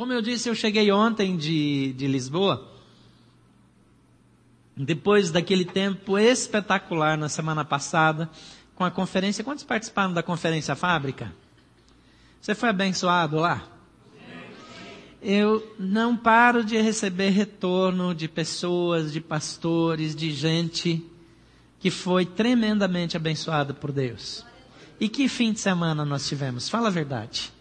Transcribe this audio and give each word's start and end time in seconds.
Como 0.00 0.14
eu 0.14 0.22
disse, 0.22 0.48
eu 0.48 0.54
cheguei 0.54 0.90
ontem 0.90 1.36
de, 1.36 1.92
de 1.92 2.06
Lisboa. 2.06 2.66
Depois 4.74 5.30
daquele 5.30 5.62
tempo 5.62 6.18
espetacular 6.18 7.18
na 7.18 7.28
semana 7.28 7.66
passada, 7.66 8.30
com 8.74 8.82
a 8.82 8.90
conferência. 8.90 9.44
Quantos 9.44 9.62
participaram 9.62 10.14
da 10.14 10.22
conferência 10.22 10.74
Fábrica? 10.74 11.30
Você 12.40 12.54
foi 12.54 12.70
abençoado 12.70 13.36
lá? 13.36 13.62
Eu 15.20 15.70
não 15.78 16.16
paro 16.16 16.64
de 16.64 16.80
receber 16.80 17.28
retorno 17.28 18.14
de 18.14 18.26
pessoas, 18.26 19.12
de 19.12 19.20
pastores, 19.20 20.16
de 20.16 20.30
gente 20.30 21.04
que 21.78 21.90
foi 21.90 22.24
tremendamente 22.24 23.18
abençoada 23.18 23.74
por 23.74 23.92
Deus. 23.92 24.46
E 24.98 25.10
que 25.10 25.28
fim 25.28 25.52
de 25.52 25.60
semana 25.60 26.06
nós 26.06 26.26
tivemos? 26.26 26.70
Fala 26.70 26.88
a 26.88 26.90
verdade. 26.90 27.52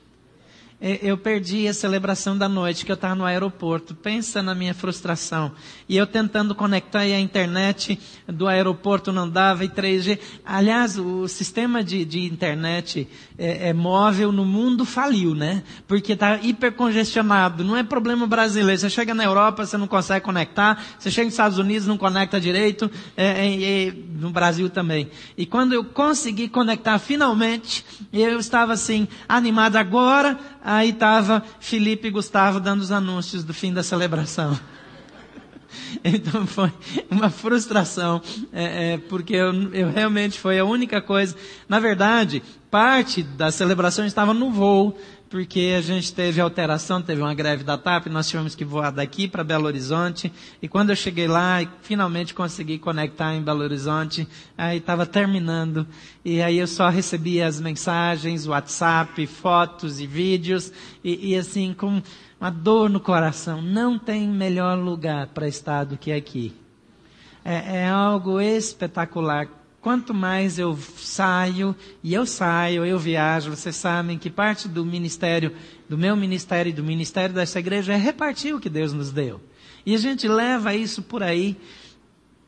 É, 0.82 1.00
eu 1.02 1.18
perdi 1.18 1.68
a 1.68 1.74
celebração 1.74 2.38
da 2.38 2.48
noite 2.48 2.86
que 2.86 2.92
eu 2.92 2.96
estava 2.96 3.14
no 3.14 3.26
aeroporto. 3.26 3.94
Pensa 3.94 4.42
na 4.42 4.56
minha 4.56 4.74
frustração. 4.74 5.52
E 5.90 5.98
eu 5.98 6.08
tentando 6.08 6.56
conectar 6.56 7.06
e 7.06 7.14
a 7.14 7.20
internet 7.20 8.00
do 8.26 8.48
aeroporto 8.48 9.12
não 9.12 9.30
dava 9.30 9.66
e 9.66 9.70
3G. 9.70 10.18
Aliás, 10.46 10.98
o 10.98 11.28
sistema 11.28 11.84
de, 11.84 12.06
de 12.06 12.22
internet 12.22 13.10
é, 13.38 13.70
é, 13.70 13.74
móvel 13.74 14.32
no 14.32 14.46
mundo 14.46 14.86
faliu, 14.86 15.36
né? 15.36 15.64
Porque 15.86 16.14
está 16.14 16.38
hipercongestionado. 16.42 17.62
Não 17.64 17.76
é 17.76 17.84
problema 17.84 18.26
brasileiro. 18.26 18.80
Você 18.80 18.90
chega 18.90 19.14
na 19.14 19.26
Europa, 19.26 19.66
você 19.66 19.78
não 19.78 19.88
consegue 19.88 20.24
conectar. 20.24 20.82
Você 20.98 21.12
chega 21.12 21.26
nos 21.26 21.34
Estados 21.34 21.58
Unidos, 21.58 21.88
não 21.88 21.98
conecta 21.98 22.40
direito. 22.40 22.90
É, 23.18 23.88
é, 23.88 23.94
no 24.20 24.30
Brasil 24.30 24.70
também. 24.70 25.10
E 25.38 25.46
quando 25.46 25.74
eu 25.74 25.84
consegui 25.84 26.48
conectar 26.48 27.00
finalmente, 27.00 27.86
eu 28.12 28.40
estava 28.40 28.74
assim, 28.74 29.08
animado 29.28 29.78
agora 29.78 30.38
Aí 30.72 30.92
estava 30.92 31.44
Felipe 31.60 32.10
e 32.10 32.12
Gustavo 32.12 32.60
dando 32.60 32.82
os 32.82 32.92
anúncios 32.92 33.44
do 33.44 33.56
fim 33.56 33.74
da 33.74 33.82
celebração. 33.82 34.58
Então 36.04 36.48
foi 36.48 36.72
uma 37.12 37.30
frustração, 37.30 38.22
é, 38.52 38.94
é, 38.94 38.98
porque 38.98 39.36
eu, 39.36 39.54
eu, 39.72 39.92
realmente 39.92 40.40
foi 40.40 40.58
a 40.58 40.66
única 40.66 41.00
coisa. 41.00 41.36
Na 41.68 41.80
verdade, 41.80 42.42
parte 42.72 43.22
da 43.22 43.52
celebração 43.52 44.04
estava 44.04 44.34
no 44.34 44.50
voo, 44.50 44.98
porque 45.30 45.76
a 45.78 45.82
gente 45.82 46.12
teve 46.12 46.42
alteração, 46.42 47.02
teve 47.02 47.22
uma 47.22 47.34
greve 47.36 47.64
da 47.64 47.78
TAP, 47.78 48.08
nós 48.08 48.28
tivemos 48.28 48.56
que 48.56 48.66
voar 48.66 48.92
daqui 48.92 49.28
para 49.28 49.44
Belo 49.44 49.68
Horizonte, 49.68 50.34
e 50.60 50.68
quando 50.68 50.90
eu 50.90 50.96
cheguei 50.96 51.28
lá, 51.28 51.60
finalmente 51.84 52.34
consegui 52.34 52.80
conectar 52.80 53.36
em 53.36 53.42
Belo 53.42 53.62
Horizonte, 53.62 54.28
aí 54.58 54.80
estava 54.80 55.06
terminando, 55.06 55.86
e 56.26 56.42
aí 56.42 56.58
eu 56.58 56.66
só 56.66 56.90
recebia 56.90 57.46
as 57.46 57.62
mensagens, 57.62 58.48
WhatsApp, 58.48 59.28
fotos 59.28 60.00
e 60.00 60.08
vídeos, 60.08 60.74
e, 61.04 61.32
e 61.32 61.36
assim, 61.36 61.76
com 61.76 62.02
uma 62.42 62.50
dor 62.50 62.90
no 62.90 63.00
coração, 63.00 63.62
não 63.62 64.00
tem 64.00 64.28
melhor 64.28 64.80
lugar 64.80 65.28
para 65.28 65.48
estar 65.48 65.84
do 65.84 65.96
que 65.96 66.12
aqui. 66.12 66.56
É, 67.46 67.82
é 67.82 67.88
algo 67.88 68.42
espetacular 68.42 69.59
Quanto 69.82 70.14
mais 70.14 70.60
eu 70.60 70.78
saio, 70.98 71.74
e 72.04 72.14
eu 72.14 72.26
saio, 72.26 72.86
eu 72.86 73.00
viajo, 73.00 73.52
vocês 73.52 73.78
sabem 73.78 74.18
que 74.18 74.30
parte 74.30 74.68
do 74.68 74.86
ministério, 74.86 75.56
do 75.88 75.98
meu 75.98 76.18
ministério 76.18 76.70
e 76.70 76.74
do 76.74 76.84
ministério 76.84 77.34
dessa 77.34 77.60
igreja 77.60 77.94
é 77.94 77.98
repartir 77.98 78.54
o 78.54 78.60
que 78.60 78.70
Deus 78.70 78.92
nos 78.92 79.12
deu. 79.12 79.40
E 79.86 79.96
a 79.96 79.98
gente 79.98 80.28
leva 80.28 80.76
isso 80.76 81.02
por 81.02 81.24
aí, 81.24 81.56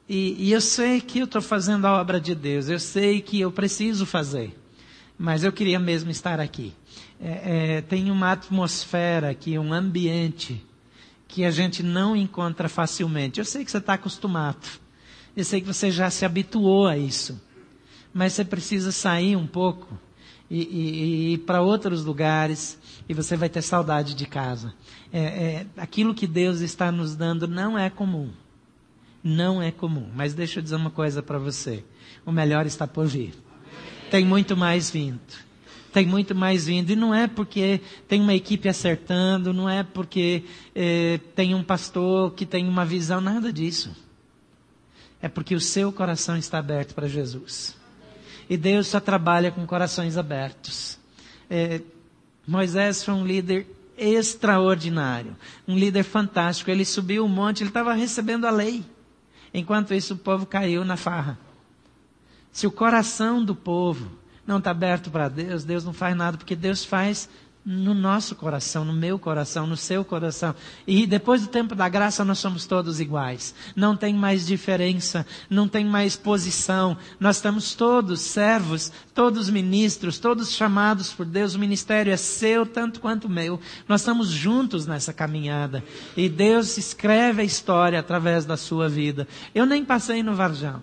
e, 0.10 0.36
e 0.38 0.52
eu 0.52 0.60
sei 0.60 1.00
que 1.00 1.20
eu 1.20 1.26
estou 1.26 1.42
fazendo 1.42 1.86
a 1.86 2.02
obra 2.02 2.20
de 2.20 2.36
Deus, 2.36 2.68
eu 2.68 2.80
sei 2.80 3.22
que 3.22 3.40
eu 3.40 3.50
preciso 3.50 4.06
fazer, 4.06 4.54
mas 5.18 5.45
eu 5.45 5.54
queria 5.54 5.80
mesmo 5.80 6.12
estar 6.12 6.38
aqui. 6.38 6.73
É, 7.18 7.78
é, 7.78 7.82
tem 7.82 8.12
uma 8.12 8.34
atmosfera 8.34 9.30
aqui, 9.30 9.58
um 9.58 9.72
ambiente 9.72 10.62
que 11.30 11.45
a 11.45 11.52
gente 11.52 11.82
não 11.82 12.14
encontra 12.14 12.68
facilmente. 12.68 13.40
Eu 13.40 13.45
sei 13.45 13.64
que 13.64 13.72
você 13.72 13.78
está 13.78 13.94
acostumado. 13.94 14.80
Eu 15.36 15.45
sei 15.45 15.61
que 15.61 15.67
você 15.67 15.89
já 15.89 16.09
se 16.09 16.25
habituou 16.25 16.87
a 16.87 16.97
isso. 16.97 17.39
Mas 18.14 18.33
você 18.33 18.43
precisa 18.43 18.92
sair 18.92 19.36
um 19.36 19.47
pouco 19.47 19.97
e, 20.49 20.61
e, 20.61 21.03
e 21.03 21.33
ir 21.33 21.37
para 21.39 21.61
outros 21.61 22.03
lugares 22.03 22.77
e 23.08 23.14
você 23.14 23.37
vai 23.37 23.47
ter 23.47 23.61
saudade 23.61 24.14
de 24.14 24.25
casa. 24.25 24.73
É, 25.11 25.19
é, 25.19 25.65
aquilo 25.77 26.14
que 26.14 26.27
Deus 26.27 26.59
está 26.59 26.92
nos 26.92 27.15
dando 27.15 27.47
não 27.47 27.80
é 27.80 27.89
comum. 27.89 28.30
Não 29.23 29.61
é 29.61 29.71
comum. 29.71 30.09
Mas 30.14 30.33
deixa 30.33 30.59
eu 30.59 30.64
dizer 30.64 30.75
uma 30.75 30.89
coisa 30.89 31.23
para 31.23 31.39
você. 31.39 31.86
O 32.25 32.31
melhor 32.31 32.65
está 32.65 32.86
por 32.86 33.08
vir. 33.08 33.33
Tem 34.09 34.25
muito 34.25 34.55
mais 34.55 34.89
vindo 34.89 35.19
tem 35.93 36.05
muito 36.05 36.33
mais 36.33 36.67
vindo. 36.67 36.89
E 36.92 36.95
não 36.95 37.13
é 37.13 37.27
porque 37.27 37.81
tem 38.08 38.21
uma 38.21 38.33
equipe 38.33 38.69
acertando, 38.69 39.52
não 39.52 39.69
é 39.69 39.83
porque 39.83 40.45
eh, 40.73 41.19
tem 41.36 41.53
um 41.53 41.61
pastor 41.61 42.31
que 42.31 42.45
tem 42.45 42.65
uma 42.65 42.86
visão, 42.86 43.19
nada 43.19 43.52
disso 43.52 43.92
é 45.21 45.30
porque 45.30 45.55
o 45.55 45.61
seu 45.61 45.92
coração 45.92 46.37
está 46.37 46.58
aberto 46.58 46.95
para 46.95 47.08
Jesus. 47.08 47.76
E 48.49 48.58
Deus 48.58 48.87
só 48.87 48.99
trabalha 48.99 49.52
com 49.52 49.65
corações 49.65 50.17
abertos. 50.17 50.99
É, 51.49 51.82
Moisés 52.45 53.04
foi 53.04 53.14
um 53.14 53.26
líder 53.26 53.67
extraordinário, 53.98 55.36
um 55.67 55.77
líder 55.77 56.04
fantástico. 56.04 56.71
Ele 56.71 56.83
subiu 56.83 57.23
o 57.23 57.30
monte, 57.30 57.61
ele 57.61 57.70
estava 57.70 57.93
recebendo 57.93 58.45
a 58.45 58.52
lei. 58.52 58.83
Enquanto 59.54 59.93
isso, 59.93 60.15
o 60.15 60.17
povo 60.17 60.45
caiu 60.45 60.83
na 60.83 60.98
farra. 60.98 61.37
Se 62.52 62.65
o 62.65 62.71
coração 62.71 63.43
do 63.43 63.55
povo 63.55 64.11
não 64.45 64.58
está 64.58 64.71
aberto 64.71 65.11
para 65.11 65.30
Deus, 65.30 65.64
Deus 65.64 65.86
não 65.86 65.93
faz 65.93 66.15
nada, 66.15 66.37
porque 66.37 66.55
Deus 66.55 66.83
faz 66.83 67.30
no 67.64 67.94
nosso 67.94 68.36
coração, 68.36 68.83
no 68.83 68.94
meu 68.94 69.20
coração, 69.20 69.67
no 69.67 69.77
seu 69.77 70.04
coração. 70.04 70.55
E 70.88 71.05
depois 71.05 71.42
do 71.42 71.48
tempo 71.48 71.76
da 71.76 71.88
graça 71.88 72.26
nós 72.26 72.39
somos 72.39 72.66
todos 72.66 72.99
iguais. 72.99 73.54
Não 73.76 73.95
tem 73.95 74.14
mais 74.14 74.48
diferença, 74.48 75.26
não 75.49 75.67
tem 75.67 75.86
mais 75.86 76.16
posição. 76.16 76.98
Nós 77.20 77.36
estamos 77.36 77.76
todos 77.76 78.22
servos, 78.22 78.92
todos 79.14 79.49
ministros, 79.49 80.17
todos 80.17 80.52
chamados 80.52 81.14
por 81.14 81.26
Deus. 81.26 81.54
O 81.54 81.60
ministério 81.60 82.11
é 82.11 82.17
seu 82.17 82.66
tanto 82.66 82.99
quanto 82.99 83.30
meu. 83.30 83.60
Nós 83.88 84.02
estamos 84.02 84.30
juntos 84.30 84.88
nessa 84.88 85.14
caminhada. 85.14 85.83
E 86.17 86.28
Deus 86.28 86.78
escreve 86.78 87.43
a 87.43 87.45
história 87.45 87.99
através 87.99 88.43
da 88.43 88.58
sua 88.58 88.89
vida. 88.89 89.28
Eu 89.54 89.67
nem 89.67 89.86
passei 89.86 90.23
no 90.23 90.33
Varjão. 90.33 90.82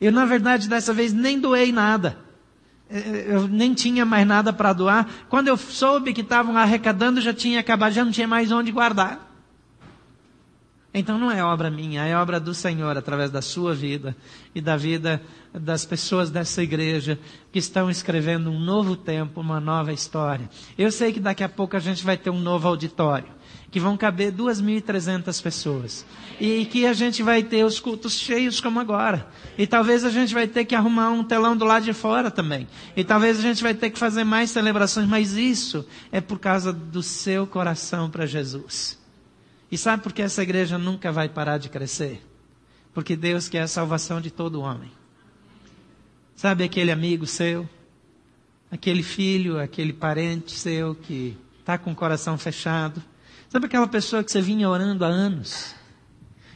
Eu, 0.00 0.12
na 0.12 0.26
verdade, 0.26 0.68
dessa 0.68 0.92
vez 0.92 1.12
nem 1.12 1.40
doei 1.40 1.72
nada. 1.72 2.25
É, 2.88 3.26
eu 3.28 3.48
nem 3.48 3.74
tinha 3.74 4.04
mais 4.04 4.26
nada 4.26 4.52
para 4.52 4.72
doar. 4.72 5.08
Quando 5.28 5.48
eu 5.48 5.56
soube 5.56 6.12
que 6.12 6.20
estavam 6.20 6.56
arrecadando, 6.56 7.20
já 7.20 7.34
tinha 7.34 7.60
acabado, 7.60 7.92
já 7.92 8.04
não 8.04 8.12
tinha 8.12 8.28
mais 8.28 8.52
onde 8.52 8.70
guardar. 8.70 9.26
Então 10.94 11.18
não 11.18 11.30
é 11.30 11.44
obra 11.44 11.70
minha, 11.70 12.06
é 12.06 12.16
obra 12.16 12.40
do 12.40 12.54
Senhor 12.54 12.96
através 12.96 13.30
da 13.30 13.42
sua 13.42 13.74
vida 13.74 14.16
e 14.54 14.62
da 14.62 14.78
vida 14.78 15.20
das 15.52 15.84
pessoas 15.84 16.30
dessa 16.30 16.62
igreja 16.62 17.18
que 17.52 17.58
estão 17.58 17.90
escrevendo 17.90 18.50
um 18.50 18.58
novo 18.58 18.96
tempo, 18.96 19.42
uma 19.42 19.60
nova 19.60 19.92
história. 19.92 20.48
Eu 20.78 20.90
sei 20.90 21.12
que 21.12 21.20
daqui 21.20 21.44
a 21.44 21.50
pouco 21.50 21.76
a 21.76 21.80
gente 21.80 22.02
vai 22.02 22.16
ter 22.16 22.30
um 22.30 22.40
novo 22.40 22.66
auditório 22.66 23.28
que 23.76 23.80
vão 23.80 23.94
caber 23.94 24.32
2.300 24.32 25.42
pessoas. 25.42 26.06
E 26.40 26.64
que 26.64 26.86
a 26.86 26.94
gente 26.94 27.22
vai 27.22 27.42
ter 27.42 27.62
os 27.62 27.78
cultos 27.78 28.14
cheios 28.14 28.58
como 28.58 28.80
agora. 28.80 29.28
E 29.58 29.66
talvez 29.66 30.02
a 30.02 30.08
gente 30.08 30.32
vai 30.32 30.48
ter 30.48 30.64
que 30.64 30.74
arrumar 30.74 31.10
um 31.10 31.22
telão 31.22 31.54
do 31.54 31.66
lado 31.66 31.84
de 31.84 31.92
fora 31.92 32.30
também. 32.30 32.66
E 32.96 33.04
talvez 33.04 33.38
a 33.38 33.42
gente 33.42 33.62
vai 33.62 33.74
ter 33.74 33.90
que 33.90 33.98
fazer 33.98 34.24
mais 34.24 34.50
celebrações, 34.50 35.06
mas 35.06 35.34
isso 35.34 35.86
é 36.10 36.22
por 36.22 36.38
causa 36.38 36.72
do 36.72 37.02
seu 37.02 37.46
coração 37.46 38.08
para 38.08 38.24
Jesus. 38.24 38.98
E 39.70 39.76
sabe 39.76 40.02
por 40.02 40.14
que 40.14 40.22
essa 40.22 40.42
igreja 40.42 40.78
nunca 40.78 41.12
vai 41.12 41.28
parar 41.28 41.58
de 41.58 41.68
crescer? 41.68 42.26
Porque 42.94 43.14
Deus 43.14 43.46
quer 43.46 43.60
a 43.60 43.68
salvação 43.68 44.22
de 44.22 44.30
todo 44.30 44.62
homem. 44.62 44.90
Sabe 46.34 46.64
aquele 46.64 46.90
amigo 46.90 47.26
seu? 47.26 47.68
Aquele 48.70 49.02
filho, 49.02 49.60
aquele 49.60 49.92
parente 49.92 50.52
seu 50.52 50.94
que 50.94 51.36
está 51.60 51.76
com 51.76 51.92
o 51.92 51.94
coração 51.94 52.38
fechado? 52.38 53.02
Sabe 53.48 53.66
aquela 53.66 53.86
pessoa 53.86 54.24
que 54.24 54.30
você 54.30 54.40
vinha 54.40 54.68
orando 54.68 55.04
há 55.04 55.08
anos? 55.08 55.74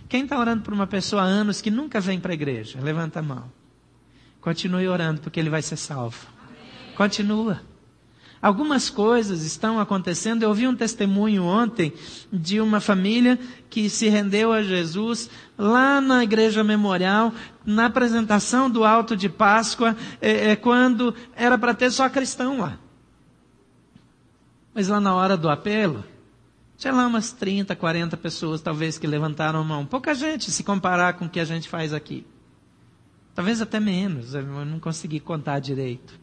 Quem 0.09 0.25
está 0.25 0.39
orando 0.39 0.63
por 0.63 0.75
uma 0.75 0.87
pessoa 0.87 1.23
há 1.23 1.25
anos 1.25 1.61
que 1.61 1.71
nunca 1.71 2.01
vem 2.01 2.19
para 2.19 2.33
a 2.33 2.35
igreja? 2.35 2.81
Levanta 2.81 3.21
a 3.21 3.23
mão. 3.23 3.51
Continue 4.41 4.89
orando, 4.89 5.21
porque 5.21 5.39
ele 5.39 5.51
vai 5.51 5.63
ser 5.63 5.77
salvo. 5.77 6.27
Continua. 6.97 7.61
Algumas 8.43 8.89
coisas 8.89 9.45
estão 9.45 9.79
acontecendo. 9.79 10.43
Eu 10.43 10.49
ouvi 10.49 10.67
um 10.67 10.75
testemunho 10.75 11.45
ontem 11.45 11.93
de 12.33 12.61
uma 12.61 12.81
família 12.81 13.39
que 13.69 13.91
se 13.91 14.09
rendeu 14.09 14.51
a 14.51 14.63
Jesus 14.63 15.29
lá 15.59 16.01
na 16.01 16.25
igreja 16.25 16.65
memorial, 16.65 17.33
na 17.65 17.87
apresentação 17.87 18.71
do 18.71 18.83
alto 18.83 19.15
de 19.15 19.29
Páscoa, 19.29 19.95
é, 20.21 20.53
é 20.53 20.57
quando 20.57 21.15
era 21.37 21.59
para 21.59 21.75
ter 21.75 21.91
só 21.91 22.09
cristão 22.09 22.59
lá. 22.59 22.79
Mas 24.75 24.89
lá 24.89 25.01
na 25.01 25.15
hora 25.15 25.37
do 25.37 25.51
apelo, 25.51 26.03
sei 26.81 26.91
lá, 26.93 27.07
umas 27.07 27.31
30, 27.31 27.77
40 27.77 28.17
pessoas 28.17 28.63
talvez 28.63 28.97
que 28.97 29.07
levantaram 29.07 29.61
a 29.61 29.65
mão. 29.65 29.85
Pouca 29.85 30.15
gente 30.15 30.51
se 30.51 30.65
comparar 30.65 31.13
com 31.13 31.27
o 31.27 31.29
que 31.29 31.39
a 31.39 31.45
gente 31.45 31.69
faz 31.69 31.93
aqui. 31.93 32.27
Talvez 33.35 33.61
até 33.61 33.79
menos, 33.79 34.35
eu 34.35 34.43
não 34.65 34.81
consegui 34.81 35.21
contar 35.21 35.59
direito. 35.59 36.19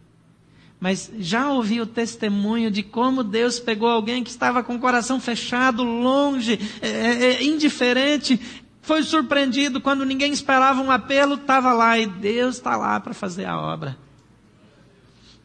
mas 0.79 1.11
já 1.19 1.51
ouvi 1.51 1.79
o 1.79 1.85
testemunho 1.85 2.71
de 2.71 2.81
como 2.81 3.23
Deus 3.23 3.59
pegou 3.59 3.87
alguém 3.87 4.23
que 4.23 4.31
estava 4.31 4.63
com 4.63 4.75
o 4.75 4.79
coração 4.79 5.19
fechado, 5.19 5.83
longe, 5.83 6.59
é, 6.81 6.87
é, 6.89 7.23
é 7.33 7.43
indiferente, 7.43 8.39
foi 8.81 9.03
surpreendido 9.03 9.79
quando 9.79 10.05
ninguém 10.05 10.33
esperava 10.33 10.81
um 10.81 10.89
apelo, 10.89 11.35
estava 11.35 11.71
lá 11.71 11.99
e 11.99 12.07
Deus 12.07 12.55
está 12.55 12.75
lá 12.75 12.99
para 12.99 13.13
fazer 13.13 13.45
a 13.45 13.59
obra. 13.59 13.95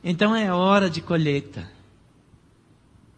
Então 0.02 0.34
é 0.34 0.50
hora 0.50 0.88
de 0.88 1.02
colheita. 1.02 1.81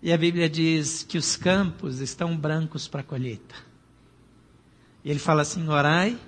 E 0.04 0.12
a 0.12 0.18
Bíblia 0.18 0.50
diz 0.50 1.02
que 1.02 1.16
os 1.16 1.34
campos 1.34 2.00
estão 2.00 2.36
brancos 2.36 2.86
para 2.86 3.00
a 3.00 3.04
colheita. 3.04 3.54
E 5.02 5.10
ele 5.10 5.18
fala 5.18 5.40
assim: 5.40 5.66
orai 5.66 6.18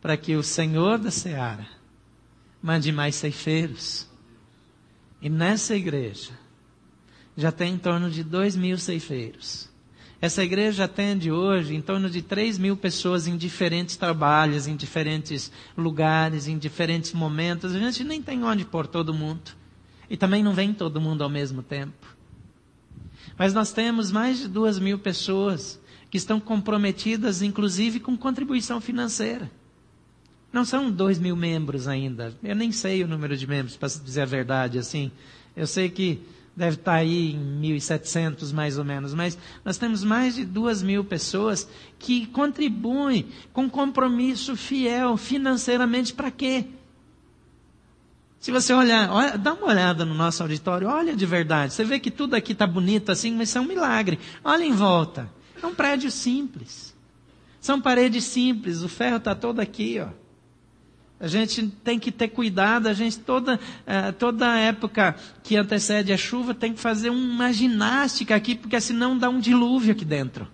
para 0.00 0.16
que 0.16 0.34
o 0.34 0.42
Senhor 0.42 0.98
da 0.98 1.12
seara 1.12 1.68
mande 2.60 2.90
mais 2.90 3.14
ceifeiros. 3.14 4.08
E 5.22 5.30
nessa 5.30 5.76
igreja 5.76 6.32
já 7.36 7.52
tem 7.52 7.74
em 7.74 7.78
torno 7.78 8.10
de 8.10 8.24
dois 8.24 8.56
mil 8.56 8.76
ceifeiros. 8.76 9.70
Essa 10.20 10.42
igreja 10.42 10.86
atende 10.86 11.30
hoje 11.30 11.76
em 11.76 11.80
torno 11.80 12.10
de 12.10 12.20
3 12.20 12.58
mil 12.58 12.76
pessoas 12.76 13.26
em 13.26 13.38
diferentes 13.38 13.96
trabalhos, 13.96 14.66
em 14.66 14.76
diferentes 14.76 15.50
lugares, 15.74 16.46
em 16.46 16.58
diferentes 16.58 17.14
momentos. 17.14 17.74
A 17.74 17.78
gente 17.78 18.04
nem 18.04 18.20
tem 18.20 18.44
onde 18.44 18.66
pôr 18.66 18.86
todo 18.86 19.14
mundo. 19.14 19.52
E 20.10 20.18
também 20.18 20.42
não 20.42 20.52
vem 20.52 20.74
todo 20.74 21.00
mundo 21.00 21.24
ao 21.24 21.30
mesmo 21.30 21.62
tempo. 21.62 22.19
Mas 23.38 23.54
nós 23.54 23.72
temos 23.72 24.10
mais 24.12 24.40
de 24.40 24.48
duas 24.48 24.78
mil 24.78 24.98
pessoas 24.98 25.80
que 26.10 26.16
estão 26.16 26.40
comprometidas, 26.40 27.42
inclusive, 27.42 28.00
com 28.00 28.16
contribuição 28.16 28.80
financeira. 28.80 29.50
Não 30.52 30.64
são 30.64 30.90
dois 30.90 31.18
mil 31.18 31.36
membros 31.36 31.86
ainda. 31.86 32.34
Eu 32.42 32.56
nem 32.56 32.72
sei 32.72 33.04
o 33.04 33.08
número 33.08 33.36
de 33.36 33.46
membros, 33.46 33.76
para 33.76 33.88
dizer 33.88 34.22
a 34.22 34.26
verdade, 34.26 34.78
assim. 34.78 35.12
Eu 35.56 35.66
sei 35.66 35.88
que 35.88 36.20
deve 36.56 36.76
estar 36.76 36.94
aí 36.94 37.32
em 37.32 37.60
1.700 37.60 38.52
mais 38.52 38.76
ou 38.76 38.84
menos, 38.84 39.14
mas 39.14 39.38
nós 39.64 39.78
temos 39.78 40.02
mais 40.02 40.34
de 40.34 40.44
duas 40.44 40.82
mil 40.82 41.04
pessoas 41.04 41.68
que 41.98 42.26
contribuem 42.26 43.26
com 43.52 43.70
compromisso 43.70 44.56
fiel 44.56 45.16
financeiramente 45.16 46.12
para 46.12 46.30
quê? 46.30 46.66
Se 48.40 48.50
você 48.50 48.72
olhar, 48.72 49.10
olha, 49.10 49.36
dá 49.36 49.52
uma 49.52 49.66
olhada 49.66 50.06
no 50.06 50.14
nosso 50.14 50.42
auditório, 50.42 50.88
olha 50.88 51.14
de 51.14 51.26
verdade. 51.26 51.74
Você 51.74 51.84
vê 51.84 51.98
que 51.98 52.10
tudo 52.10 52.34
aqui 52.34 52.52
está 52.52 52.66
bonito 52.66 53.12
assim, 53.12 53.34
mas 53.34 53.50
isso 53.50 53.58
é 53.58 53.60
um 53.60 53.66
milagre. 53.66 54.18
Olha 54.42 54.64
em 54.64 54.72
volta. 54.72 55.30
É 55.62 55.66
um 55.66 55.74
prédio 55.74 56.10
simples. 56.10 56.96
São 57.60 57.78
paredes 57.78 58.24
simples, 58.24 58.82
o 58.82 58.88
ferro 58.88 59.18
está 59.18 59.34
todo 59.34 59.60
aqui, 59.60 60.00
ó. 60.00 60.08
A 61.22 61.28
gente 61.28 61.66
tem 61.84 61.98
que 61.98 62.10
ter 62.10 62.28
cuidado, 62.28 62.86
a 62.86 62.94
gente 62.94 63.18
toda, 63.18 63.56
uh, 63.56 64.12
toda 64.18 64.58
época 64.58 65.14
que 65.42 65.54
antecede 65.54 66.10
a 66.10 66.16
chuva 66.16 66.54
tem 66.54 66.72
que 66.72 66.80
fazer 66.80 67.10
uma 67.10 67.52
ginástica 67.52 68.34
aqui, 68.34 68.54
porque 68.54 68.80
senão 68.80 69.18
dá 69.18 69.28
um 69.28 69.38
dilúvio 69.38 69.92
aqui 69.92 70.06
dentro. 70.06 70.48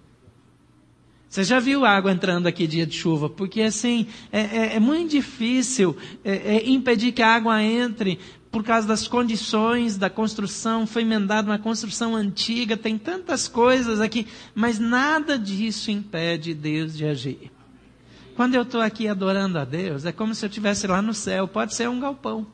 Você 1.29 1.45
já 1.45 1.59
viu 1.59 1.85
água 1.85 2.13
entrando 2.13 2.47
aqui 2.47 2.67
dia 2.67 2.87
de 2.87 2.95
chuva? 2.95 3.29
Porque 3.29 3.61
assim, 3.63 4.07
é, 4.33 4.41
é, 4.41 4.77
é 4.77 4.81
muito 4.81 5.11
difícil 5.11 5.97
é, 6.25 6.57
é 6.57 6.69
impedir 6.69 7.13
que 7.13 7.23
a 7.23 7.35
água 7.35 7.63
entre 7.63 8.19
por 8.51 8.65
causa 8.65 8.89
das 8.89 9.07
condições 9.07 9.99
da 9.99 10.09
construção, 10.09 10.87
foi 10.87 11.03
emendada 11.03 11.51
uma 11.51 11.59
construção 11.59 12.17
antiga, 12.17 12.75
tem 12.75 12.97
tantas 12.97 13.49
coisas 13.49 14.01
aqui, 14.01 14.27
mas 14.55 14.79
nada 14.79 15.39
disso 15.39 15.91
impede 15.91 16.55
Deus 16.55 16.97
de 16.97 17.05
agir. 17.05 17.53
Quando 18.35 18.55
eu 18.55 18.63
estou 18.63 18.81
aqui 18.81 19.09
adorando 19.09 19.59
a 19.59 19.65
Deus, 19.65 20.07
é 20.07 20.13
como 20.13 20.35
se 20.35 20.43
eu 20.43 20.49
estivesse 20.49 20.87
lá 20.87 21.03
no 21.03 21.13
céu. 21.13 21.47
Pode 21.49 21.75
ser 21.75 21.89
um 21.89 22.01
galpão. 22.01 22.47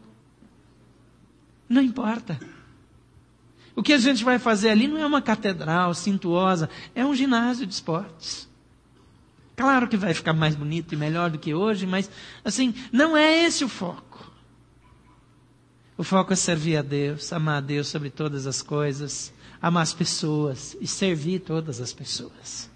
Não 1.69 1.83
importa. 1.83 2.39
O 3.75 3.83
que 3.83 3.93
a 3.93 3.99
gente 3.99 4.23
vai 4.23 4.39
fazer 4.39 4.71
ali 4.71 4.87
não 4.87 4.99
é 4.99 5.07
uma 5.07 5.23
catedral 5.23 5.95
cintuosa, 5.95 6.69
é 6.95 7.05
um 7.05 7.15
ginásio 7.15 7.67
de 7.67 7.75
esportes. 7.75 8.49
Claro 9.63 9.87
que 9.87 9.97
vai 9.97 10.13
ficar 10.13 10.33
mais 10.33 10.57
bonito 10.57 10.93
e 10.93 10.97
melhor 10.97 11.31
do 11.31 11.39
que 11.39 11.55
hoje, 11.55 11.87
mas 11.87 12.11
assim, 12.45 12.75
não 12.91 13.17
é 13.17 13.45
esse 13.45 13.65
o 13.65 13.69
foco. 13.69 14.29
O 15.97 16.03
foco 16.03 16.33
é 16.33 16.37
servir 16.37 16.79
a 16.79 16.83
Deus, 16.83 17.33
amar 17.33 17.59
a 17.59 17.61
Deus 17.61 17.87
sobre 17.87 18.11
todas 18.11 18.49
as 18.49 18.61
coisas, 18.61 19.33
amar 19.63 19.85
as 19.85 19.95
pessoas 19.95 20.77
e 20.81 20.87
servir 20.89 21.43
todas 21.43 21.81
as 21.81 21.93
pessoas. 21.93 22.69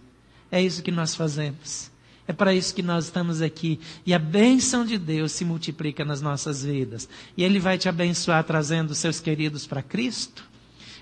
É 0.49 0.63
isso 0.63 0.81
que 0.81 0.93
nós 0.93 1.17
fazemos. 1.17 1.91
É 2.25 2.33
para 2.33 2.55
isso 2.55 2.73
que 2.73 2.85
nós 2.85 3.07
estamos 3.07 3.43
aqui. 3.43 3.81
E 4.07 4.15
a 4.15 4.19
bênção 4.21 4.85
de 4.85 4.97
Deus 4.97 5.33
se 5.33 5.45
multiplica 5.45 6.05
nas 6.05 6.23
nossas 6.23 6.63
vidas. 6.63 7.09
E 7.37 7.43
Ele 7.43 7.59
vai 7.59 7.77
te 7.77 7.89
abençoar 7.89 8.45
trazendo 8.45 8.95
seus 8.95 9.19
queridos 9.19 9.67
para 9.67 9.83
Cristo. 9.83 10.45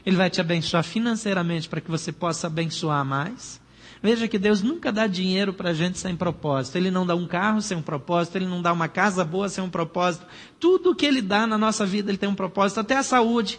Ele 0.06 0.16
vai 0.16 0.30
te 0.30 0.40
abençoar 0.40 0.82
financeiramente 0.82 1.68
para 1.68 1.82
que 1.82 1.90
você 1.90 2.10
possa 2.10 2.46
abençoar 2.46 3.04
mais. 3.04 3.62
Veja 4.04 4.28
que 4.28 4.38
Deus 4.38 4.60
nunca 4.60 4.92
dá 4.92 5.06
dinheiro 5.06 5.54
para 5.54 5.70
a 5.70 5.72
gente 5.72 5.98
sem 5.98 6.14
propósito. 6.14 6.76
Ele 6.76 6.90
não 6.90 7.06
dá 7.06 7.14
um 7.14 7.26
carro 7.26 7.62
sem 7.62 7.74
um 7.74 7.80
propósito, 7.80 8.36
Ele 8.36 8.44
não 8.44 8.60
dá 8.60 8.70
uma 8.70 8.86
casa 8.86 9.24
boa 9.24 9.48
sem 9.48 9.64
um 9.64 9.70
propósito. 9.70 10.26
Tudo 10.60 10.94
que 10.94 11.06
Ele 11.06 11.22
dá 11.22 11.46
na 11.46 11.56
nossa 11.56 11.86
vida, 11.86 12.10
Ele 12.10 12.18
tem 12.18 12.28
um 12.28 12.34
propósito, 12.34 12.80
até 12.80 12.98
a 12.98 13.02
saúde. 13.02 13.58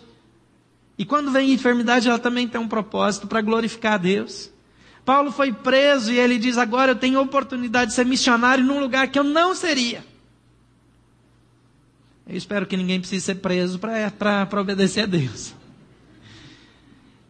E 1.00 1.04
quando 1.04 1.32
vem 1.32 1.52
enfermidade, 1.52 2.08
ela 2.08 2.20
também 2.20 2.48
tem 2.48 2.62
um 2.62 2.68
propósito 2.68 3.26
para 3.26 3.42
glorificar 3.42 3.94
a 3.94 3.98
Deus. 3.98 4.52
Paulo 5.04 5.32
foi 5.32 5.52
preso 5.52 6.12
e 6.12 6.20
ele 6.20 6.38
diz: 6.38 6.60
Agora 6.60 6.92
eu 6.92 6.96
tenho 6.96 7.20
oportunidade 7.20 7.90
de 7.90 7.96
ser 7.96 8.06
missionário 8.06 8.64
num 8.64 8.80
lugar 8.80 9.08
que 9.08 9.18
eu 9.18 9.24
não 9.24 9.56
seria. 9.56 10.06
Eu 12.30 12.38
espero 12.38 12.68
que 12.68 12.78
ninguém 12.78 13.00
precise 13.00 13.26
ser 13.26 13.36
preso 13.36 13.80
para 13.80 14.62
obedecer 14.62 15.02
a 15.02 15.08
Deus. 15.08 15.56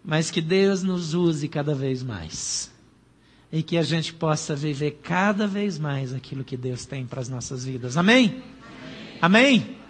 Mas 0.04 0.30
que 0.30 0.42
Deus 0.42 0.84
nos 0.84 1.14
use 1.14 1.48
cada 1.48 1.74
vez 1.74 2.04
mais. 2.04 2.75
E 3.52 3.64
que 3.64 3.78
a 3.78 3.84
gente 3.84 4.14
possa 4.14 4.56
viver 4.56 5.00
cada 5.04 5.48
vez 5.48 5.80
mais 5.80 6.14
aquilo 6.14 6.44
que 6.44 6.58
Deus 6.58 6.86
tem 6.86 7.06
para 7.06 7.22
as 7.22 7.30
nossas 7.30 7.64
vidas. 7.64 7.96
Amém? 7.98 8.44
Amém? 9.22 9.58
Amém? 9.58 9.86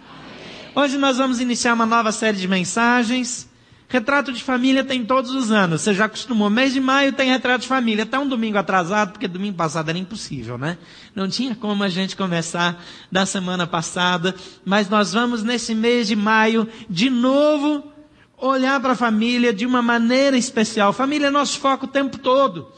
Hoje 0.78 0.98
nós 0.98 1.16
vamos 1.16 1.40
iniciar 1.40 1.72
uma 1.72 1.86
nova 1.86 2.12
série 2.12 2.36
de 2.36 2.46
mensagens. 2.46 3.48
Retrato 3.88 4.30
de 4.30 4.42
família 4.42 4.84
tem 4.84 5.04
todos 5.06 5.30
os 5.30 5.50
anos. 5.50 5.80
Você 5.80 5.94
já 5.94 6.04
acostumou. 6.04 6.50
Mês 6.50 6.74
de 6.74 6.80
maio 6.80 7.14
tem 7.14 7.30
retrato 7.30 7.62
de 7.62 7.68
família. 7.68 8.02
Até 8.02 8.18
um 8.18 8.28
domingo 8.28 8.58
atrasado, 8.58 9.12
porque 9.12 9.26
domingo 9.26 9.56
passado 9.56 9.88
era 9.88 9.96
impossível, 9.96 10.58
né? 10.58 10.76
Não 11.14 11.28
tinha 11.30 11.54
como 11.54 11.82
a 11.82 11.88
gente 11.88 12.14
começar 12.14 12.84
da 13.10 13.24
semana 13.24 13.66
passada. 13.66 14.34
Mas 14.66 14.90
nós 14.90 15.14
vamos 15.14 15.42
nesse 15.42 15.74
mês 15.74 16.08
de 16.08 16.14
maio, 16.14 16.68
de 16.90 17.08
novo, 17.08 17.90
olhar 18.36 18.78
para 18.78 18.92
a 18.92 18.96
família 18.96 19.54
de 19.54 19.64
uma 19.64 19.80
maneira 19.80 20.36
especial. 20.36 20.92
Família 20.92 21.28
é 21.28 21.30
nosso 21.30 21.58
foco 21.58 21.86
o 21.86 21.88
tempo 21.88 22.18
todo. 22.18 22.70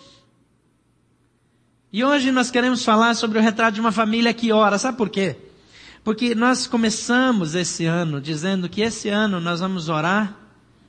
E 1.90 2.04
hoje 2.04 2.30
nós 2.30 2.50
queremos 2.50 2.84
falar 2.84 3.14
sobre 3.14 3.38
o 3.38 3.42
retrato 3.42 3.74
de 3.74 3.80
uma 3.80 3.92
família 3.92 4.34
que 4.34 4.52
ora. 4.52 4.78
Sabe 4.78 4.98
por 4.98 5.08
quê? 5.08 5.36
Porque 6.04 6.34
nós 6.34 6.66
começamos 6.66 7.54
esse 7.54 7.86
ano 7.86 8.20
dizendo 8.20 8.68
que 8.68 8.82
esse 8.82 9.08
ano 9.08 9.40
nós 9.40 9.60
vamos 9.60 9.88
orar 9.88 10.36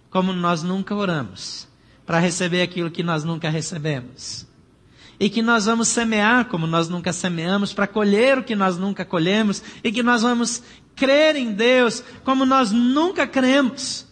como 0.09 0.33
nós 0.33 0.63
nunca 0.63 0.95
oramos, 0.95 1.67
para 2.05 2.19
receber 2.19 2.61
aquilo 2.61 2.89
que 2.89 3.03
nós 3.03 3.23
nunca 3.23 3.49
recebemos. 3.49 4.47
E 5.19 5.29
que 5.29 5.41
nós 5.41 5.65
vamos 5.65 5.87
semear 5.87 6.45
como 6.45 6.65
nós 6.65 6.89
nunca 6.89 7.13
semeamos, 7.13 7.73
para 7.73 7.85
colher 7.85 8.39
o 8.39 8.43
que 8.43 8.55
nós 8.55 8.77
nunca 8.77 9.05
colhemos, 9.05 9.61
e 9.83 9.91
que 9.91 10.01
nós 10.01 10.23
vamos 10.23 10.63
crer 10.95 11.35
em 11.35 11.51
Deus 11.53 12.03
como 12.23 12.45
nós 12.45 12.71
nunca 12.71 13.27
cremos, 13.27 14.07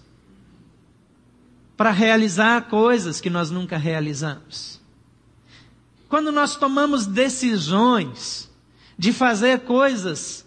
para 1.76 1.92
realizar 1.92 2.64
coisas 2.64 3.20
que 3.20 3.30
nós 3.30 3.50
nunca 3.50 3.78
realizamos. 3.78 4.77
Quando 6.10 6.32
nós 6.32 6.56
tomamos 6.56 7.06
decisões 7.06 8.50
de 8.98 9.12
fazer 9.12 9.62
coisas 9.62 10.46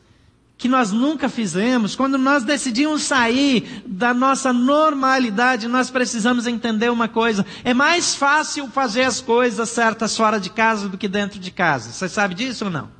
que 0.57 0.69
nós 0.69 0.93
nunca 0.93 1.29
fizemos, 1.29 1.97
quando 1.97 2.19
nós 2.19 2.45
decidimos 2.45 3.02
sair 3.02 3.83
da 3.87 4.12
nossa 4.12 4.52
normalidade, 4.52 5.67
nós 5.69 5.90
precisamos 5.90 6.47
entender 6.47 6.90
uma 6.90 7.09
coisa: 7.09 7.47
é 7.64 7.73
mais 7.73 8.14
fácil 8.14 8.69
fazer 8.69 9.05
as 9.05 9.21
coisas 9.21 9.69
certas 9.71 10.17
fora 10.17 10.38
de 10.38 10.50
casa 10.50 10.88
do 10.88 10.99
que 10.99 11.09
dentro 11.09 11.38
de 11.38 11.50
casa. 11.50 11.93
Você 11.93 12.09
sabe 12.09 12.35
disso 12.35 12.67
ou 12.67 12.71
não? 12.71 12.90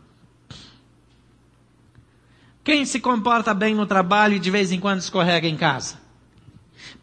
Quem 2.63 2.85
se 2.85 3.01
comporta 3.01 3.53
bem 3.55 3.75
no 3.75 3.87
trabalho 3.87 4.37
e 4.37 4.39
de 4.39 4.51
vez 4.51 4.71
em 4.71 4.79
quando 4.81 5.01
escorrega 5.01 5.49
em 5.49 5.57
casa? 5.57 5.97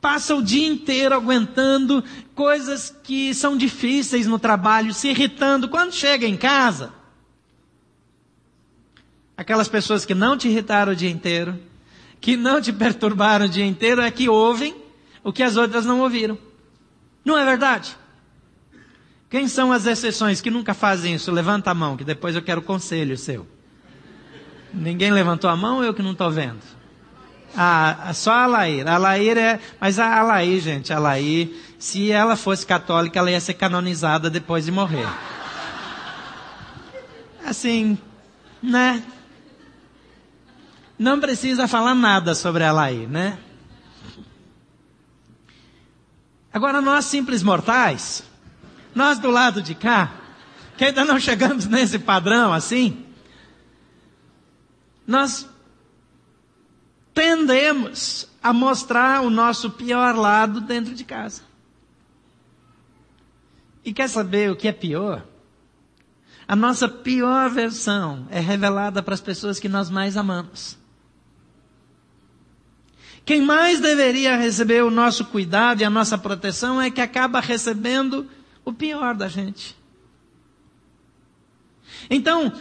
Passa 0.08 0.34
o 0.34 0.42
dia 0.42 0.66
inteiro 0.66 1.14
aguentando 1.14 2.02
coisas 2.34 2.96
que 3.04 3.34
são 3.34 3.58
difíceis 3.58 4.26
no 4.26 4.40
trabalho, 4.40 4.94
se 4.94 5.10
irritando. 5.10 5.68
Quando 5.68 5.92
chega 5.92 6.26
em 6.26 6.38
casa, 6.38 6.94
Aquelas 9.36 9.68
pessoas 9.68 10.06
que 10.06 10.16
não 10.16 10.36
te 10.36 10.48
irritaram 10.48 10.94
o 10.94 10.96
dia 10.96 11.12
inteiro, 11.12 11.60
que 12.22 12.38
não 12.38 12.60
te 12.60 12.72
perturbaram 12.72 13.46
o 13.46 13.50
dia 13.50 13.66
inteiro, 13.66 14.02
é 14.02 14.10
que 14.10 14.30
ouvem 14.30 14.76
o 15.24 15.34
que 15.34 15.44
as 15.44 15.58
outras 15.58 15.86
não 15.86 16.00
ouviram. 16.00 16.38
Não 17.26 17.38
é 17.38 17.44
verdade? 17.44 17.96
Quem 19.30 19.48
são 19.50 19.74
as 19.74 19.86
exceções 19.86 20.40
que 20.40 20.50
nunca 20.50 20.74
fazem 20.74 21.16
isso? 21.16 21.32
Levanta 21.32 21.70
a 21.70 21.74
mão, 21.76 21.98
que 21.98 22.06
depois 22.06 22.34
eu 22.34 22.42
quero 22.42 22.62
conselho 22.62 23.18
seu. 23.18 23.46
Ninguém 24.74 25.12
levantou 25.12 25.50
a 25.50 25.56
mão, 25.56 25.84
eu 25.84 25.94
que 25.94 26.02
não 26.02 26.14
estou 26.14 26.32
vendo. 26.32 26.77
Ah, 27.60 28.12
só 28.14 28.32
a 28.34 28.46
Laíra. 28.46 28.94
A 28.94 28.98
Laíra 29.00 29.42
é, 29.42 29.60
mas 29.82 29.98
a 29.98 30.22
Laí, 30.22 30.60
gente, 30.60 30.94
a 30.94 31.00
Laí, 31.00 31.60
se 31.80 32.12
ela 32.12 32.36
fosse 32.36 32.64
católica, 32.64 33.18
ela 33.18 33.32
ia 33.32 33.42
ser 33.42 33.56
canonizada 33.56 34.30
depois 34.30 34.66
de 34.66 34.72
morrer. 34.72 35.08
Assim, 37.44 37.98
né? 38.62 39.04
Não 41.00 41.20
precisa 41.20 41.68
falar 41.68 41.96
nada 41.96 42.36
sobre 42.36 42.64
a 42.64 42.72
Laí, 42.72 43.08
né? 43.08 43.40
Agora 46.54 46.80
nós 46.80 47.06
simples 47.06 47.42
mortais, 47.42 48.24
nós 48.94 49.18
do 49.18 49.32
lado 49.32 49.64
de 49.64 49.74
cá, 49.74 50.12
que 50.78 50.86
ainda 50.86 51.04
não 51.04 51.20
chegamos 51.20 51.66
nesse 51.66 51.98
padrão 51.98 52.54
assim, 52.54 53.04
nós 55.08 55.48
tendemos 57.18 58.30
a 58.44 58.54
mostrar 58.54 59.24
o 59.24 59.32
nosso 59.32 59.72
pior 59.72 60.16
lado 60.16 60.62
dentro 60.62 60.94
de 60.94 61.04
casa. 61.04 61.42
E 63.84 63.92
quer 63.92 64.08
saber 64.08 64.52
o 64.52 64.56
que 64.56 64.68
é 64.68 64.72
pior? 64.72 65.26
A 66.48 66.56
nossa 66.56 66.88
pior 66.88 67.50
versão 67.50 68.28
é 68.30 68.40
revelada 68.40 69.02
para 69.02 69.16
as 69.16 69.20
pessoas 69.20 69.60
que 69.60 69.68
nós 69.68 69.90
mais 69.90 70.16
amamos. 70.16 70.78
Quem 73.26 73.42
mais 73.42 73.80
deveria 73.80 74.38
receber 74.38 74.84
o 74.84 74.92
nosso 74.92 75.26
cuidado 75.26 75.82
e 75.82 75.84
a 75.84 75.90
nossa 75.90 76.20
proteção 76.20 76.80
é 76.80 76.92
que 76.92 77.02
acaba 77.02 77.40
recebendo 77.40 78.30
o 78.64 78.72
pior 78.72 79.16
da 79.16 79.28
gente. 79.28 79.76
Então, 82.12 82.54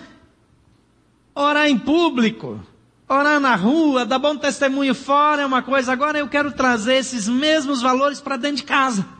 orar 1.34 1.68
em 1.68 1.78
público, 1.78 2.64
orar 3.08 3.40
na 3.40 3.54
rua, 3.54 4.04
dar 4.04 4.18
bom 4.18 4.36
testemunho 4.36 4.94
fora 4.94 5.42
é 5.42 5.46
uma 5.46 5.62
coisa. 5.62 5.92
Agora 5.92 6.18
eu 6.18 6.28
quero 6.28 6.52
trazer 6.52 6.94
esses 6.94 7.28
mesmos 7.28 7.80
valores 7.82 8.20
para 8.20 8.36
dentro 8.36 8.58
de 8.58 8.64
casa. 8.64 9.15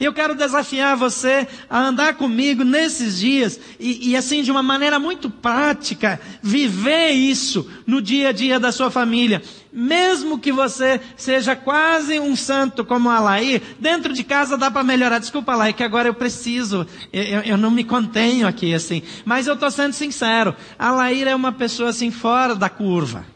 Eu 0.00 0.12
quero 0.12 0.34
desafiar 0.34 0.96
você 0.96 1.46
a 1.68 1.80
andar 1.80 2.14
comigo 2.14 2.64
nesses 2.64 3.18
dias 3.18 3.60
e, 3.78 4.10
e, 4.10 4.16
assim 4.16 4.42
de 4.42 4.50
uma 4.50 4.62
maneira 4.62 4.98
muito 4.98 5.28
prática, 5.28 6.20
viver 6.42 7.10
isso 7.10 7.68
no 7.86 8.00
dia 8.00 8.30
a 8.30 8.32
dia 8.32 8.58
da 8.58 8.72
sua 8.72 8.90
família. 8.90 9.42
Mesmo 9.72 10.38
que 10.38 10.52
você 10.52 11.00
seja 11.16 11.56
quase 11.56 12.18
um 12.20 12.36
santo 12.36 12.84
como 12.84 13.10
a 13.10 13.20
Laí, 13.20 13.60
dentro 13.78 14.12
de 14.12 14.22
casa 14.22 14.56
dá 14.56 14.70
para 14.70 14.82
melhorar. 14.82 15.18
Desculpa, 15.18 15.54
Laí, 15.54 15.72
que 15.72 15.82
agora 15.82 16.08
eu 16.08 16.14
preciso, 16.14 16.86
eu, 17.12 17.40
eu 17.40 17.56
não 17.56 17.70
me 17.70 17.84
contenho 17.84 18.46
aqui 18.46 18.74
assim. 18.74 19.02
Mas 19.24 19.46
eu 19.46 19.54
estou 19.54 19.70
sendo 19.70 19.92
sincero, 19.92 20.54
a 20.78 20.90
Laí 20.90 21.22
é 21.22 21.34
uma 21.34 21.52
pessoa 21.52 21.90
assim 21.90 22.10
fora 22.10 22.54
da 22.54 22.68
curva. 22.68 23.26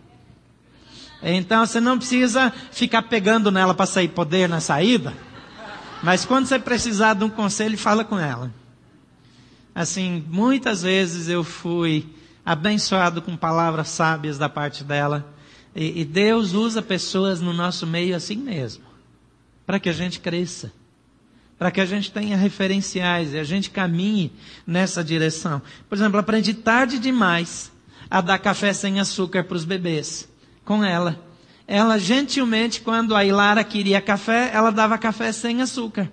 Então 1.22 1.66
você 1.66 1.80
não 1.80 1.98
precisa 1.98 2.52
ficar 2.70 3.02
pegando 3.02 3.50
nela 3.50 3.74
para 3.74 3.86
sair 3.86 4.08
poder 4.08 4.48
na 4.48 4.60
saída. 4.60 5.25
Mas 6.02 6.24
quando 6.24 6.46
você 6.46 6.58
precisar 6.58 7.14
de 7.14 7.24
um 7.24 7.30
conselho, 7.30 7.76
fala 7.78 8.04
com 8.04 8.18
ela. 8.18 8.52
Assim, 9.74 10.24
muitas 10.28 10.82
vezes 10.82 11.28
eu 11.28 11.44
fui 11.44 12.06
abençoado 12.44 13.20
com 13.20 13.36
palavras 13.36 13.88
sábias 13.88 14.38
da 14.38 14.48
parte 14.48 14.84
dela. 14.84 15.34
E, 15.74 16.00
e 16.00 16.04
Deus 16.04 16.52
usa 16.52 16.80
pessoas 16.80 17.40
no 17.40 17.52
nosso 17.52 17.86
meio 17.86 18.14
assim 18.16 18.36
mesmo. 18.36 18.84
Para 19.66 19.80
que 19.80 19.88
a 19.88 19.92
gente 19.92 20.20
cresça. 20.20 20.72
Para 21.58 21.70
que 21.70 21.80
a 21.80 21.86
gente 21.86 22.12
tenha 22.12 22.36
referenciais 22.36 23.32
e 23.32 23.38
a 23.38 23.44
gente 23.44 23.70
caminhe 23.70 24.32
nessa 24.66 25.02
direção. 25.02 25.60
Por 25.88 25.96
exemplo, 25.96 26.18
aprendi 26.18 26.54
tarde 26.54 26.98
demais 26.98 27.72
a 28.10 28.20
dar 28.20 28.38
café 28.38 28.72
sem 28.72 29.00
açúcar 29.00 29.44
para 29.44 29.56
os 29.56 29.64
bebês. 29.64 30.28
Com 30.64 30.84
ela 30.84 31.18
ela 31.66 31.98
gentilmente, 31.98 32.80
quando 32.80 33.14
a 33.14 33.24
Ilara 33.24 33.64
queria 33.64 34.00
café, 34.00 34.50
ela 34.52 34.70
dava 34.70 34.96
café 34.96 35.32
sem 35.32 35.60
açúcar. 35.60 36.10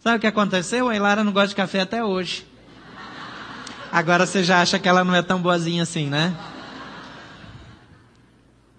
Sabe 0.00 0.16
o 0.16 0.20
que 0.20 0.26
aconteceu? 0.26 0.88
A 0.88 0.96
Ilara 0.96 1.22
não 1.22 1.32
gosta 1.32 1.48
de 1.48 1.54
café 1.54 1.80
até 1.80 2.02
hoje. 2.02 2.44
Agora 3.92 4.26
você 4.26 4.42
já 4.42 4.60
acha 4.60 4.78
que 4.78 4.88
ela 4.88 5.04
não 5.04 5.14
é 5.14 5.22
tão 5.22 5.40
boazinha 5.40 5.84
assim, 5.84 6.08
né? 6.08 6.34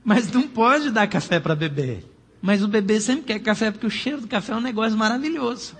Mas 0.03 0.29
não 0.29 0.41
pode 0.41 0.91
dar 0.91 1.07
café 1.07 1.39
para 1.39 1.55
bebê. 1.55 2.03
Mas 2.41 2.61
o 2.61 2.67
bebê 2.67 2.99
sempre 2.99 3.23
quer 3.23 3.39
café 3.39 3.71
porque 3.71 3.87
o 3.87 3.91
cheiro 3.91 4.19
do 4.19 4.27
café 4.27 4.51
é 4.51 4.55
um 4.57 4.61
negócio 4.61 4.97
maravilhoso. 4.97 5.77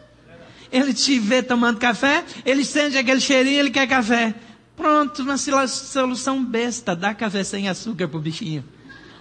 Ele 0.71 0.93
te 0.93 1.19
vê 1.19 1.43
tomando 1.43 1.77
café, 1.77 2.23
ele 2.45 2.63
sente 2.63 2.97
aquele 2.97 3.19
cheirinho, 3.19 3.59
ele 3.59 3.69
quer 3.69 3.85
café. 3.85 4.33
Pronto, 4.77 5.23
uma 5.23 5.37
solução 5.37 6.43
besta, 6.43 6.95
dá 6.95 7.13
café 7.13 7.43
sem 7.43 7.67
açúcar 7.67 8.07
pro 8.07 8.19
bichinho 8.19 8.63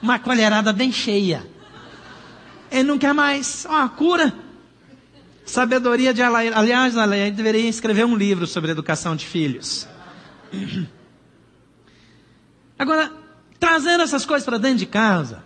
uma 0.03 0.19
colherada 0.19 0.73
bem 0.73 0.91
cheia. 0.91 1.47
Ele 2.71 2.83
não 2.83 2.99
quer 2.99 3.15
mais. 3.15 3.65
Ó, 3.69 3.89
cura. 3.89 4.35
Sabedoria 5.47 6.13
de 6.13 6.23
Alair. 6.23 6.57
Aliás, 6.57 6.97
Alair 6.97 7.33
deveria 7.33 7.69
escrever 7.69 8.05
um 8.05 8.17
livro 8.17 8.47
sobre 8.47 8.73
educação 8.73 9.15
de 9.15 9.27
filhos. 9.27 9.87
Agora, 12.79 13.13
trazer 13.61 14.01
essas 14.01 14.27
coisas 14.27 14.45
para 14.45 14.59
dentro 14.59 14.79
de 14.79 14.87
casa 14.87 15.45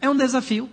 é 0.00 0.08
um 0.08 0.16
desafio. 0.16 0.70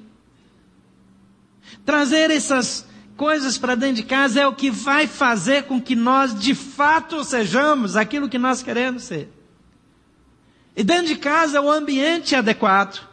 Trazer 1.86 2.30
essas 2.30 2.86
coisas 3.18 3.58
para 3.58 3.76
dentro 3.76 3.96
de 3.96 4.04
casa 4.04 4.42
é 4.42 4.48
o 4.48 4.54
que 4.54 4.70
vai 4.70 5.08
fazer 5.08 5.64
com 5.64 5.82
que 5.82 5.96
nós 5.96 6.38
de 6.38 6.54
fato 6.54 7.24
sejamos 7.24 7.96
aquilo 7.96 8.30
que 8.30 8.38
nós 8.38 8.62
queremos 8.62 9.04
ser. 9.04 9.32
E 10.76 10.84
dentro 10.84 11.08
de 11.08 11.16
casa 11.16 11.58
é 11.58 11.62
o 11.62 11.72
ambiente 11.72 12.36
adequado. 12.36 13.13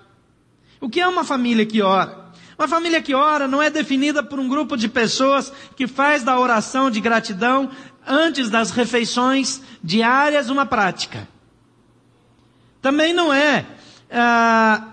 O 0.80 0.88
que 0.88 1.00
é 1.00 1.06
uma 1.06 1.24
família 1.24 1.66
que 1.66 1.82
ora? 1.82 2.18
Uma 2.58 2.68
família 2.68 3.00
que 3.00 3.14
ora 3.14 3.46
não 3.48 3.62
é 3.62 3.70
definida 3.70 4.22
por 4.22 4.38
um 4.38 4.48
grupo 4.48 4.76
de 4.76 4.88
pessoas 4.88 5.52
que 5.76 5.86
faz 5.86 6.22
da 6.22 6.38
oração 6.38 6.90
de 6.90 7.00
gratidão 7.00 7.70
antes 8.06 8.48
das 8.50 8.70
refeições 8.70 9.60
diárias 9.82 10.50
uma 10.50 10.66
prática. 10.66 11.28
Também 12.82 13.12
não 13.12 13.32
é 13.32 13.66
ah, 14.10 14.89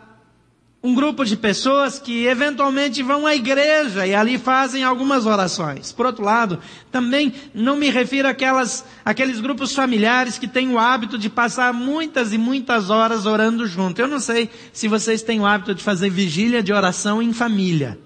um 0.81 0.93
grupo 0.93 1.25
de 1.25 1.35
pessoas 1.35 1.97
que 1.97 2.25
eventualmente 2.25 3.01
vão 3.01 3.25
à 3.25 3.35
igreja 3.35 4.05
e 4.05 4.13
ali 4.13 4.37
fazem 4.37 4.83
algumas 4.83 5.25
orações. 5.25 5.91
Por 5.91 6.05
outro 6.05 6.23
lado, 6.23 6.59
também 6.91 7.33
não 7.53 7.75
me 7.75 7.89
refiro 7.89 8.27
àquelas, 8.27 8.85
àqueles 9.03 9.39
grupos 9.39 9.73
familiares 9.73 10.37
que 10.37 10.47
têm 10.47 10.69
o 10.69 10.77
hábito 10.77 11.17
de 11.17 11.29
passar 11.29 11.73
muitas 11.73 12.31
e 12.31 12.37
muitas 12.37 12.91
horas 12.91 13.25
orando 13.25 13.65
junto. 13.65 13.99
Eu 13.99 14.07
não 14.07 14.19
sei 14.19 14.49
se 14.71 14.87
vocês 14.87 15.23
têm 15.23 15.39
o 15.39 15.45
hábito 15.45 15.73
de 15.73 15.83
fazer 15.83 16.09
vigília 16.09 16.61
de 16.61 16.71
oração 16.71 17.21
em 17.21 17.33
família. 17.33 17.99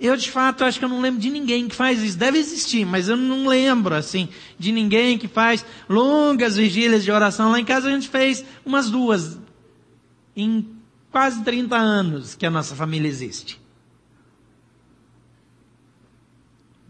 Eu, 0.00 0.16
de 0.16 0.30
fato, 0.30 0.64
acho 0.64 0.78
que 0.78 0.84
eu 0.84 0.88
não 0.88 1.00
lembro 1.00 1.20
de 1.20 1.30
ninguém 1.30 1.66
que 1.66 1.74
faz 1.74 2.02
isso. 2.02 2.16
Deve 2.16 2.38
existir, 2.38 2.84
mas 2.84 3.08
eu 3.08 3.16
não 3.16 3.48
lembro, 3.48 3.94
assim, 3.94 4.28
de 4.56 4.70
ninguém 4.70 5.18
que 5.18 5.26
faz 5.26 5.64
longas 5.88 6.56
vigílias 6.56 7.04
de 7.04 7.10
oração. 7.10 7.50
Lá 7.50 7.58
em 7.58 7.64
casa 7.64 7.88
a 7.88 7.92
gente 7.92 8.08
fez 8.08 8.44
umas 8.64 8.90
duas. 8.90 9.38
Em 10.36 10.77
quase 11.10 11.42
30 11.42 11.76
anos 11.76 12.34
que 12.34 12.46
a 12.46 12.50
nossa 12.50 12.74
família 12.74 13.08
existe. 13.08 13.60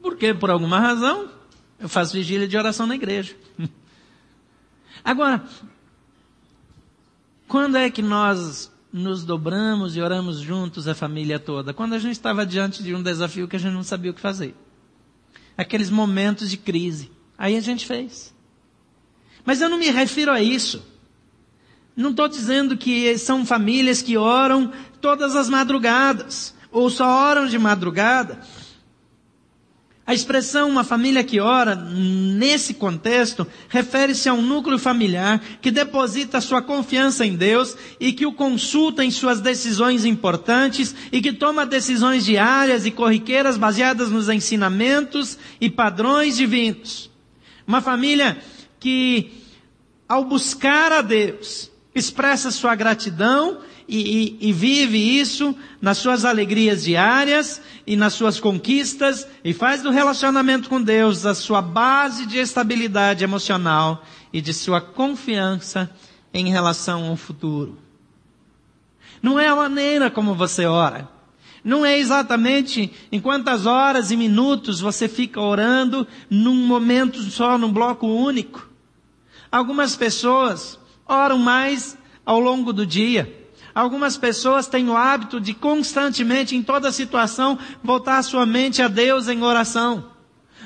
Porque, 0.01 0.33
por 0.33 0.51
alguma 0.51 0.81
razão, 0.81 1.31
eu 1.79 1.89
faço 1.89 2.15
vigília 2.15 2.49
de 2.49 2.57
oração 2.57 2.87
na 2.87 2.95
igreja. 2.95 3.37
Agora, 5.05 5.45
quando 7.47 7.77
é 7.77 7.91
que 7.91 8.03
nós 8.03 8.73
nos 8.93 9.25
dobramos 9.25 9.97
e 9.97 10.01
oramos 10.01 10.39
juntos, 10.41 10.89
a 10.89 10.95
família 10.95 11.39
toda? 11.39 11.73
Quando 11.75 11.95
a 11.95 11.99
gente 11.99 12.13
estava 12.13 12.45
diante 12.47 12.83
de 12.83 12.95
um 12.95 13.03
desafio 13.03 13.47
que 13.47 13.57
a 13.57 13.59
gente 13.59 13.73
não 13.73 13.83
sabia 13.83 14.11
o 14.11 14.15
que 14.15 14.21
fazer. 14.21 14.55
Aqueles 15.57 15.91
momentos 15.91 16.51
de 16.51 16.57
crise. 16.57 17.11
Aí 17.37 17.57
a 17.57 17.61
gente 17.61 17.87
fez. 17.87 18.35
Mas 19.45 19.61
eu 19.61 19.69
não 19.69 19.79
me 19.79 19.91
refiro 19.91 20.31
a 20.31 20.43
isso. 20.43 20.83
Não 21.99 22.11
estou 22.11 22.29
dizendo 22.29 22.77
que 22.77 23.19
são 23.19 23.45
famílias 23.45 24.01
que 24.01 24.17
oram 24.17 24.71
todas 25.01 25.35
as 25.35 25.49
madrugadas, 25.49 26.55
ou 26.71 26.89
só 26.89 27.29
oram 27.29 27.49
de 27.49 27.59
madrugada. 27.59 28.39
A 30.07 30.15
expressão 30.15 30.71
uma 30.71 30.85
família 30.85 31.25
que 31.25 31.41
ora, 31.41 31.75
nesse 31.75 32.75
contexto, 32.75 33.45
refere-se 33.69 34.29
a 34.29 34.33
um 34.33 34.41
núcleo 34.41 34.79
familiar 34.79 35.43
que 35.61 35.73
deposita 35.73 36.41
sua 36.41 36.63
confiança 36.63 37.27
em 37.27 37.35
Deus 37.35 37.77
e 37.99 38.13
que 38.13 38.25
o 38.25 38.33
consulta 38.33 39.05
em 39.05 39.11
suas 39.11 39.41
decisões 39.41 40.05
importantes 40.05 40.95
e 41.11 41.21
que 41.21 41.33
toma 41.33 41.67
decisões 41.67 42.25
diárias 42.25 42.87
e 42.87 42.93
corriqueiras 42.93 43.57
baseadas 43.57 44.09
nos 44.09 44.29
ensinamentos 44.29 45.37
e 45.61 45.69
padrões 45.69 46.37
divinos. 46.37 47.11
Uma 47.67 47.81
família 47.81 48.39
que, 48.79 49.33
ao 50.09 50.25
buscar 50.25 50.93
a 50.93 51.03
Deus, 51.03 51.73
expressa 51.95 52.51
sua 52.51 52.75
gratidão 52.75 53.59
e, 53.89 54.37
e, 54.41 54.49
e, 54.49 54.53
vive 54.53 54.99
isso 54.99 55.57
nas 55.81 55.99
suas 55.99 56.25
alegrias 56.25 56.85
diárias 56.85 57.61
e 57.87 57.97
nas 57.97 58.13
suas 58.13 58.39
conquistas 58.39 59.27
e 59.43 59.55
faz 59.55 59.83
do 59.83 59.91
relacionamento 59.91 60.69
com 60.69 60.81
Deus 60.81 61.25
a 61.25 61.35
sua 61.35 61.63
base 61.63 62.27
de 62.27 62.37
estabilidade 62.39 63.25
emocional 63.25 64.05
e 64.33 64.41
de 64.43 64.53
sua 64.53 64.81
confiança 64.81 65.91
em 66.35 66.51
relação 66.51 67.07
ao 67.09 67.17
futuro. 67.17 67.79
Não 69.23 69.41
é 69.41 69.49
a 69.49 69.57
maneira 69.57 70.11
como 70.11 70.35
você 70.35 70.67
ora. 70.67 71.09
Não 71.65 71.85
é 71.85 71.99
exatamente 71.99 72.93
em 73.11 73.21
quantas 73.21 73.67
horas 73.67 74.11
e 74.11 74.17
minutos 74.17 74.81
você 74.81 75.09
fica 75.09 75.41
orando 75.41 76.07
num 76.31 76.67
momento 76.67 77.21
só, 77.23 77.59
num 77.59 77.73
bloco 77.73 78.07
único. 78.07 78.69
Algumas 79.51 79.97
pessoas 79.97 80.79
oram 81.09 81.39
mais 81.39 81.97
ao 82.25 82.39
longo 82.39 82.73
do 82.73 82.87
dia. 82.87 83.35
Algumas 83.75 84.17
pessoas 84.17 84.67
têm 84.67 84.89
o 84.89 84.97
hábito 84.97 85.41
de 85.41 85.55
constantemente, 85.55 86.55
em 86.55 86.63
toda 86.63 86.93
situação, 86.93 87.59
voltar 87.83 88.23
sua 88.23 88.45
mente 88.45 88.83
a 88.83 88.89
Deus 88.89 89.29
em 89.29 89.43
oração. 89.43 90.19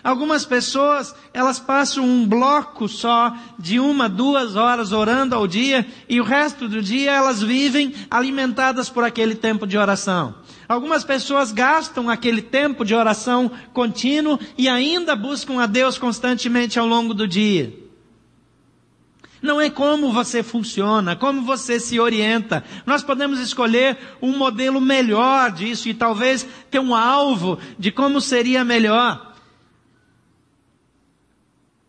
Algumas 0.03 0.45
pessoas, 0.45 1.15
elas 1.33 1.61
passam 1.61 2.05
um 2.05 2.27
bloco 2.27 2.89
só 2.89 3.37
de 3.57 3.79
uma, 3.79 4.09
duas 4.09 4.57
horas 4.57 4.91
orando 4.91 5.35
ao 5.35 5.47
dia 5.47 5.87
e 6.09 6.21
o 6.21 6.25
resto 6.25 6.67
do 6.69 6.83
dia 6.83 7.13
elas 7.13 7.41
vivem 7.41 7.95
alimentadas 8.11 8.89
por 8.89 9.05
aquele 9.05 9.37
tempo 9.37 9.65
de 9.65 9.79
oração. 9.79 10.35
Algumas 10.69 11.05
pessoas 11.05 11.53
gastam 11.53 12.11
aquele 12.11 12.43
tempo 12.43 12.85
de 12.85 12.95
oração 12.95 13.51
contínuo 13.73 14.41
e 14.59 14.69
ainda 14.69 15.15
buscam 15.15 15.61
a 15.61 15.67
Deus 15.67 15.99
constantemente 15.99 16.79
ao 16.79 16.87
longo 16.87 17.15
do 17.15 17.29
dia. 17.29 17.82
Não 19.43 19.61
é 19.61 19.69
como 19.69 20.13
você 20.13 20.41
funciona, 20.41 21.17
como 21.17 21.43
você 21.43 21.81
se 21.81 21.99
orienta. 21.99 22.63
Nós 22.87 23.03
podemos 23.03 23.41
escolher 23.41 23.99
um 24.23 24.39
modelo 24.39 24.81
melhor 24.81 25.51
disso 25.51 25.89
e 25.89 25.95
talvez 25.95 26.47
ter 26.71 26.79
um 26.79 26.95
alvo 26.95 27.59
de 27.77 27.91
como 27.91 28.21
seria 28.21 28.65
melhor. 28.65 29.35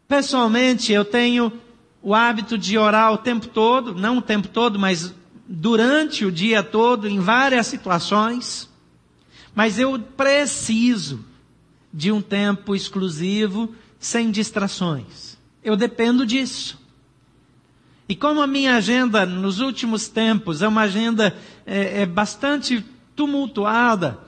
Pessoalmente, 0.08 0.92
eu 0.92 1.06
tenho 1.06 1.54
o 2.02 2.16
hábito 2.16 2.58
de 2.58 2.78
orar 2.78 3.14
o 3.14 3.18
tempo 3.18 3.48
todo, 3.48 3.94
não 3.94 4.18
o 4.18 4.22
tempo 4.22 4.48
todo, 4.48 4.80
mas 4.80 5.14
durante 5.48 6.26
o 6.26 6.32
dia 6.32 6.64
todo, 6.64 7.08
em 7.08 7.20
várias 7.20 7.68
situações. 7.68 8.68
Mas 9.54 9.78
eu 9.78 10.00
preciso 10.00 11.24
de 11.94 12.12
um 12.12 12.22
tempo 12.22 12.76
exclusivo, 12.76 13.74
sem 14.00 14.32
distrações. 14.32 15.38
Eu 15.64 15.76
dependo 15.76 16.26
disso. 16.26 16.83
E 18.08 18.16
como 18.16 18.42
a 18.42 18.48
minha 18.48 18.76
agenda 18.76 19.26
nos 19.26 19.60
últimos 19.60 20.08
tempos 20.08 20.62
é 20.62 20.68
uma 20.68 20.82
agenda 20.82 21.36
é, 21.66 22.02
é 22.02 22.06
bastante 22.06 22.84
tumultuada, 23.16 24.20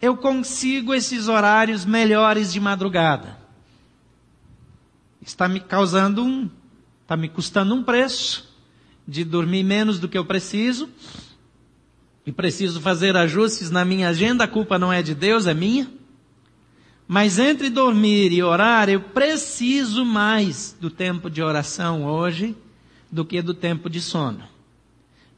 eu 0.00 0.16
consigo 0.16 0.92
esses 0.92 1.28
horários 1.28 1.84
melhores 1.84 2.52
de 2.52 2.58
madrugada 2.58 3.42
está 5.24 5.48
me 5.48 5.60
causando 5.60 6.24
um, 6.24 6.50
está 7.02 7.16
me 7.16 7.28
custando 7.28 7.74
um 7.74 7.82
preço 7.82 8.52
de 9.06 9.24
dormir 9.24 9.62
menos 9.62 9.98
do 9.98 10.08
que 10.08 10.18
eu 10.18 10.24
preciso 10.24 10.88
e 12.26 12.32
preciso 12.32 12.80
fazer 12.80 13.16
ajustes 13.16 13.70
na 13.70 13.84
minha 13.84 14.08
agenda, 14.08 14.44
a 14.44 14.48
culpa 14.48 14.78
não 14.78 14.92
é 14.92 15.02
de 15.02 15.14
Deus, 15.14 15.46
é 15.46 15.54
minha. 15.54 15.88
Mas 17.06 17.38
entre 17.38 17.68
dormir 17.68 18.32
e 18.32 18.42
orar, 18.42 18.88
eu 18.88 19.00
preciso 19.00 20.04
mais 20.04 20.76
do 20.80 20.88
tempo 20.88 21.28
de 21.28 21.42
oração 21.42 22.04
hoje 22.04 22.56
do 23.12 23.26
que 23.26 23.42
do 23.42 23.52
tempo 23.52 23.90
de 23.90 24.00
sono. 24.00 24.42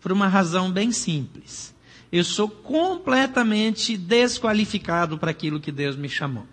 Por 0.01 0.13
uma 0.13 0.29
razão 0.29 0.71
bem 0.71 0.93
simples. 0.93 1.75
Eu 2.13 2.23
sou 2.23 2.49
completamente 2.49 3.97
desqualificado 3.97 5.19
para 5.19 5.33
aquilo 5.33 5.59
que 5.59 5.73
Deus 5.73 5.97
me 5.97 6.09
chamou. 6.09 6.47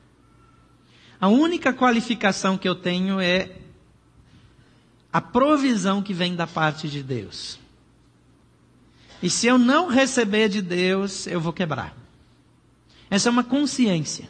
A 1.20 1.28
única 1.28 1.72
qualificação 1.72 2.58
que 2.58 2.68
eu 2.68 2.74
tenho 2.74 3.20
é 3.20 3.52
a 5.14 5.22
provisão 5.22 6.02
que 6.02 6.16
vem 6.16 6.36
da 6.36 6.48
parte 6.48 6.90
de 6.90 7.04
Deus. 7.04 7.60
E 9.22 9.30
se 9.30 9.46
eu 9.46 9.60
não 9.60 9.88
receber 9.88 10.50
de 10.50 10.64
Deus, 10.64 11.28
eu 11.28 11.40
vou 11.40 11.54
quebrar. 11.54 11.96
Essa 13.08 13.30
é 13.30 13.32
uma 13.32 13.44
consciência. 13.44 14.28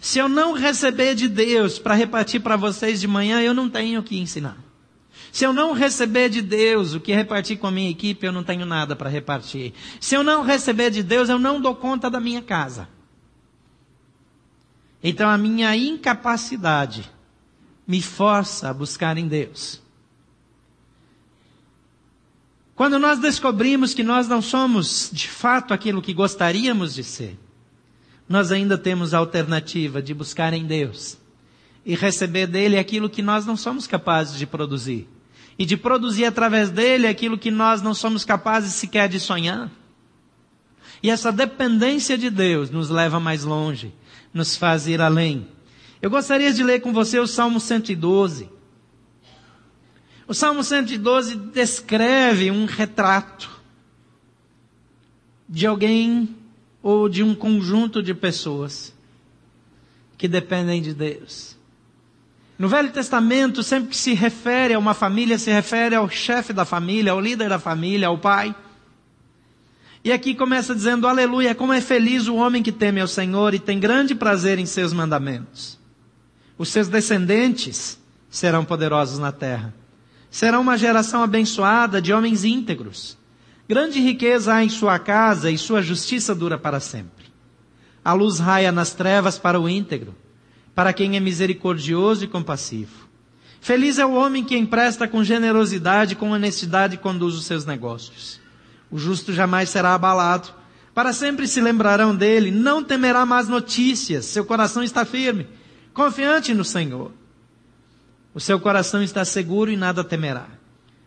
Se 0.00 0.20
eu 0.20 0.28
não 0.28 0.52
receber 0.52 1.16
de 1.16 1.28
Deus 1.28 1.80
para 1.80 1.94
repartir 1.94 2.40
para 2.40 2.56
vocês 2.56 3.00
de 3.00 3.08
manhã, 3.08 3.40
eu 3.40 3.52
não 3.52 3.68
tenho 3.68 3.98
o 3.98 4.02
que 4.04 4.18
ensinar. 4.18 4.56
Se 5.32 5.46
eu 5.46 5.52
não 5.54 5.72
receber 5.72 6.28
de 6.28 6.42
Deus 6.42 6.92
o 6.92 7.00
que 7.00 7.10
repartir 7.14 7.56
com 7.56 7.66
a 7.66 7.70
minha 7.70 7.90
equipe, 7.90 8.26
eu 8.26 8.32
não 8.32 8.44
tenho 8.44 8.66
nada 8.66 8.94
para 8.94 9.08
repartir. 9.08 9.72
Se 9.98 10.14
eu 10.14 10.22
não 10.22 10.42
receber 10.42 10.90
de 10.90 11.02
Deus, 11.02 11.30
eu 11.30 11.38
não 11.38 11.58
dou 11.58 11.74
conta 11.74 12.10
da 12.10 12.20
minha 12.20 12.42
casa. 12.42 12.86
Então 15.02 15.30
a 15.30 15.38
minha 15.38 15.74
incapacidade 15.74 17.10
me 17.88 18.02
força 18.02 18.68
a 18.68 18.74
buscar 18.74 19.16
em 19.16 19.26
Deus. 19.26 19.80
Quando 22.74 22.98
nós 22.98 23.18
descobrimos 23.18 23.94
que 23.94 24.02
nós 24.02 24.28
não 24.28 24.42
somos 24.42 25.08
de 25.10 25.28
fato 25.28 25.72
aquilo 25.72 26.02
que 26.02 26.12
gostaríamos 26.12 26.92
de 26.92 27.04
ser, 27.04 27.38
nós 28.28 28.52
ainda 28.52 28.76
temos 28.76 29.14
a 29.14 29.18
alternativa 29.18 30.02
de 30.02 30.12
buscar 30.12 30.52
em 30.52 30.66
Deus 30.66 31.16
e 31.86 31.94
receber 31.94 32.46
dele 32.46 32.78
aquilo 32.78 33.08
que 33.08 33.22
nós 33.22 33.46
não 33.46 33.56
somos 33.56 33.86
capazes 33.86 34.36
de 34.36 34.46
produzir. 34.46 35.08
E 35.58 35.66
de 35.66 35.76
produzir 35.76 36.24
através 36.24 36.70
dele 36.70 37.06
aquilo 37.06 37.38
que 37.38 37.50
nós 37.50 37.82
não 37.82 37.94
somos 37.94 38.24
capazes 38.24 38.74
sequer 38.74 39.08
de 39.08 39.20
sonhar. 39.20 39.70
E 41.02 41.10
essa 41.10 41.30
dependência 41.30 42.16
de 42.16 42.30
Deus 42.30 42.70
nos 42.70 42.88
leva 42.88 43.20
mais 43.20 43.44
longe 43.44 43.92
nos 44.32 44.56
faz 44.56 44.86
ir 44.86 45.00
além. 45.00 45.46
Eu 46.00 46.10
gostaria 46.10 46.52
de 46.52 46.64
ler 46.64 46.80
com 46.80 46.92
você 46.92 47.18
o 47.18 47.26
Salmo 47.26 47.60
112. 47.60 48.48
O 50.26 50.34
Salmo 50.34 50.64
112 50.64 51.36
descreve 51.36 52.50
um 52.50 52.64
retrato 52.64 53.60
de 55.48 55.66
alguém 55.66 56.36
ou 56.82 57.08
de 57.08 57.22
um 57.22 57.34
conjunto 57.34 58.02
de 58.02 58.14
pessoas 58.14 58.94
que 60.16 60.26
dependem 60.26 60.80
de 60.80 60.94
Deus. 60.94 61.51
No 62.62 62.68
Velho 62.68 62.92
Testamento, 62.92 63.60
sempre 63.60 63.88
que 63.88 63.96
se 63.96 64.14
refere 64.14 64.72
a 64.72 64.78
uma 64.78 64.94
família, 64.94 65.36
se 65.36 65.50
refere 65.50 65.96
ao 65.96 66.08
chefe 66.08 66.52
da 66.52 66.64
família, 66.64 67.10
ao 67.10 67.20
líder 67.20 67.48
da 67.48 67.58
família, 67.58 68.06
ao 68.06 68.18
pai. 68.18 68.54
E 70.04 70.12
aqui 70.12 70.32
começa 70.32 70.72
dizendo, 70.72 71.08
aleluia, 71.08 71.56
como 71.56 71.72
é 71.72 71.80
feliz 71.80 72.28
o 72.28 72.36
homem 72.36 72.62
que 72.62 72.70
teme 72.70 73.00
ao 73.00 73.08
Senhor 73.08 73.52
e 73.52 73.58
tem 73.58 73.80
grande 73.80 74.14
prazer 74.14 74.60
em 74.60 74.64
seus 74.64 74.92
mandamentos. 74.92 75.76
Os 76.56 76.68
seus 76.68 76.86
descendentes 76.86 77.98
serão 78.30 78.64
poderosos 78.64 79.18
na 79.18 79.32
terra. 79.32 79.74
Serão 80.30 80.60
uma 80.60 80.78
geração 80.78 81.20
abençoada 81.20 82.00
de 82.00 82.12
homens 82.12 82.44
íntegros. 82.44 83.18
Grande 83.68 83.98
riqueza 83.98 84.54
há 84.54 84.62
em 84.62 84.68
sua 84.68 85.00
casa 85.00 85.50
e 85.50 85.58
sua 85.58 85.82
justiça 85.82 86.32
dura 86.32 86.56
para 86.56 86.78
sempre. 86.78 87.24
A 88.04 88.12
luz 88.12 88.38
raia 88.38 88.70
nas 88.70 88.92
trevas 88.92 89.36
para 89.36 89.60
o 89.60 89.68
íntegro, 89.68 90.14
para 90.74 90.92
quem 90.92 91.16
é 91.16 91.20
misericordioso 91.20 92.24
e 92.24 92.28
compassivo. 92.28 93.08
Feliz 93.60 93.98
é 93.98 94.04
o 94.04 94.14
homem 94.14 94.42
que 94.42 94.56
empresta 94.56 95.06
com 95.06 95.22
generosidade, 95.22 96.16
com 96.16 96.30
honestidade 96.30 96.96
conduz 96.96 97.34
os 97.34 97.44
seus 97.44 97.64
negócios. 97.64 98.40
O 98.90 98.98
justo 98.98 99.32
jamais 99.32 99.68
será 99.68 99.94
abalado. 99.94 100.48
Para 100.94 101.12
sempre 101.12 101.46
se 101.46 101.60
lembrarão 101.60 102.14
dele, 102.14 102.50
não 102.50 102.82
temerá 102.82 103.24
mais 103.24 103.48
notícias, 103.48 104.26
seu 104.26 104.44
coração 104.44 104.82
está 104.82 105.04
firme, 105.04 105.46
confiante 105.94 106.52
no 106.52 106.64
Senhor. 106.64 107.12
O 108.34 108.40
seu 108.40 108.58
coração 108.58 109.02
está 109.02 109.24
seguro 109.24 109.70
e 109.70 109.76
nada 109.76 110.02
temerá. 110.02 110.48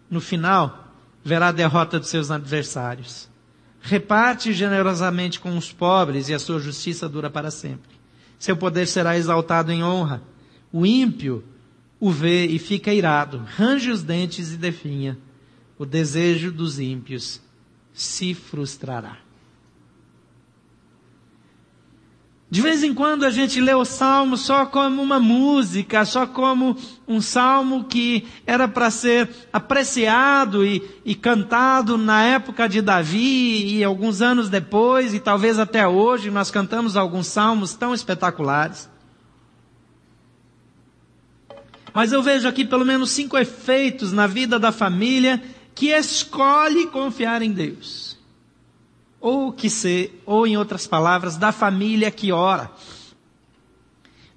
No 0.10 0.21
final, 0.21 0.93
verá 1.23 1.49
a 1.49 1.51
derrota 1.51 1.99
dos 1.99 2.10
seus 2.10 2.32
adversários. 2.32 3.28
Reparte 3.82 4.54
generosamente 4.54 5.39
com 5.39 5.58
os 5.58 5.71
pobres 5.71 6.30
e 6.30 6.34
a 6.34 6.39
sua 6.39 6.60
justiça 6.60 7.10
dura 7.10 7.30
para 7.30 7.51
sempre. 7.51 7.94
Seu 8.38 8.56
poder 8.56 8.88
será 8.88 9.17
exaltado 9.17 9.71
em 9.71 9.84
honra. 9.84 10.21
O 10.71 10.86
ímpio 10.86 11.43
o 12.00 12.12
vê 12.12 12.45
e 12.45 12.60
fica 12.60 12.93
irado, 12.93 13.43
range 13.56 13.89
os 13.89 14.04
dentes 14.04 14.52
e 14.52 14.58
definha. 14.58 15.17
O 15.78 15.86
desejo 15.86 16.52
dos 16.52 16.80
ímpios 16.80 17.41
se 17.93 18.34
frustrará. 18.34 19.25
De 22.56 22.62
vez 22.62 22.84
em 22.84 22.94
quando 22.94 23.26
a 23.26 23.32
gente 23.32 23.60
lê 23.60 23.74
o 23.74 23.84
salmo 23.84 24.38
só 24.38 24.65
como 24.65 25.02
uma 25.02 25.20
música, 25.20 26.06
só 26.06 26.26
como 26.26 26.78
um 27.06 27.20
salmo 27.20 27.84
que 27.84 28.26
era 28.48 28.65
para 28.65 28.89
ser 28.89 29.30
apreciado 29.52 30.65
e, 30.65 30.82
e, 31.04 31.13
cantado 31.13 31.98
na 31.98 32.24
época 32.24 32.70
de 32.70 32.82
Davi 32.82 33.76
e 33.76 33.84
alguns 33.84 34.22
anos 34.22 34.48
depois, 34.48 35.13
e 35.13 35.20
talvez 35.20 35.60
até 35.60 35.86
hoje, 35.86 36.32
nós 36.32 36.50
cantamos 36.50 36.96
alguns 36.96 37.28
salmos 37.28 37.74
tão 37.74 37.94
espetaculares. 37.94 38.89
Mas 41.94 42.13
eu 42.13 42.24
vejo 42.24 42.48
aqui 42.48 42.63
pelo 42.63 42.86
menos 42.86 43.12
cinco 43.12 43.38
efeitos 43.38 44.13
na 44.13 44.28
vida 44.28 44.58
da 44.58 44.72
família 44.72 45.44
que 45.76 45.88
escolhe 45.88 46.88
confiar 46.88 47.41
em 47.41 47.52
Deus. 47.52 48.14
Ou 49.19 49.51
que 49.51 49.69
ser, 49.69 50.21
ou 50.25 50.45
em 50.45 50.58
outras 50.58 50.86
palavras, 50.86 51.38
da 51.38 51.51
família 51.51 52.12
que 52.12 52.32
ora. 52.32 52.71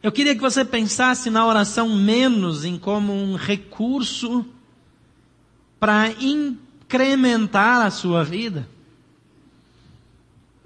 Eu 0.02 0.12
queria 0.12 0.34
que 0.34 0.40
você 0.40 0.64
pensasse 0.64 1.28
na 1.30 1.46
oração 1.46 1.88
menos 1.96 2.64
em 2.64 2.78
como 2.78 3.12
um 3.12 3.34
recurso 3.34 4.46
para 5.78 6.10
incrementar 6.20 7.84
a 7.84 7.90
sua 7.90 8.24
vida 8.24 8.68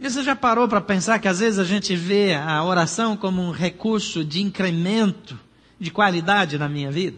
E 0.02 0.10
você 0.10 0.24
já 0.24 0.34
parou 0.34 0.66
para 0.66 0.80
pensar 0.80 1.20
que 1.20 1.28
às 1.28 1.38
vezes 1.38 1.60
a 1.60 1.64
gente 1.64 1.94
vê 1.94 2.34
a 2.34 2.64
oração 2.64 3.16
como 3.16 3.40
um 3.40 3.52
recurso 3.52 4.24
de 4.24 4.42
incremento 4.42 5.38
de 5.78 5.92
qualidade 5.92 6.58
na 6.58 6.68
minha 6.68 6.90
vida? 6.90 7.16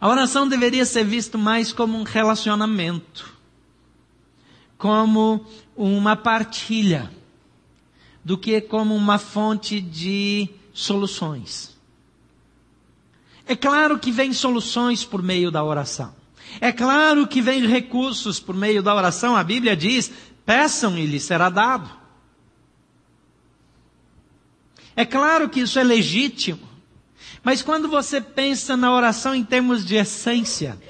A 0.00 0.08
oração 0.08 0.48
deveria 0.48 0.86
ser 0.86 1.04
vista 1.04 1.36
mais 1.36 1.70
como 1.70 1.98
um 1.98 2.02
relacionamento, 2.02 3.30
como 4.80 5.44
uma 5.76 6.16
partilha, 6.16 7.10
do 8.24 8.38
que 8.38 8.62
como 8.62 8.96
uma 8.96 9.18
fonte 9.18 9.78
de 9.78 10.48
soluções. 10.72 11.76
É 13.46 13.54
claro 13.54 13.98
que 13.98 14.10
vem 14.10 14.32
soluções 14.32 15.04
por 15.04 15.22
meio 15.22 15.50
da 15.50 15.62
oração. 15.62 16.14
É 16.62 16.72
claro 16.72 17.26
que 17.26 17.42
vem 17.42 17.66
recursos 17.66 18.40
por 18.40 18.54
meio 18.54 18.82
da 18.82 18.94
oração. 18.94 19.36
A 19.36 19.44
Bíblia 19.44 19.76
diz: 19.76 20.10
peçam 20.46 20.96
e 20.96 21.04
lhes 21.04 21.24
será 21.24 21.50
dado. 21.50 21.90
É 24.96 25.04
claro 25.04 25.50
que 25.50 25.60
isso 25.60 25.78
é 25.78 25.84
legítimo. 25.84 26.66
Mas 27.42 27.60
quando 27.60 27.86
você 27.86 28.18
pensa 28.18 28.78
na 28.78 28.90
oração 28.94 29.34
em 29.34 29.44
termos 29.44 29.84
de 29.84 29.96
essência, 29.96 30.80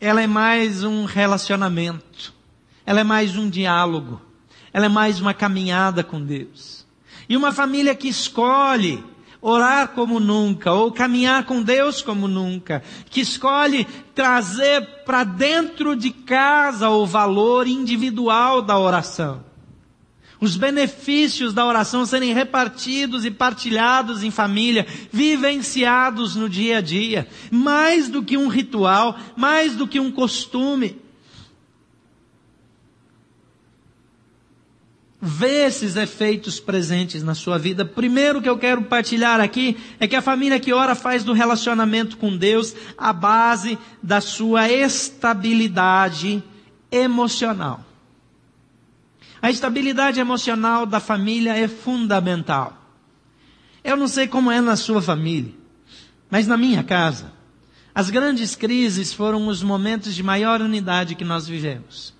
ela 0.00 0.22
é 0.22 0.26
mais 0.26 0.84
um 0.84 1.04
relacionamento, 1.04 2.32
ela 2.84 3.00
é 3.00 3.04
mais 3.04 3.36
um 3.36 3.48
diálogo, 3.48 4.20
ela 4.72 4.86
é 4.86 4.88
mais 4.88 5.20
uma 5.20 5.32
caminhada 5.32 6.04
com 6.04 6.22
Deus. 6.22 6.86
E 7.28 7.36
uma 7.36 7.52
família 7.52 7.94
que 7.94 8.08
escolhe 8.08 9.02
orar 9.40 9.88
como 9.88 10.20
nunca, 10.20 10.72
ou 10.72 10.92
caminhar 10.92 11.44
com 11.44 11.62
Deus 11.62 12.02
como 12.02 12.28
nunca, 12.28 12.82
que 13.08 13.20
escolhe 13.20 13.84
trazer 14.14 15.04
para 15.04 15.24
dentro 15.24 15.96
de 15.96 16.10
casa 16.10 16.88
o 16.90 17.06
valor 17.06 17.66
individual 17.66 18.60
da 18.62 18.78
oração 18.78 19.44
os 20.46 20.56
benefícios 20.56 21.52
da 21.52 21.66
oração 21.66 22.06
serem 22.06 22.32
repartidos 22.32 23.24
e 23.24 23.30
partilhados 23.30 24.22
em 24.22 24.30
família, 24.30 24.86
vivenciados 25.10 26.36
no 26.36 26.48
dia 26.48 26.78
a 26.78 26.80
dia, 26.80 27.26
mais 27.50 28.08
do 28.08 28.22
que 28.22 28.36
um 28.36 28.46
ritual, 28.46 29.18
mais 29.36 29.74
do 29.74 29.88
que 29.88 29.98
um 29.98 30.10
costume. 30.10 31.00
Vê 35.20 35.66
esses 35.66 35.96
efeitos 35.96 36.60
presentes 36.60 37.24
na 37.24 37.34
sua 37.34 37.58
vida. 37.58 37.84
Primeiro 37.84 38.40
que 38.40 38.48
eu 38.48 38.56
quero 38.56 38.82
partilhar 38.82 39.40
aqui 39.40 39.76
é 39.98 40.06
que 40.06 40.14
a 40.14 40.22
família 40.22 40.60
que 40.60 40.72
ora 40.72 40.94
faz 40.94 41.24
do 41.24 41.32
relacionamento 41.32 42.16
com 42.16 42.36
Deus 42.36 42.76
a 42.96 43.12
base 43.12 43.76
da 44.00 44.20
sua 44.20 44.70
estabilidade 44.70 46.40
emocional. 46.92 47.85
A 49.40 49.50
estabilidade 49.50 50.18
emocional 50.18 50.86
da 50.86 51.00
família 51.00 51.56
é 51.56 51.68
fundamental. 51.68 52.76
Eu 53.84 53.96
não 53.96 54.08
sei 54.08 54.26
como 54.26 54.50
é 54.50 54.60
na 54.60 54.76
sua 54.76 55.00
família, 55.00 55.52
mas 56.30 56.46
na 56.46 56.56
minha 56.56 56.82
casa, 56.82 57.32
as 57.94 58.10
grandes 58.10 58.54
crises 58.56 59.12
foram 59.12 59.46
os 59.46 59.62
momentos 59.62 60.14
de 60.14 60.22
maior 60.22 60.60
unidade 60.60 61.14
que 61.14 61.24
nós 61.24 61.46
vivemos. 61.46 62.14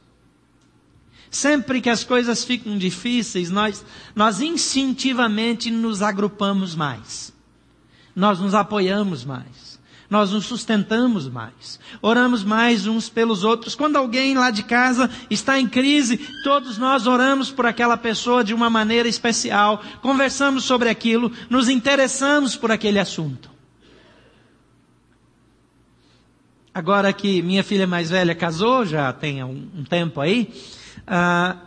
Sempre 1.31 1.81
que 1.81 1.90
as 1.90 2.05
coisas 2.05 2.44
ficam 2.44 2.79
difíceis, 2.79 3.50
nós, 3.50 3.85
nós 4.14 4.40
instintivamente 4.40 5.70
nos 5.70 6.02
agrupamos 6.02 6.74
mais. 6.74 7.33
Nós 8.14 8.38
nos 8.38 8.55
apoiamos 8.55 9.24
mais 9.24 9.76
nós 10.09 10.31
nos 10.31 10.47
sustentamos 10.47 11.29
mais, 11.29 11.81
oramos 12.01 12.45
mais 12.45 12.87
uns 12.87 13.09
pelos 13.09 13.45
outros. 13.45 13.75
Quando 13.75 13.97
alguém 13.97 14.35
lá 14.37 14.51
de 14.51 14.62
casa 14.62 15.11
está 15.31 15.59
em 15.59 15.69
crise, 15.69 16.19
todos 16.45 16.79
nós 16.79 17.07
oramos 17.07 17.51
por 17.51 17.66
aquela 17.66 17.97
pessoa 17.97 18.45
de 18.45 18.55
uma 18.55 18.71
maneira 18.71 19.09
especial, 19.09 19.83
conversamos 20.01 20.64
sobre 20.64 20.88
aquilo, 20.88 21.33
nos 21.51 21.69
interessamos 21.69 22.57
por 22.57 22.71
aquele 22.71 22.99
assunto. 22.99 23.51
Agora 26.73 27.12
que 27.12 27.40
minha 27.40 27.64
filha 27.64 27.87
mais 27.87 28.11
velha 28.11 28.35
casou, 28.35 28.85
já 28.85 29.11
tem 29.12 29.42
um, 29.42 29.66
um 29.77 29.83
tempo 29.83 30.21
aí, 30.21 30.53
uh, 31.09 31.59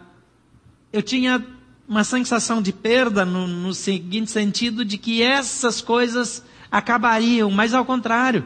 eu 0.94 1.02
tinha 1.02 1.44
uma 1.88 2.04
sensação 2.04 2.62
de 2.62 2.72
perda 2.72 3.26
no, 3.26 3.48
no 3.48 3.74
seguinte 3.74 4.30
sentido 4.30 4.86
de 4.86 5.00
que 5.00 5.24
essas 5.24 5.82
coisas 5.82 6.44
acabariam, 6.72 7.50
mas 7.52 7.74
ao 7.74 7.86
contrário. 7.86 8.46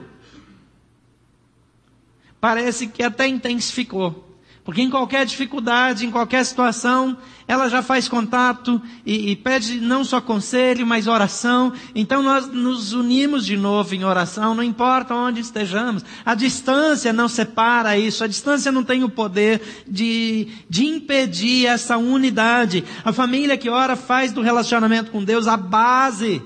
Parece 2.39 2.88
que 2.88 3.01
até 3.01 3.27
intensificou. 3.27 4.33
Porque 4.63 4.81
em 4.81 4.89
qualquer 4.89 5.25
dificuldade, 5.25 6.05
em 6.05 6.12
qualquer 6.12 6.45
situação, 6.45 7.17
ela 7.45 7.67
já 7.67 7.81
faz 7.81 8.07
contato 8.07 8.81
e, 9.05 9.31
e, 9.31 9.36
pede 9.36 9.81
não 9.81 10.05
só 10.05 10.21
conselho, 10.21 10.88
mas 10.88 11.05
oração. 11.05 11.73
Então 11.93 12.23
nós 12.23 12.47
nos 12.47 12.93
unimos 12.93 13.45
de 13.45 13.57
novo 13.57 13.93
em 13.93 14.05
oração, 14.05 14.55
não 14.55 14.63
importa 14.63 15.13
onde 15.13 15.41
estejamos. 15.41 16.05
A 16.25 16.33
distância 16.33 17.12
não 17.12 17.27
separa 17.27 17.97
isso, 17.97 18.23
a 18.23 18.27
distância 18.27 18.71
não 18.71 18.86
tem 18.86 19.03
o 19.03 19.09
poder 19.09 19.83
de, 19.86 20.47
de 20.69 20.86
impedir 20.86 21.65
essa 21.65 21.97
unidade. 21.97 22.86
A 23.03 23.12
família 23.12 23.57
que 23.57 23.69
ora 23.69 23.97
faz 23.97 24.31
do 24.31 24.41
relacionamento 24.41 25.12
com 25.12 25.21
Deus 25.21 25.45
a 25.45 25.57
base 25.57 26.41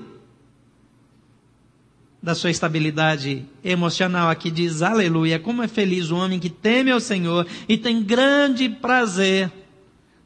da 2.22 2.34
sua 2.34 2.50
estabilidade 2.50 3.44
emocional. 3.64 4.28
Aqui 4.28 4.50
diz, 4.50 4.82
aleluia, 4.82 5.38
como 5.38 5.62
é 5.62 5.68
feliz 5.68 6.10
o 6.10 6.16
homem 6.16 6.38
que 6.38 6.50
teme 6.50 6.90
ao 6.90 7.00
Senhor 7.00 7.46
e 7.68 7.76
tem 7.76 8.02
grande 8.02 8.68
prazer 8.68 9.50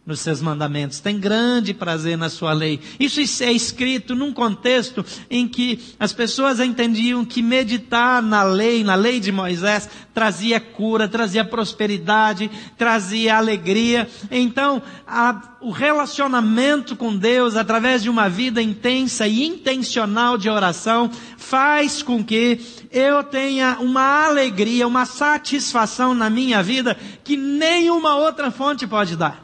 nos 0.04 0.18
seus 0.18 0.42
mandamentos, 0.42 0.98
tem 0.98 1.16
grande 1.16 1.72
prazer 1.72 2.18
na 2.18 2.28
sua 2.28 2.52
lei. 2.52 2.80
Isso 2.98 3.20
é 3.44 3.52
escrito 3.52 4.16
num 4.16 4.32
contexto 4.32 5.04
em 5.30 5.46
que 5.46 5.78
as 5.98 6.12
pessoas 6.12 6.58
entendiam 6.58 7.24
que 7.24 7.40
meditar 7.40 8.20
na 8.20 8.42
lei, 8.42 8.82
na 8.82 8.96
lei 8.96 9.20
de 9.20 9.30
Moisés, 9.30 9.88
trazia 10.12 10.58
cura, 10.58 11.06
trazia 11.06 11.44
prosperidade, 11.44 12.50
trazia 12.76 13.36
alegria. 13.36 14.08
Então, 14.28 14.82
a, 15.06 15.56
o 15.60 15.70
relacionamento 15.70 16.96
com 16.96 17.16
Deus, 17.16 17.54
através 17.54 18.02
de 18.02 18.10
uma 18.10 18.28
vida 18.28 18.60
intensa 18.60 19.28
e 19.28 19.44
intencional 19.44 20.36
de 20.36 20.50
oração, 20.50 21.08
faz 21.36 22.02
com 22.02 22.24
que 22.24 22.60
eu 22.90 23.22
tenha 23.22 23.78
uma 23.78 24.26
alegria, 24.26 24.84
uma 24.84 25.06
satisfação 25.06 26.12
na 26.12 26.28
minha 26.28 26.60
vida 26.60 26.96
que 27.22 27.36
nenhuma 27.36 28.16
outra 28.16 28.50
fonte 28.50 28.84
pode 28.84 29.14
dar. 29.16 29.41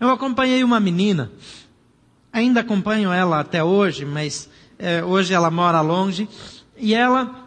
Eu 0.00 0.08
acompanhei 0.10 0.64
uma 0.64 0.80
menina, 0.80 1.30
ainda 2.32 2.60
acompanho 2.60 3.12
ela 3.12 3.38
até 3.38 3.62
hoje, 3.62 4.06
mas 4.06 4.48
é, 4.78 5.04
hoje 5.04 5.34
ela 5.34 5.50
mora 5.50 5.82
longe, 5.82 6.26
e 6.76 6.94
ela 6.94 7.46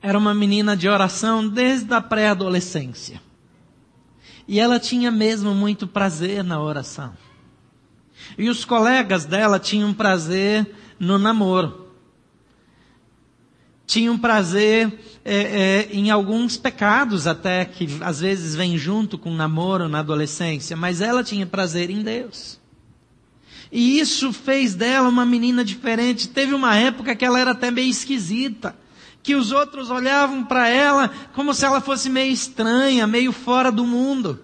era 0.00 0.16
uma 0.16 0.32
menina 0.32 0.76
de 0.76 0.88
oração 0.88 1.48
desde 1.48 1.92
a 1.92 2.00
pré-adolescência. 2.00 3.20
E 4.46 4.60
ela 4.60 4.78
tinha 4.78 5.10
mesmo 5.10 5.52
muito 5.52 5.88
prazer 5.88 6.44
na 6.44 6.60
oração. 6.62 7.12
E 8.38 8.48
os 8.48 8.64
colegas 8.64 9.24
dela 9.24 9.58
tinham 9.58 9.92
prazer 9.92 10.72
no 11.00 11.18
namoro 11.18 11.85
tinham 13.96 14.18
prazer 14.18 14.92
é, 15.24 15.34
é, 15.34 15.88
em 15.90 16.10
alguns 16.10 16.58
pecados 16.58 17.26
até 17.26 17.64
que 17.64 17.88
às 18.02 18.20
vezes 18.20 18.54
vem 18.54 18.76
junto 18.76 19.16
com 19.16 19.30
o 19.30 19.34
namoro 19.34 19.88
na 19.88 20.00
adolescência, 20.00 20.76
mas 20.76 21.00
ela 21.00 21.24
tinha 21.24 21.46
prazer 21.46 21.88
em 21.88 22.02
Deus. 22.02 22.60
E 23.72 23.98
isso 23.98 24.34
fez 24.34 24.74
dela 24.74 25.08
uma 25.08 25.24
menina 25.24 25.64
diferente. 25.64 26.28
Teve 26.28 26.52
uma 26.52 26.76
época 26.76 27.16
que 27.16 27.24
ela 27.24 27.40
era 27.40 27.52
até 27.52 27.70
meio 27.70 27.88
esquisita, 27.88 28.76
que 29.22 29.34
os 29.34 29.50
outros 29.50 29.88
olhavam 29.88 30.44
para 30.44 30.68
ela 30.68 31.10
como 31.32 31.54
se 31.54 31.64
ela 31.64 31.80
fosse 31.80 32.10
meio 32.10 32.34
estranha, 32.34 33.06
meio 33.06 33.32
fora 33.32 33.72
do 33.72 33.86
mundo. 33.86 34.38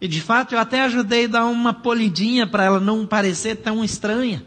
E 0.00 0.08
de 0.08 0.22
fato 0.22 0.54
eu 0.54 0.58
até 0.58 0.80
ajudei 0.80 1.26
a 1.26 1.28
dar 1.28 1.44
uma 1.44 1.74
polidinha 1.74 2.46
para 2.46 2.64
ela 2.64 2.80
não 2.80 3.06
parecer 3.06 3.56
tão 3.56 3.84
estranha. 3.84 4.46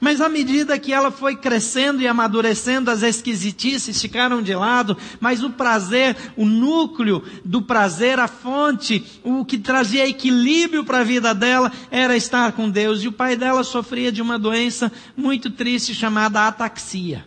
Mas 0.00 0.20
à 0.20 0.28
medida 0.28 0.78
que 0.78 0.92
ela 0.92 1.10
foi 1.10 1.36
crescendo 1.36 2.02
e 2.02 2.08
amadurecendo, 2.08 2.90
as 2.90 3.02
esquisitices 3.02 4.00
ficaram 4.00 4.42
de 4.42 4.54
lado, 4.54 4.96
mas 5.20 5.42
o 5.42 5.50
prazer, 5.50 6.16
o 6.36 6.44
núcleo 6.44 7.22
do 7.44 7.62
prazer, 7.62 8.18
a 8.18 8.26
fonte, 8.26 9.04
o 9.22 9.44
que 9.44 9.58
trazia 9.58 10.08
equilíbrio 10.08 10.84
para 10.84 10.98
a 10.98 11.04
vida 11.04 11.34
dela, 11.34 11.70
era 11.90 12.16
estar 12.16 12.52
com 12.52 12.68
Deus. 12.68 13.02
E 13.02 13.08
o 13.08 13.12
pai 13.12 13.36
dela 13.36 13.62
sofria 13.64 14.10
de 14.10 14.22
uma 14.22 14.38
doença 14.38 14.90
muito 15.16 15.50
triste 15.50 15.94
chamada 15.94 16.46
ataxia. 16.46 17.26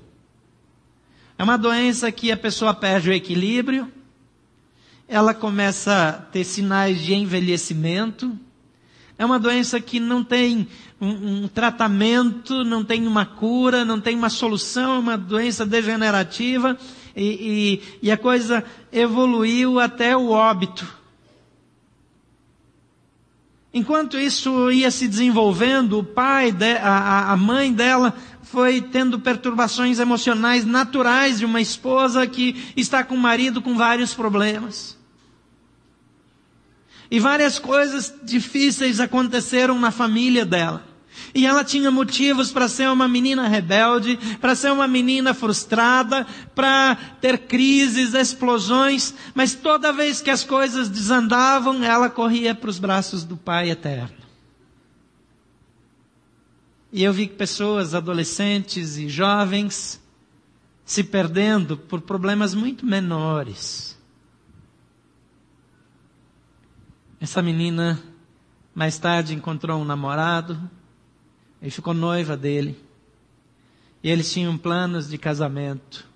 É 1.38 1.44
uma 1.44 1.58
doença 1.58 2.12
que 2.12 2.32
a 2.32 2.38
pessoa 2.38 2.74
perde 2.74 3.10
o 3.10 3.14
equilíbrio, 3.14 3.92
ela 5.08 5.34
começa 5.34 6.10
a 6.10 6.12
ter 6.14 6.44
sinais 6.44 7.00
de 7.02 7.14
envelhecimento, 7.14 8.38
é 9.18 9.26
uma 9.26 9.40
doença 9.40 9.80
que 9.80 10.00
não 10.00 10.24
tem 10.24 10.68
um, 11.00 11.44
um, 11.44 11.48
tratamento, 11.48 12.64
não 12.64 12.84
tem 12.84 13.08
uma 13.08 13.26
cura, 13.26 13.86
não 13.86 14.00
tem 14.00 14.16
uma 14.16 14.30
solução, 14.30 14.96
é 14.96 15.00
uma 15.00 15.18
doença 15.18 15.66
degenerativa. 15.66 16.78
e, 17.16 17.82
e, 18.02 18.08
e 18.08 18.12
a 18.12 18.18
coisa 18.18 18.64
evoluiu 18.92 19.80
até 19.80 20.16
o 20.18 20.30
óbito. 20.30 20.86
Enquanto 23.74 24.18
isso 24.18 24.72
ia 24.72 24.90
se 24.90 25.06
desenvolvendo, 25.06 26.00
o 26.00 26.04
pai, 26.04 26.50
de, 26.50 26.78
a, 26.78 27.34
a 27.34 27.36
mãe 27.36 27.74
dela 27.74 28.14
foi 28.42 28.82
tendo 28.82 29.20
perturbações 29.20 30.00
emocionais 30.00 30.64
naturais 30.66 31.40
de 31.40 31.46
uma 31.46 31.60
esposa 31.60 32.26
que 32.26 32.72
está 32.78 33.04
com 33.04 33.16
o 33.16 33.20
marido 33.20 33.62
com 33.62 33.76
vários 33.76 34.14
problemas. 34.14 34.98
E 37.10 37.20
várias 37.20 37.60
coisas 37.60 38.14
difíceis 38.24 39.00
aconteceram 39.00 39.80
na 39.80 39.92
família 39.92 40.46
dela. 40.46 40.84
E 41.34 41.46
ela 41.46 41.64
tinha 41.64 41.92
motivos 41.92 42.52
para 42.52 42.68
ser 42.68 42.90
uma 42.90 43.08
menina 43.08 43.48
rebelde, 43.48 44.18
para 44.40 44.56
ser 44.56 44.72
uma 44.72 44.88
menina 44.88 45.34
frustrada, 45.34 46.26
para 46.54 46.96
ter 47.20 47.40
crises, 47.40 48.14
explosões, 48.14 49.14
mas 49.34 49.54
toda 49.54 49.92
vez 49.92 50.22
que 50.22 50.30
as 50.30 50.44
coisas 50.44 50.90
desandavam, 50.90 51.84
ela 51.84 52.10
corria 52.10 52.56
para 52.56 52.70
os 52.70 52.80
braços 52.80 53.24
do 53.24 53.36
Pai 53.36 53.70
eterno. 53.70 54.26
E 56.92 57.04
eu 57.04 57.12
vi 57.12 57.28
pessoas, 57.28 57.94
adolescentes 57.94 58.98
e 58.98 59.10
jovens, 59.10 60.00
se 60.86 61.04
perdendo 61.04 61.76
por 61.76 62.00
problemas 62.00 62.54
muito 62.54 62.86
menores. 62.86 63.95
Essa 67.20 67.42
menina 67.42 68.02
mais 68.74 68.98
tarde 68.98 69.34
encontrou 69.34 69.82
um 69.82 69.86
namorado 69.86 70.60
e 71.62 71.70
ficou 71.70 71.94
noiva 71.94 72.36
dele. 72.36 72.78
E 74.04 74.10
eles 74.10 74.32
tinham 74.32 74.58
planos 74.58 75.10
de 75.10 75.18
casamento. 75.18 76.08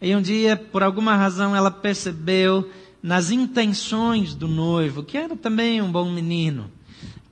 E 0.00 0.14
um 0.14 0.20
dia, 0.20 0.56
por 0.56 0.82
alguma 0.82 1.16
razão, 1.16 1.54
ela 1.54 1.70
percebeu 1.70 2.70
nas 3.02 3.30
intenções 3.30 4.34
do 4.34 4.48
noivo, 4.48 5.02
que 5.02 5.16
era 5.16 5.36
também 5.36 5.80
um 5.80 5.90
bom 5.90 6.10
menino, 6.10 6.70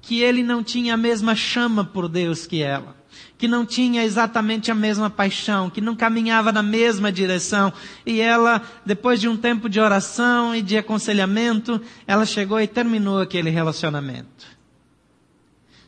que 0.01 0.21
ele 0.21 0.43
não 0.43 0.63
tinha 0.63 0.95
a 0.95 0.99
mesma 0.99 1.35
chama 1.35 1.85
por 1.85 2.09
Deus 2.09 2.47
que 2.47 2.63
ela 2.63 3.04
que 3.45 3.49
não 3.49 3.67
tinha 3.67 4.03
exatamente 4.03 4.71
a 4.71 4.75
mesma 4.75 5.11
paixão, 5.11 5.69
que 5.69 5.83
não 5.83 5.95
caminhava 5.95 6.51
na 6.51 6.63
mesma 6.63 7.13
direção. 7.13 7.71
E 8.07 8.19
ela, 8.19 8.63
depois 8.87 9.21
de 9.21 9.29
um 9.29 9.37
tempo 9.37 9.69
de 9.69 9.79
oração 9.79 10.57
e 10.57 10.63
de 10.63 10.79
aconselhamento, 10.79 11.79
ela 12.07 12.25
chegou 12.25 12.59
e 12.59 12.67
terminou 12.67 13.21
aquele 13.21 13.51
relacionamento. 13.51 14.47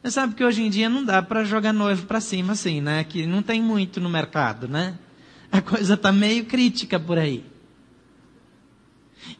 Você 0.02 0.10
sabe 0.10 0.34
que 0.34 0.44
hoje 0.44 0.64
em 0.64 0.68
dia 0.68 0.90
não 0.90 1.02
dá 1.02 1.22
para 1.22 1.44
jogar 1.44 1.72
noivo 1.72 2.04
para 2.04 2.20
cima 2.20 2.52
assim, 2.52 2.82
né? 2.82 3.04
Que 3.04 3.26
não 3.26 3.40
tem 3.40 3.62
muito 3.62 4.02
no 4.02 4.10
mercado, 4.10 4.68
né? 4.68 4.98
A 5.50 5.62
coisa 5.62 5.94
está 5.94 6.12
meio 6.12 6.44
crítica 6.44 7.00
por 7.00 7.16
aí. 7.16 7.42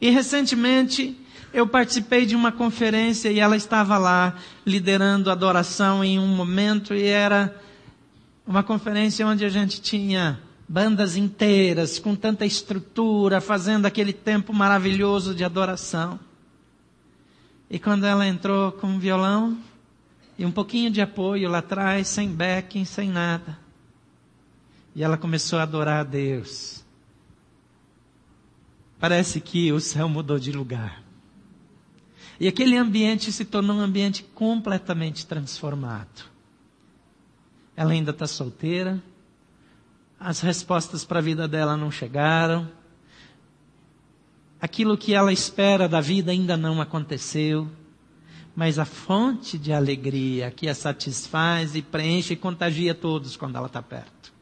E 0.00 0.08
recentemente 0.08 1.14
eu 1.52 1.66
participei 1.66 2.24
de 2.24 2.34
uma 2.34 2.50
conferência 2.50 3.28
e 3.30 3.38
ela 3.38 3.58
estava 3.58 3.98
lá 3.98 4.36
liderando 4.64 5.30
adoração 5.30 6.02
em 6.02 6.18
um 6.18 6.28
momento 6.28 6.94
e 6.94 7.04
era 7.04 7.65
uma 8.46 8.62
conferência 8.62 9.26
onde 9.26 9.44
a 9.44 9.48
gente 9.48 9.80
tinha 9.80 10.40
bandas 10.68 11.16
inteiras, 11.16 11.98
com 11.98 12.14
tanta 12.14 12.46
estrutura, 12.46 13.40
fazendo 13.40 13.86
aquele 13.86 14.12
tempo 14.12 14.52
maravilhoso 14.52 15.34
de 15.34 15.44
adoração. 15.44 16.18
E 17.68 17.78
quando 17.78 18.04
ela 18.04 18.26
entrou 18.26 18.72
com 18.72 18.86
um 18.86 18.98
violão 18.98 19.58
e 20.38 20.44
um 20.44 20.52
pouquinho 20.52 20.90
de 20.90 21.00
apoio 21.00 21.48
lá 21.48 21.58
atrás, 21.58 22.08
sem 22.08 22.28
backing, 22.30 22.84
sem 22.84 23.10
nada. 23.10 23.58
E 24.94 25.02
ela 25.02 25.16
começou 25.16 25.58
a 25.58 25.62
adorar 25.62 26.00
a 26.00 26.04
Deus. 26.04 26.84
Parece 28.98 29.40
que 29.40 29.72
o 29.72 29.80
céu 29.80 30.08
mudou 30.08 30.38
de 30.38 30.52
lugar. 30.52 31.02
E 32.38 32.46
aquele 32.46 32.76
ambiente 32.76 33.32
se 33.32 33.44
tornou 33.44 33.76
um 33.76 33.80
ambiente 33.80 34.22
completamente 34.34 35.26
transformado. 35.26 36.35
Ela 37.76 37.92
ainda 37.92 38.10
está 38.10 38.26
solteira. 38.26 39.02
As 40.18 40.40
respostas 40.40 41.04
para 41.04 41.18
a 41.18 41.22
vida 41.22 41.46
dela 41.46 41.76
não 41.76 41.90
chegaram. 41.90 42.68
Aquilo 44.60 44.96
que 44.96 45.12
ela 45.12 45.32
espera 45.32 45.86
da 45.86 46.00
vida 46.00 46.32
ainda 46.32 46.56
não 46.56 46.80
aconteceu. 46.80 47.68
Mas 48.54 48.78
a 48.78 48.86
fonte 48.86 49.58
de 49.58 49.72
alegria 49.72 50.50
que 50.50 50.66
a 50.66 50.74
satisfaz 50.74 51.76
e 51.76 51.82
preenche 51.82 52.32
e 52.32 52.36
contagia 52.36 52.94
todos 52.94 53.36
quando 53.36 53.56
ela 53.56 53.66
está 53.66 53.82
perto. 53.82 54.32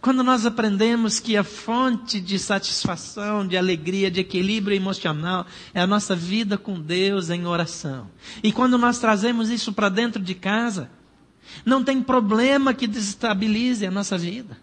Quando 0.00 0.22
nós 0.22 0.46
aprendemos 0.46 1.18
que 1.18 1.36
a 1.36 1.42
fonte 1.42 2.20
de 2.20 2.38
satisfação, 2.38 3.46
de 3.46 3.56
alegria, 3.56 4.10
de 4.10 4.20
equilíbrio 4.20 4.76
emocional 4.76 5.46
é 5.74 5.80
a 5.80 5.86
nossa 5.86 6.14
vida 6.14 6.56
com 6.56 6.80
Deus 6.80 7.30
em 7.30 7.46
oração. 7.46 8.08
E 8.42 8.52
quando 8.52 8.78
nós 8.78 8.98
trazemos 8.98 9.50
isso 9.50 9.72
para 9.72 9.88
dentro 9.88 10.22
de 10.22 10.34
casa, 10.34 10.90
não 11.64 11.82
tem 11.82 12.02
problema 12.02 12.74
que 12.74 12.86
desestabilize 12.86 13.86
a 13.86 13.90
nossa 13.90 14.16
vida. 14.16 14.56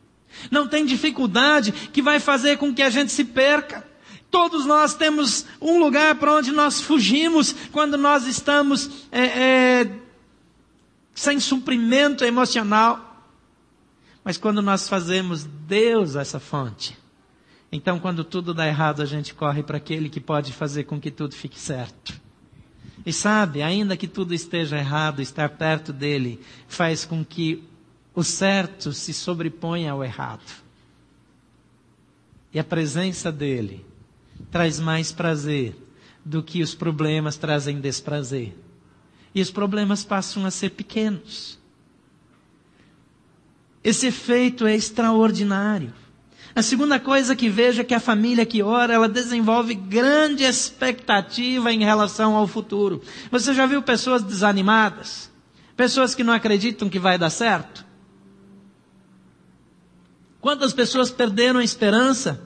Não 0.52 0.68
tem 0.68 0.86
dificuldade 0.86 1.72
que 1.72 2.02
vai 2.02 2.20
fazer 2.20 2.58
com 2.58 2.74
que 2.74 2.82
a 2.82 2.90
gente 2.90 3.12
se 3.12 3.24
perca. 3.24 3.86
Todos 4.30 4.66
nós 4.66 4.94
temos 4.94 5.46
um 5.62 5.80
lugar 5.80 6.16
para 6.16 6.34
onde 6.34 6.52
nós 6.52 6.82
fugimos 6.82 7.56
quando 7.72 7.98
nós 7.98 8.26
estamos 8.28 9.06
é, 9.12 9.22
é, 9.26 9.92
sem 11.14 11.40
suprimento 11.40 12.24
emocional. 12.26 13.30
Mas 14.24 14.38
quando 14.38 14.62
nós 14.62 14.90
fazemos 14.90 15.44
Deus 15.46 16.16
essa 16.16 16.40
fonte, 16.40 16.98
então 17.72 18.00
quando 18.00 18.24
tudo 18.24 18.54
dá 18.54 18.68
errado, 18.68 19.02
a 19.02 19.06
gente 19.06 19.34
corre 19.34 19.64
para 19.64 19.78
aquele 19.78 20.10
que 20.10 20.20
pode 20.20 20.52
fazer 20.52 20.84
com 20.84 21.00
que 21.00 21.12
tudo 21.12 21.36
fique 21.36 21.60
certo. 21.60 22.25
E 23.06 23.14
sabe, 23.14 23.62
ainda 23.62 23.96
que 23.96 24.08
tudo 24.08 24.34
esteja 24.34 24.78
errado, 24.78 25.22
estar 25.22 25.50
perto 25.50 25.94
dele 25.94 26.40
faz 26.68 27.06
com 27.06 27.24
que 27.24 27.64
o 28.16 28.24
certo 28.24 28.92
se 28.94 29.14
sobreponha 29.14 29.92
ao 29.92 30.04
errado. 30.04 30.42
E 32.54 32.58
a 32.60 32.64
presença 32.64 33.32
dele 33.32 33.86
traz 34.50 34.80
mais 34.80 35.12
prazer 35.12 35.76
do 36.24 36.42
que 36.42 36.64
os 36.64 36.74
problemas 36.74 37.38
trazem 37.38 37.80
desprazer. 37.80 38.56
E 39.36 39.42
os 39.42 39.52
problemas 39.52 40.04
passam 40.04 40.46
a 40.46 40.50
ser 40.52 40.72
pequenos. 40.72 41.60
Esse 43.84 44.08
efeito 44.08 44.66
é 44.66 44.74
extraordinário. 44.74 45.94
A 46.56 46.62
segunda 46.62 46.98
coisa 46.98 47.36
que 47.36 47.50
vejo 47.50 47.82
é 47.82 47.84
que 47.84 47.94
a 47.94 48.00
família 48.00 48.46
que 48.46 48.64
ora, 48.64 48.94
ela 48.94 49.10
desenvolve 49.10 49.76
grande 49.76 50.46
expectativa 50.46 51.74
em 51.74 51.84
relação 51.84 52.34
ao 52.34 52.48
futuro. 52.48 53.02
Você 53.30 53.54
já 53.54 53.66
viu 53.66 53.82
pessoas 53.82 54.24
desanimadas? 54.24 55.30
Pessoas 55.76 56.16
que 56.16 56.24
não 56.24 56.32
acreditam 56.32 56.90
que 56.90 56.98
vai 56.98 57.18
dar 57.18 57.30
certo? 57.30 57.86
Quantas 60.40 60.72
pessoas 60.72 61.12
perderam 61.12 61.60
a 61.60 61.64
esperança? 61.64 62.42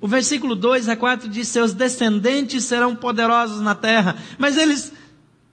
O 0.00 0.08
versículo 0.08 0.56
2 0.56 0.88
a 0.88 0.96
4 0.96 1.28
diz: 1.28 1.48
Seus 1.48 1.74
descendentes 1.74 2.64
serão 2.64 2.96
poderosos 2.96 3.60
na 3.60 3.74
terra. 3.74 4.16
Mas 4.38 4.56
eles 4.56 4.90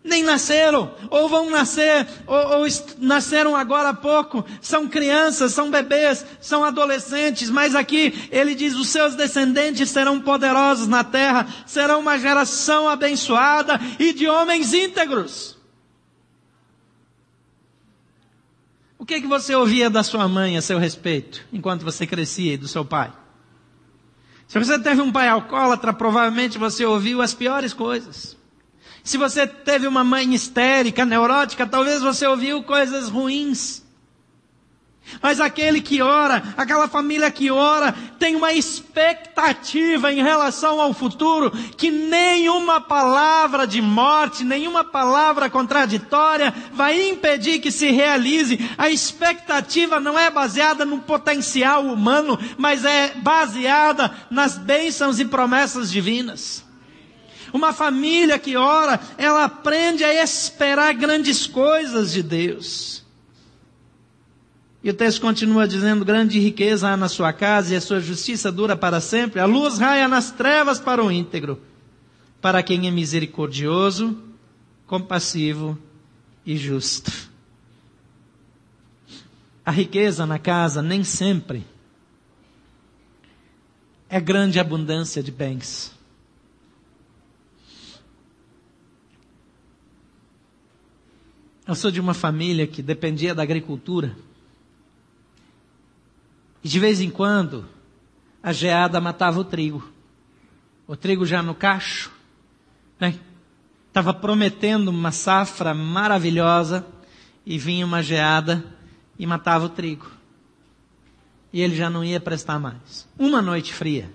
nem 0.08 0.24
nasceram, 0.24 0.92
ou 1.10 1.30
vão 1.30 1.50
nascer, 1.50 2.08
ou, 2.26 2.62
ou 2.62 2.68
nasceram 2.98 3.56
agora 3.56 3.90
há 3.90 3.94
pouco, 3.94 4.44
são 4.62 4.88
crianças, 4.88 5.52
são 5.52 5.70
bebês, 5.70 6.26
são 6.42 6.64
adolescentes, 6.64 7.50
mas 7.50 7.76
aqui 7.76 8.28
ele 8.32 8.56
diz: 8.56 8.74
os 8.76 8.88
seus 8.88 9.16
descendentes 9.16 9.90
serão 9.90 10.20
poderosos 10.20 10.88
na 10.88 11.04
terra, 11.04 11.48
serão 11.66 12.00
uma 12.00 12.18
geração 12.18 12.90
abençoada 12.90 13.80
e 14.00 14.14
de 14.14 14.28
homens 14.28 14.74
íntegros. 14.74 15.58
O 18.98 19.06
que, 19.06 19.22
que 19.22 19.28
você 19.28 19.54
ouvia 19.54 19.90
da 19.90 20.04
sua 20.04 20.28
mãe 20.28 20.58
a 20.58 20.62
seu 20.62 20.80
respeito, 20.80 21.46
enquanto 21.54 21.84
você 21.84 22.08
crescia, 22.08 22.54
e 22.54 22.58
do 22.58 22.68
seu 22.68 22.84
pai? 22.84 23.14
Se 24.48 24.58
você 24.58 24.80
teve 24.80 25.02
um 25.02 25.12
pai 25.12 25.28
alcoólatra, 25.28 25.94
provavelmente 25.94 26.58
você 26.58 26.86
ouviu 26.86 27.22
as 27.22 27.34
piores 27.34 27.74
coisas. 27.74 28.38
Se 29.08 29.18
você 29.18 29.48
teve 29.48 29.88
uma 29.88 30.04
mãe 30.04 30.34
histérica, 30.34 31.06
neurótica, 31.06 31.66
talvez 31.66 32.02
você 32.02 32.28
ouviu 32.28 32.62
coisas 32.62 33.08
ruins. 33.08 33.82
Mas 35.22 35.40
aquele 35.40 35.80
que 35.80 36.02
ora, 36.02 36.44
aquela 36.58 36.90
família 36.90 37.32
que 37.32 37.50
ora, 37.50 37.96
tem 38.20 38.36
uma 38.36 38.52
expectativa 38.52 40.12
em 40.12 40.22
relação 40.22 40.82
ao 40.82 40.94
futuro 40.94 41.52
que 41.78 41.90
nenhuma 41.90 42.82
palavra 42.82 43.66
de 43.66 43.82
morte, 43.82 44.44
nenhuma 44.44 44.84
palavra 44.84 45.50
contraditória 45.50 46.54
vai 46.74 47.10
impedir 47.10 47.60
que 47.60 47.72
se 47.72 47.90
realize. 47.90 48.60
A 48.78 48.90
expectativa 48.90 50.02
não 50.02 50.20
é 50.20 50.30
baseada 50.30 50.84
no 50.84 51.00
potencial 51.00 51.86
humano, 51.86 52.38
mas 52.58 52.84
é 52.84 53.14
baseada 53.16 54.14
nas 54.30 54.58
bênçãos 54.58 55.18
e 55.18 55.24
promessas 55.24 55.90
divinas. 55.90 56.67
Uma 57.58 57.74
família 57.74 58.38
que 58.38 58.56
ora, 58.56 59.00
ela 59.18 59.46
aprende 59.46 60.04
a 60.04 60.24
esperar 60.24 60.94
grandes 60.94 61.48
coisas 61.48 62.12
de 62.12 62.22
Deus. 62.22 63.04
E 64.84 64.92
o 64.92 64.94
texto 64.94 65.20
continua 65.20 65.68
dizendo: 65.68 66.06
grande 66.06 66.40
riqueza 66.40 66.88
há 66.88 66.96
na 66.96 67.10
sua 67.10 67.34
casa 67.34 67.74
e 67.74 67.76
a 67.76 67.82
sua 67.82 68.00
justiça 68.00 68.52
dura 68.52 68.78
para 68.78 69.02
sempre. 69.02 69.40
A 69.40 69.46
luz 69.46 69.80
raia 69.80 70.08
nas 70.08 70.30
trevas 70.30 70.80
para 70.80 71.04
o 71.04 71.12
íntegro, 71.12 71.60
para 72.40 72.62
quem 72.62 72.88
é 72.88 72.92
misericordioso, 72.92 74.16
compassivo 74.86 75.76
e 76.46 76.56
justo. 76.56 77.12
A 79.66 79.72
riqueza 79.72 80.28
na 80.28 80.38
casa 80.38 80.84
nem 80.84 81.04
sempre 81.04 81.66
é 84.08 84.20
grande 84.20 84.60
abundância 84.60 85.24
de 85.24 85.32
bens. 85.32 85.97
Eu 91.68 91.76
sou 91.76 91.92
de 91.92 92.00
uma 92.00 92.14
família 92.14 92.66
que 92.66 92.82
dependia 92.82 93.36
da 93.36 93.44
agricultura. 93.44 94.16
E 96.64 96.70
de 96.70 96.80
vez 96.80 97.02
em 97.02 97.10
quando, 97.10 97.68
a 98.42 98.54
geada 98.54 99.02
matava 99.02 99.38
o 99.38 99.44
trigo. 99.44 99.86
O 100.88 100.96
trigo 100.96 101.26
já 101.26 101.44
no 101.44 101.54
cacho, 101.54 102.10
né? 102.98 103.20
Estava 103.90 104.14
prometendo 104.14 104.88
uma 104.88 105.12
safra 105.12 105.74
maravilhosa 105.74 106.88
e 107.46 107.58
vinha 107.58 107.86
uma 107.86 108.02
geada 108.02 108.64
e 109.20 109.28
matava 109.28 109.66
o 109.66 109.70
trigo. 109.70 110.10
E 111.52 111.62
ele 111.62 111.76
já 111.76 111.90
não 111.90 112.02
ia 112.02 112.20
prestar 112.20 112.60
mais. 112.60 113.06
Uma 113.20 113.42
noite 113.42 113.74
fria 113.74 114.10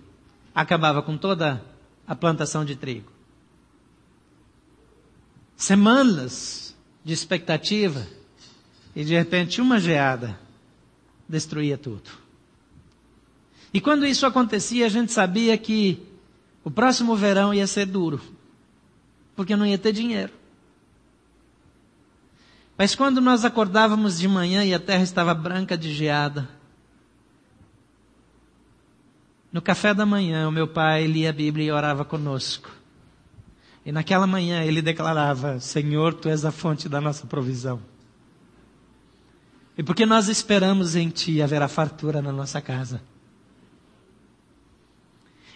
acabava 0.54 1.02
com 1.02 1.18
toda 1.18 1.62
a 2.06 2.14
plantação 2.14 2.64
de 2.64 2.76
trigo. 2.76 3.12
Semanas 5.54 6.71
de 7.04 7.12
expectativa 7.12 8.06
e 8.94 9.04
de 9.04 9.14
repente 9.14 9.60
uma 9.60 9.78
geada 9.78 10.38
destruía 11.28 11.78
tudo. 11.78 12.10
E 13.72 13.80
quando 13.80 14.06
isso 14.06 14.26
acontecia, 14.26 14.86
a 14.86 14.88
gente 14.88 15.12
sabia 15.12 15.56
que 15.56 16.02
o 16.62 16.70
próximo 16.70 17.16
verão 17.16 17.54
ia 17.54 17.66
ser 17.66 17.86
duro, 17.86 18.20
porque 19.34 19.56
não 19.56 19.64
ia 19.64 19.78
ter 19.78 19.92
dinheiro. 19.92 20.32
Mas 22.76 22.94
quando 22.94 23.20
nós 23.20 23.44
acordávamos 23.44 24.18
de 24.18 24.28
manhã 24.28 24.64
e 24.64 24.74
a 24.74 24.78
terra 24.78 25.02
estava 25.02 25.32
branca 25.32 25.76
de 25.76 25.92
geada, 25.92 26.48
no 29.52 29.60
café 29.60 29.92
da 29.92 30.06
manhã, 30.06 30.48
o 30.48 30.52
meu 30.52 30.66
pai 30.66 31.06
lia 31.06 31.30
a 31.30 31.32
Bíblia 31.32 31.66
e 31.66 31.70
orava 31.70 32.04
conosco. 32.04 32.81
E 33.84 33.90
naquela 33.90 34.26
manhã 34.26 34.62
ele 34.62 34.80
declarava: 34.80 35.58
Senhor, 35.60 36.14
tu 36.14 36.28
és 36.28 36.44
a 36.44 36.52
fonte 36.52 36.88
da 36.88 37.00
nossa 37.00 37.26
provisão. 37.26 37.80
E 39.76 39.82
porque 39.82 40.04
nós 40.04 40.28
esperamos 40.28 40.94
em 40.94 41.08
ti, 41.08 41.40
haverá 41.40 41.66
fartura 41.66 42.20
na 42.20 42.30
nossa 42.30 42.60
casa. 42.60 43.02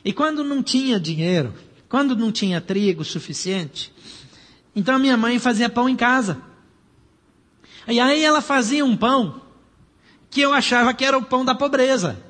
E 0.04 0.12
quando 0.12 0.42
não 0.42 0.62
tinha 0.62 0.98
dinheiro, 0.98 1.52
quando 1.88 2.16
não 2.16 2.32
tinha 2.32 2.60
trigo 2.60 3.04
suficiente, 3.04 3.92
então 4.74 4.94
a 4.94 4.98
minha 4.98 5.16
mãe 5.16 5.38
fazia 5.38 5.68
pão 5.68 5.88
em 5.88 5.96
casa. 5.96 6.40
E 7.88 8.00
aí 8.00 8.24
ela 8.24 8.40
fazia 8.40 8.84
um 8.84 8.96
pão 8.96 9.40
que 10.30 10.40
eu 10.40 10.52
achava 10.52 10.92
que 10.92 11.04
era 11.04 11.16
o 11.16 11.22
pão 11.22 11.44
da 11.44 11.54
pobreza. 11.54 12.22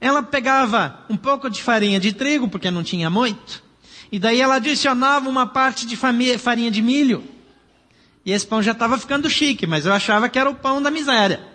Ela 0.00 0.22
pegava 0.22 1.04
um 1.10 1.16
pouco 1.16 1.50
de 1.50 1.62
farinha 1.62 2.00
de 2.00 2.12
trigo, 2.12 2.48
porque 2.48 2.70
não 2.70 2.82
tinha 2.82 3.10
muito, 3.10 3.62
e 4.12 4.18
daí 4.18 4.40
ela 4.40 4.56
adicionava 4.56 5.28
uma 5.28 5.46
parte 5.46 5.86
de 5.86 5.96
farinha 5.96 6.70
de 6.70 6.82
milho. 6.82 7.22
E 8.24 8.32
esse 8.32 8.46
pão 8.46 8.62
já 8.62 8.72
estava 8.72 8.98
ficando 8.98 9.30
chique, 9.30 9.66
mas 9.66 9.86
eu 9.86 9.92
achava 9.92 10.28
que 10.28 10.38
era 10.38 10.50
o 10.50 10.54
pão 10.54 10.82
da 10.82 10.90
miséria. 10.90 11.48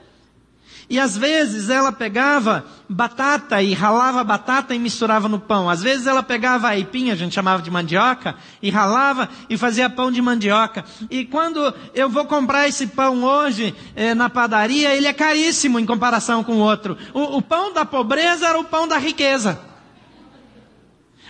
E 0.87 0.99
às 0.99 1.17
vezes 1.17 1.69
ela 1.69 1.91
pegava 1.91 2.63
batata 2.87 3.61
e 3.61 3.73
ralava 3.73 4.23
batata 4.23 4.75
e 4.75 4.79
misturava 4.79 5.27
no 5.27 5.39
pão. 5.39 5.67
Às 5.67 5.81
vezes 5.81 6.05
ela 6.05 6.21
pegava 6.21 6.67
aipim, 6.67 7.09
a 7.09 7.15
gente 7.15 7.33
chamava 7.33 7.61
de 7.61 7.71
mandioca, 7.71 8.35
e 8.61 8.69
ralava 8.69 9.27
e 9.49 9.57
fazia 9.57 9.89
pão 9.89 10.11
de 10.11 10.21
mandioca. 10.21 10.85
E 11.09 11.25
quando 11.25 11.73
eu 11.93 12.07
vou 12.07 12.25
comprar 12.25 12.67
esse 12.67 12.87
pão 12.87 13.23
hoje 13.23 13.73
eh, 13.95 14.13
na 14.13 14.29
padaria, 14.29 14.95
ele 14.95 15.07
é 15.07 15.13
caríssimo 15.13 15.79
em 15.79 15.85
comparação 15.85 16.43
com 16.43 16.53
o 16.53 16.59
outro. 16.59 16.95
O, 17.13 17.37
o 17.37 17.41
pão 17.41 17.73
da 17.73 17.83
pobreza 17.83 18.47
era 18.47 18.59
o 18.59 18.63
pão 18.63 18.87
da 18.87 18.99
riqueza. 18.99 19.59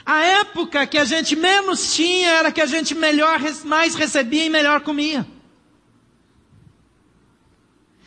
A 0.06 0.24
época 0.24 0.86
que 0.86 1.00
a 1.00 1.06
gente 1.06 1.36
menos 1.36 1.96
tinha 1.96 2.30
era 2.30 2.52
que 2.52 2.62
a 2.62 2.68
gente 2.68 2.94
melhor, 2.94 3.40
mais 3.64 3.96
recebia 3.96 4.46
e 4.46 4.50
melhor 4.50 4.82
comia. 4.82 5.26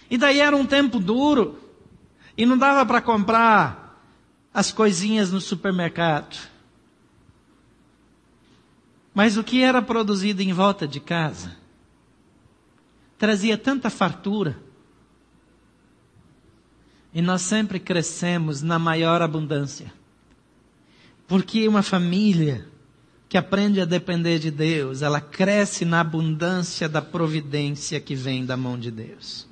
E 0.08 0.16
daí 0.16 0.38
era 0.38 0.56
um 0.56 0.64
tempo 0.64 1.00
duro. 1.00 1.58
E 2.36 2.46
não 2.46 2.56
dava 2.56 2.86
para 2.86 3.02
comprar 3.02 4.00
as 4.54 4.70
coisinhas 4.70 5.32
no 5.32 5.40
supermercado. 5.40 6.38
Mas 9.12 9.36
o 9.36 9.42
que 9.42 9.60
era 9.60 9.82
produzido 9.82 10.40
em 10.40 10.52
volta 10.52 10.86
de 10.86 11.00
casa 11.00 11.56
trazia 13.18 13.58
tanta 13.58 13.90
fartura. 13.90 14.56
E 17.12 17.20
nós 17.20 17.42
sempre 17.42 17.80
crescemos 17.80 18.62
na 18.62 18.78
maior 18.78 19.20
abundância. 19.20 19.97
Porque 21.28 21.68
uma 21.68 21.82
família 21.82 22.66
que 23.28 23.36
aprende 23.36 23.80
a 23.80 23.84
depender 23.84 24.38
de 24.38 24.50
Deus, 24.50 25.02
ela 25.02 25.20
cresce 25.20 25.84
na 25.84 26.00
abundância 26.00 26.88
da 26.88 27.02
providência 27.02 28.00
que 28.00 28.14
vem 28.14 28.46
da 28.46 28.56
mão 28.56 28.78
de 28.78 28.90
Deus. 28.90 29.46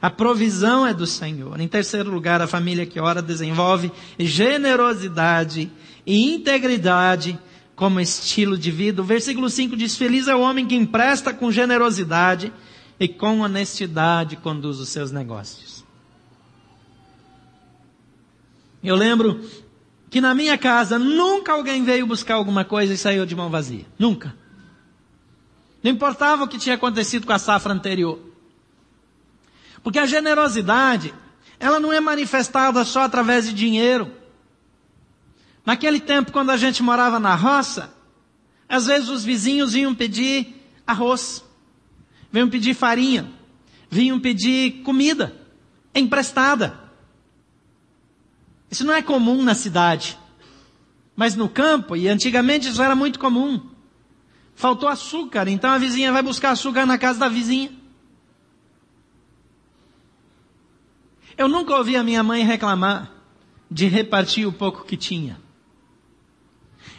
A 0.00 0.08
provisão 0.08 0.86
é 0.86 0.94
do 0.94 1.06
Senhor. 1.06 1.60
Em 1.60 1.68
terceiro 1.68 2.10
lugar, 2.10 2.40
a 2.40 2.46
família 2.46 2.86
que 2.86 2.98
ora 2.98 3.20
desenvolve 3.20 3.92
generosidade 4.18 5.70
e 6.06 6.34
integridade 6.34 7.38
como 7.76 8.00
estilo 8.00 8.56
de 8.56 8.70
vida. 8.70 9.02
O 9.02 9.04
versículo 9.04 9.50
5 9.50 9.76
diz: 9.76 9.96
Feliz 9.96 10.26
é 10.26 10.34
o 10.34 10.40
homem 10.40 10.66
que 10.66 10.74
empresta 10.74 11.34
com 11.34 11.52
generosidade 11.52 12.50
e 12.98 13.06
com 13.06 13.40
honestidade 13.40 14.36
conduz 14.36 14.80
os 14.80 14.88
seus 14.88 15.12
negócios. 15.12 15.84
Eu 18.82 18.96
lembro 18.96 19.44
que 20.10 20.20
na 20.20 20.34
minha 20.34 20.58
casa 20.58 20.98
nunca 20.98 21.52
alguém 21.52 21.84
veio 21.84 22.06
buscar 22.06 22.34
alguma 22.34 22.64
coisa 22.64 22.92
e 22.92 22.98
saiu 22.98 23.24
de 23.24 23.36
mão 23.36 23.48
vazia. 23.48 23.86
Nunca. 23.96 24.34
Não 25.82 25.90
importava 25.90 26.44
o 26.44 26.48
que 26.48 26.58
tinha 26.58 26.74
acontecido 26.74 27.26
com 27.26 27.32
a 27.32 27.38
safra 27.38 27.72
anterior. 27.72 28.18
Porque 29.82 29.98
a 29.98 30.06
generosidade, 30.06 31.14
ela 31.58 31.78
não 31.78 31.92
é 31.92 32.00
manifestada 32.00 32.84
só 32.84 33.02
através 33.02 33.46
de 33.46 33.54
dinheiro. 33.54 34.10
Naquele 35.64 36.00
tempo, 36.00 36.32
quando 36.32 36.50
a 36.50 36.56
gente 36.56 36.82
morava 36.82 37.20
na 37.20 37.34
roça, 37.36 37.94
às 38.68 38.86
vezes 38.86 39.08
os 39.08 39.24
vizinhos 39.24 39.72
vinham 39.72 39.94
pedir 39.94 40.60
arroz, 40.84 41.44
vinham 42.32 42.50
pedir 42.50 42.74
farinha, 42.74 43.30
vinham 43.88 44.18
pedir 44.18 44.82
comida 44.82 45.34
emprestada. 45.94 46.89
Isso 48.70 48.84
não 48.84 48.94
é 48.94 49.02
comum 49.02 49.42
na 49.42 49.54
cidade. 49.54 50.16
Mas 51.16 51.34
no 51.34 51.48
campo, 51.48 51.96
e 51.96 52.08
antigamente 52.08 52.68
isso 52.68 52.82
era 52.82 52.94
muito 52.94 53.18
comum. 53.18 53.60
Faltou 54.54 54.88
açúcar, 54.88 55.48
então 55.48 55.70
a 55.70 55.78
vizinha 55.78 56.12
vai 56.12 56.22
buscar 56.22 56.50
açúcar 56.50 56.86
na 56.86 56.96
casa 56.96 57.18
da 57.18 57.28
vizinha. 57.28 57.70
Eu 61.36 61.48
nunca 61.48 61.74
ouvi 61.74 61.96
a 61.96 62.04
minha 62.04 62.22
mãe 62.22 62.44
reclamar 62.44 63.10
de 63.70 63.86
repartir 63.86 64.46
o 64.46 64.52
pouco 64.52 64.84
que 64.84 64.96
tinha. 64.96 65.40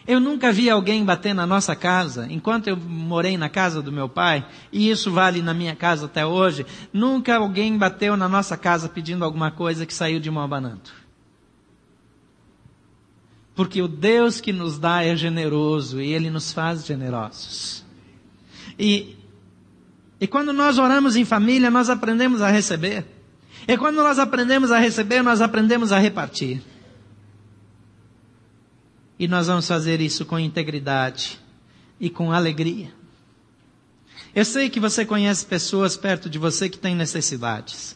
Eu 0.08 0.20
nunca 0.20 0.52
vi 0.52 0.70
alguém 0.70 1.06
bater 1.06 1.34
na 1.34 1.46
nossa 1.46 1.76
casa, 1.76 2.26
enquanto 2.30 2.68
eu 2.68 2.76
morei 2.76 3.38
na 3.38 3.50
casa 3.50 3.82
do 3.82 3.92
meu 3.92 4.10
pai, 4.10 4.46
e 4.72 4.90
isso 4.90 5.12
vale 5.12 5.42
na 5.42 5.54
minha 5.54 5.76
casa 5.76 6.08
até 6.08 6.26
hoje, 6.26 6.66
nunca 6.92 7.38
alguém 7.38 7.78
bateu 7.78 8.18
na 8.18 8.28
nossa 8.28 8.58
casa 8.58 8.90
pedindo 8.90 9.24
alguma 9.24 9.52
coisa 9.52 9.86
que 9.86 9.94
saiu 9.94 10.20
de 10.20 10.32
mão 10.32 10.44
abanando. 10.44 11.01
Porque 13.62 13.80
o 13.80 13.88
Deus 13.88 14.42
que 14.42 14.52
nos 14.52 14.80
dá 14.80 15.04
é 15.04 15.16
generoso 15.16 16.02
e 16.02 16.12
Ele 16.14 16.32
nos 16.32 16.52
faz 16.52 16.84
generosos. 16.84 17.86
E, 18.80 19.16
e 20.20 20.26
quando 20.26 20.52
nós 20.52 20.80
oramos 20.80 21.16
em 21.16 21.24
família, 21.24 21.70
nós 21.70 21.88
aprendemos 21.88 22.42
a 22.42 22.50
receber. 22.50 23.06
E 23.68 23.78
quando 23.78 23.98
nós 23.98 24.18
aprendemos 24.18 24.72
a 24.72 24.80
receber, 24.80 25.22
nós 25.22 25.42
aprendemos 25.42 25.92
a 25.92 26.00
repartir. 26.00 26.60
E 29.20 29.28
nós 29.28 29.46
vamos 29.46 29.68
fazer 29.68 30.02
isso 30.02 30.26
com 30.26 30.40
integridade 30.40 31.40
e 32.00 32.10
com 32.10 32.32
alegria. 32.32 32.92
Eu 34.34 34.44
sei 34.44 34.72
que 34.72 34.80
você 34.80 35.06
conhece 35.06 35.46
pessoas 35.46 35.96
perto 35.96 36.28
de 36.28 36.40
você 36.40 36.68
que 36.68 36.80
têm 36.80 36.96
necessidades. 36.96 37.96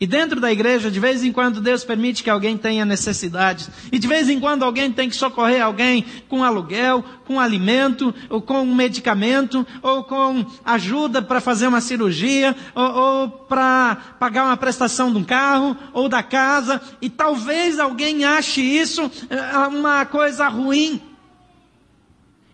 E 0.00 0.06
dentro 0.06 0.40
da 0.40 0.50
igreja, 0.50 0.90
de 0.90 0.98
vez 0.98 1.22
em 1.22 1.30
quando, 1.30 1.60
Deus 1.60 1.84
permite 1.84 2.24
que 2.24 2.30
alguém 2.30 2.56
tenha 2.56 2.84
necessidades. 2.84 3.70
E 3.92 3.98
de 3.98 4.08
vez 4.08 4.28
em 4.28 4.40
quando 4.40 4.64
alguém 4.64 4.90
tem 4.90 5.08
que 5.08 5.14
socorrer 5.14 5.62
alguém 5.62 6.04
com 6.28 6.42
aluguel, 6.42 7.04
com 7.24 7.38
alimento, 7.38 8.12
ou 8.28 8.42
com 8.42 8.62
um 8.62 8.74
medicamento, 8.74 9.64
ou 9.80 10.02
com 10.02 10.44
ajuda 10.64 11.22
para 11.22 11.40
fazer 11.40 11.68
uma 11.68 11.80
cirurgia, 11.80 12.56
ou, 12.74 12.84
ou 12.84 13.28
para 13.28 14.16
pagar 14.18 14.44
uma 14.44 14.56
prestação 14.56 15.12
de 15.12 15.18
um 15.18 15.24
carro, 15.24 15.76
ou 15.92 16.08
da 16.08 16.22
casa. 16.22 16.80
E 17.00 17.08
talvez 17.08 17.78
alguém 17.78 18.24
ache 18.24 18.60
isso 18.60 19.10
eh, 19.30 19.56
uma 19.68 20.04
coisa 20.04 20.48
ruim. 20.48 21.00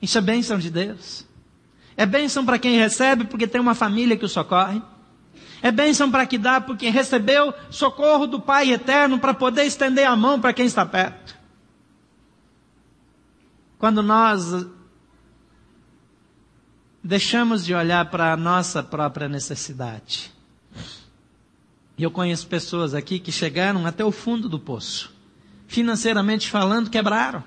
Isso 0.03 0.19
é 0.19 0.21
bênção 0.21 0.59
de 0.59 0.71
Deus. 0.71 1.27
É 1.97 2.07
bênção 2.07 2.45
para 2.45 2.59
quem 2.59 2.79
recebe 2.79 3.25
porque 3.25 3.47
tem 3.47 3.61
uma 3.61 3.75
família 3.75 4.17
que 4.17 4.25
o 4.25 4.29
socorre. 4.29 4.81
É 5.61 5.71
bênção 5.71 6.11
para 6.11 6.27
que 6.27 6.39
dá 6.39 6.61
porque 6.61 6.89
recebeu 6.89 7.53
socorro 7.71 8.27
do 8.27 8.41
Pai 8.41 8.73
eterno 8.73 9.19
para 9.19 9.35
poder 9.35 9.65
estender 9.65 10.07
a 10.07 10.15
mão 10.15 10.41
para 10.41 10.53
quem 10.53 10.67
está 10.67 10.87
perto. 10.87 11.37
Quando 13.79 14.03
nós 14.03 14.67
deixamos 17.03 17.65
de 17.65 17.75
olhar 17.75 18.05
para 18.11 18.33
a 18.33 18.37
nossa 18.37 18.83
própria 18.83 19.29
necessidade. 19.29 20.33
E 21.97 22.03
eu 22.03 22.11
conheço 22.11 22.47
pessoas 22.47 22.95
aqui 22.95 23.19
que 23.19 23.33
chegaram 23.33 23.87
até 23.87 24.05
o 24.05 24.13
fundo 24.13 24.49
do 24.49 24.59
poço. 24.59 25.13
Financeiramente 25.67 26.51
falando, 26.51 26.91
quebraram. 26.91 27.43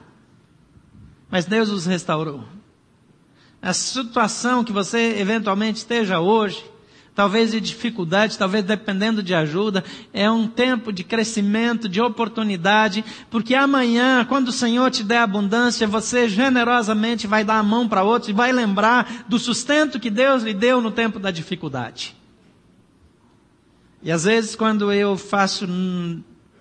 Mas 1.29 1.45
Deus 1.45 1.69
os 1.69 1.85
restaurou. 1.85 2.43
A 3.61 3.73
situação 3.73 4.63
que 4.63 4.71
você 4.71 5.19
eventualmente 5.19 5.77
esteja 5.77 6.19
hoje, 6.19 6.65
talvez 7.13 7.51
de 7.51 7.59
dificuldade, 7.59 8.37
talvez 8.37 8.63
dependendo 8.63 9.21
de 9.21 9.33
ajuda, 9.33 9.83
é 10.13 10.29
um 10.31 10.47
tempo 10.47 10.91
de 10.91 11.03
crescimento, 11.03 11.89
de 11.89 12.01
oportunidade, 12.01 13.03
porque 13.29 13.53
amanhã, 13.53 14.25
quando 14.25 14.47
o 14.47 14.53
Senhor 14.53 14.89
te 14.89 15.03
der 15.03 15.19
abundância, 15.19 15.87
você 15.87 16.29
generosamente 16.29 17.27
vai 17.27 17.43
dar 17.43 17.59
a 17.59 17.63
mão 17.63 17.87
para 17.87 18.03
outros 18.03 18.29
e 18.29 18.33
vai 18.33 18.51
lembrar 18.51 19.25
do 19.27 19.37
sustento 19.37 19.99
que 19.99 20.09
Deus 20.09 20.43
lhe 20.43 20.53
deu 20.53 20.81
no 20.81 20.91
tempo 20.91 21.19
da 21.19 21.31
dificuldade. 21.31 22.15
E 24.03 24.11
às 24.11 24.23
vezes, 24.23 24.55
quando 24.55 24.91
eu 24.91 25.15
faço 25.15 25.67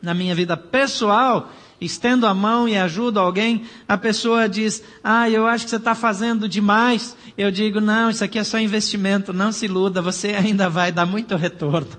na 0.02 0.12
minha 0.14 0.34
vida 0.34 0.56
pessoal, 0.56 1.50
estendo 1.80 2.26
a 2.26 2.34
mão 2.34 2.68
e 2.68 2.76
ajudo 2.76 3.18
alguém, 3.18 3.64
a 3.88 3.96
pessoa 3.96 4.48
diz, 4.48 4.82
ah, 5.02 5.30
eu 5.30 5.46
acho 5.46 5.64
que 5.64 5.70
você 5.70 5.76
está 5.76 5.94
fazendo 5.94 6.48
demais. 6.48 7.16
Eu 7.38 7.50
digo, 7.50 7.80
não, 7.80 8.10
isso 8.10 8.22
aqui 8.22 8.38
é 8.38 8.44
só 8.44 8.58
investimento, 8.58 9.32
não 9.32 9.50
se 9.50 9.64
iluda, 9.64 10.02
você 10.02 10.28
ainda 10.36 10.68
vai 10.68 10.92
dar 10.92 11.06
muito 11.06 11.34
retorno. 11.36 11.90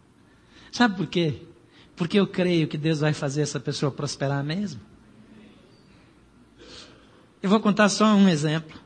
Sabe 0.72 0.96
por 0.96 1.06
quê? 1.06 1.42
Porque 1.94 2.18
eu 2.18 2.26
creio 2.26 2.66
que 2.66 2.78
Deus 2.78 3.00
vai 3.00 3.12
fazer 3.12 3.42
essa 3.42 3.60
pessoa 3.60 3.92
prosperar 3.92 4.42
mesmo. 4.42 4.80
Eu 7.42 7.50
vou 7.50 7.60
contar 7.60 7.88
só 7.88 8.06
um 8.14 8.28
exemplo. 8.28 8.80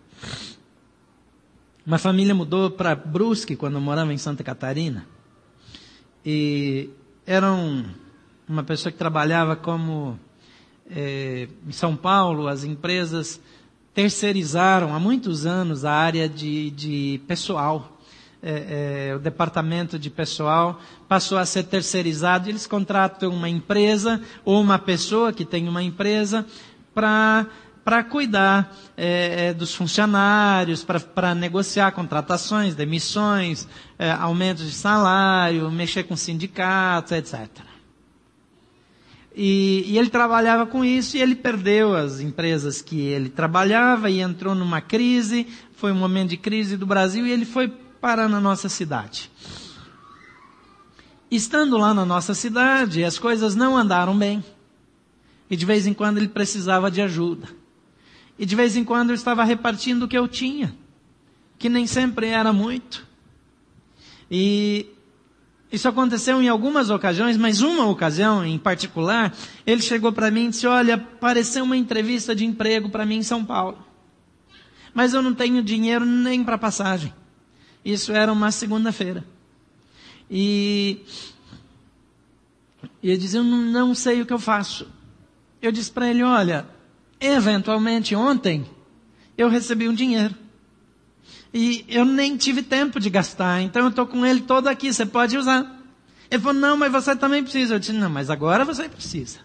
Uma 1.86 1.98
família 1.98 2.34
mudou 2.34 2.70
para 2.70 2.96
Brusque 2.96 3.54
quando 3.54 3.74
eu 3.74 3.80
morava 3.80 4.12
em 4.12 4.18
Santa 4.18 4.42
Catarina. 4.42 5.06
E 6.24 6.90
eram 7.24 7.84
uma 8.48 8.62
pessoa 8.62 8.92
que 8.92 8.98
trabalhava 8.98 9.56
como 9.56 10.18
é, 10.90 11.48
em 11.66 11.72
São 11.72 11.96
Paulo, 11.96 12.46
as 12.46 12.64
empresas 12.64 13.40
terceirizaram 13.92 14.94
há 14.94 15.00
muitos 15.00 15.46
anos 15.46 15.84
a 15.84 15.92
área 15.92 16.28
de, 16.28 16.70
de 16.70 17.20
pessoal. 17.26 17.92
É, 18.42 19.08
é, 19.10 19.16
o 19.16 19.18
departamento 19.18 19.98
de 19.98 20.10
pessoal 20.10 20.78
passou 21.08 21.38
a 21.38 21.46
ser 21.46 21.64
terceirizado. 21.64 22.48
Eles 22.48 22.66
contratam 22.66 23.32
uma 23.32 23.48
empresa 23.48 24.20
ou 24.44 24.60
uma 24.60 24.78
pessoa 24.78 25.32
que 25.32 25.44
tem 25.44 25.68
uma 25.68 25.82
empresa 25.82 26.46
para 26.94 27.46
para 27.82 28.02
cuidar 28.02 28.76
é, 28.96 29.46
é 29.50 29.54
dos 29.54 29.72
funcionários, 29.72 30.84
para 30.84 31.36
negociar 31.36 31.92
contratações, 31.92 32.74
demissões, 32.74 33.68
é, 33.96 34.10
aumentos 34.10 34.64
de 34.64 34.72
salário, 34.72 35.70
mexer 35.70 36.02
com 36.02 36.16
sindicatos, 36.16 37.12
etc. 37.12 37.48
E, 39.38 39.84
e, 39.86 39.98
ele 39.98 40.08
trabalhava 40.08 40.64
com 40.64 40.82
isso 40.82 41.18
e 41.18 41.20
ele 41.20 41.34
perdeu 41.34 41.94
as 41.94 42.20
empresas 42.20 42.80
que 42.80 42.98
ele 42.98 43.28
trabalhava 43.28 44.08
e 44.08 44.20
entrou 44.20 44.54
numa 44.54 44.80
crise. 44.80 45.46
Foi 45.74 45.92
um 45.92 45.96
momento 45.96 46.30
de 46.30 46.38
crise 46.38 46.74
do 46.74 46.86
Brasil 46.86 47.26
e 47.26 47.30
ele 47.30 47.44
foi 47.44 47.68
parar 48.00 48.30
na 48.30 48.40
nossa 48.40 48.66
cidade. 48.70 49.30
Estando 51.30 51.76
lá 51.76 51.92
na 51.92 52.06
nossa 52.06 52.32
cidade, 52.32 53.04
as 53.04 53.18
coisas 53.18 53.54
não 53.54 53.76
andaram 53.76 54.16
bem. 54.16 54.42
E 55.50 55.56
de 55.56 55.66
vez 55.66 55.86
em 55.86 55.92
quando 55.92 56.16
ele 56.16 56.28
precisava 56.28 56.90
de 56.90 57.02
ajuda. 57.02 57.46
E 58.38 58.46
de 58.46 58.56
vez 58.56 58.74
em 58.74 58.84
quando 58.84 59.10
eu 59.10 59.14
estava 59.14 59.44
repartindo 59.44 60.04
o 60.04 60.08
que 60.08 60.16
eu 60.16 60.26
tinha, 60.26 60.74
que 61.58 61.68
nem 61.68 61.86
sempre 61.86 62.28
era 62.28 62.54
muito. 62.54 63.06
E 64.30 64.86
isso 65.76 65.88
aconteceu 65.88 66.42
em 66.42 66.48
algumas 66.48 66.88
ocasiões, 66.88 67.36
mas 67.36 67.60
uma 67.60 67.86
ocasião 67.86 68.44
em 68.44 68.58
particular, 68.58 69.36
ele 69.66 69.82
chegou 69.82 70.10
para 70.10 70.30
mim 70.30 70.46
e 70.46 70.48
disse: 70.48 70.66
Olha, 70.66 70.94
apareceu 70.94 71.64
uma 71.64 71.76
entrevista 71.76 72.34
de 72.34 72.46
emprego 72.46 72.88
para 72.88 73.04
mim 73.04 73.16
em 73.16 73.22
São 73.22 73.44
Paulo. 73.44 73.78
Mas 74.94 75.12
eu 75.12 75.20
não 75.20 75.34
tenho 75.34 75.62
dinheiro 75.62 76.06
nem 76.06 76.42
para 76.42 76.56
passagem. 76.56 77.12
Isso 77.84 78.10
era 78.10 78.32
uma 78.32 78.50
segunda-feira. 78.50 79.22
E, 80.30 81.02
e 83.02 83.10
ele 83.10 83.18
dizia: 83.18 83.40
Eu 83.40 83.44
não, 83.44 83.58
não 83.58 83.94
sei 83.94 84.22
o 84.22 84.26
que 84.26 84.32
eu 84.32 84.38
faço. 84.38 84.90
Eu 85.60 85.70
disse 85.70 85.90
para 85.90 86.08
ele: 86.08 86.22
Olha, 86.22 86.66
eventualmente 87.20 88.16
ontem 88.16 88.64
eu 89.36 89.50
recebi 89.50 89.90
um 89.90 89.94
dinheiro. 89.94 90.34
E 91.52 91.84
eu 91.88 92.04
nem 92.04 92.36
tive 92.36 92.62
tempo 92.62 93.00
de 93.00 93.08
gastar, 93.08 93.62
então 93.62 93.82
eu 93.82 93.88
estou 93.88 94.06
com 94.06 94.26
ele 94.26 94.40
todo 94.40 94.68
aqui, 94.68 94.92
você 94.92 95.06
pode 95.06 95.38
usar. 95.38 95.76
Ele 96.30 96.42
falou, 96.42 96.60
não, 96.60 96.76
mas 96.76 96.92
você 96.92 97.14
também 97.14 97.42
precisa. 97.42 97.74
Eu 97.74 97.78
disse, 97.78 97.92
não, 97.92 98.10
mas 98.10 98.30
agora 98.30 98.64
você 98.64 98.88
precisa. 98.88 99.38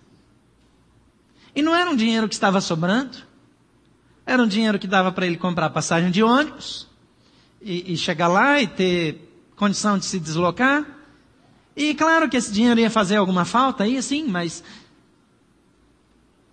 E 1.56 1.62
não 1.62 1.76
era 1.76 1.90
um 1.90 1.96
dinheiro 1.96 2.28
que 2.28 2.34
estava 2.34 2.60
sobrando. 2.60 3.18
Era 4.26 4.42
um 4.42 4.48
dinheiro 4.48 4.80
que 4.80 4.88
dava 4.88 5.12
para 5.12 5.26
ele 5.26 5.38
comprar 5.38 5.70
passagem 5.70 6.12
de 6.12 6.24
ônibus. 6.24 6.88
E, 7.62 7.94
e 7.94 7.98
chegar 7.98 8.28
lá 8.28 8.60
e 8.60 8.68
ter 8.68 9.32
condição 9.56 9.98
de 9.98 10.06
se 10.06 10.20
deslocar. 10.20 10.86
E 11.76 11.94
claro 11.94 12.28
que 12.28 12.36
esse 12.36 12.52
dinheiro 12.52 12.80
ia 12.80 12.90
fazer 12.90 13.18
alguma 13.18 13.46
falta, 13.46 13.88
ia 13.88 14.02
sim, 14.02 14.26
mas 14.28 14.64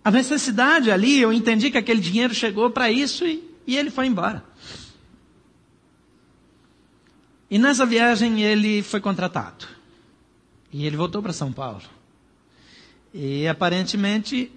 a 0.03 0.11
necessidade 0.11 0.91
ali, 0.91 1.19
eu 1.19 1.33
entendi 1.33 1.69
que 1.69 1.77
aquele 1.77 1.99
dinheiro 1.99 2.33
chegou 2.33 2.69
para 2.69 2.91
isso 2.91 3.25
e, 3.25 3.43
e 3.67 3.75
ele 3.75 3.89
foi 3.89 4.05
embora. 4.05 4.43
E 7.49 7.57
nessa 7.57 7.85
viagem 7.85 8.41
ele 8.41 8.83
foi 8.83 8.99
contratado. 8.99 9.67
E 10.71 10.85
ele 10.85 10.95
voltou 10.95 11.21
para 11.21 11.33
São 11.33 11.51
Paulo. 11.51 11.83
E 13.13 13.47
aparentemente 13.47 14.51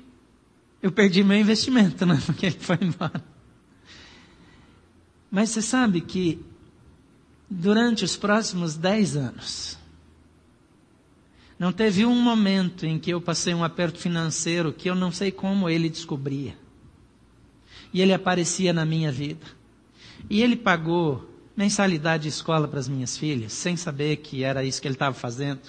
eu 0.83 0.93
perdi 0.93 1.25
meu 1.25 1.39
investimento, 1.39 2.05
né? 2.05 2.21
Porque 2.27 2.47
ele 2.47 2.59
foi 2.59 2.79
embora. 2.83 3.25
Mas 5.31 5.51
você 5.51 5.63
sabe 5.63 6.03
que 6.03 6.45
durante 7.49 8.05
os 8.05 8.17
próximos 8.17 8.77
dez 8.77 9.17
anos, 9.17 9.79
não 11.59 11.73
teve 11.73 12.05
um 12.05 12.21
momento 12.21 12.85
em 12.85 12.99
que 12.99 13.11
eu 13.11 13.21
passei 13.21 13.55
um 13.55 13.65
aperto 13.65 13.99
financeiro 13.99 14.73
que 14.73 14.91
eu 14.91 14.95
não 14.95 15.13
sei 15.13 15.31
como 15.31 15.71
ele 15.71 15.89
descobria. 15.89 16.59
E 17.95 18.03
ele 18.03 18.13
aparecia 18.13 18.73
na 18.73 18.85
minha 18.85 19.13
vida. 19.13 19.47
E 20.29 20.43
ele 20.43 20.57
pagou 20.57 21.32
mensalidade 21.57 22.25
de 22.25 22.29
escola 22.29 22.67
para 22.67 22.81
as 22.81 22.89
minhas 22.89 23.17
filhas, 23.17 23.53
sem 23.53 23.77
saber 23.77 24.17
que 24.17 24.43
era 24.43 24.65
isso 24.65 24.81
que 24.81 24.89
ele 24.89 24.95
estava 24.95 25.15
fazendo. 25.15 25.61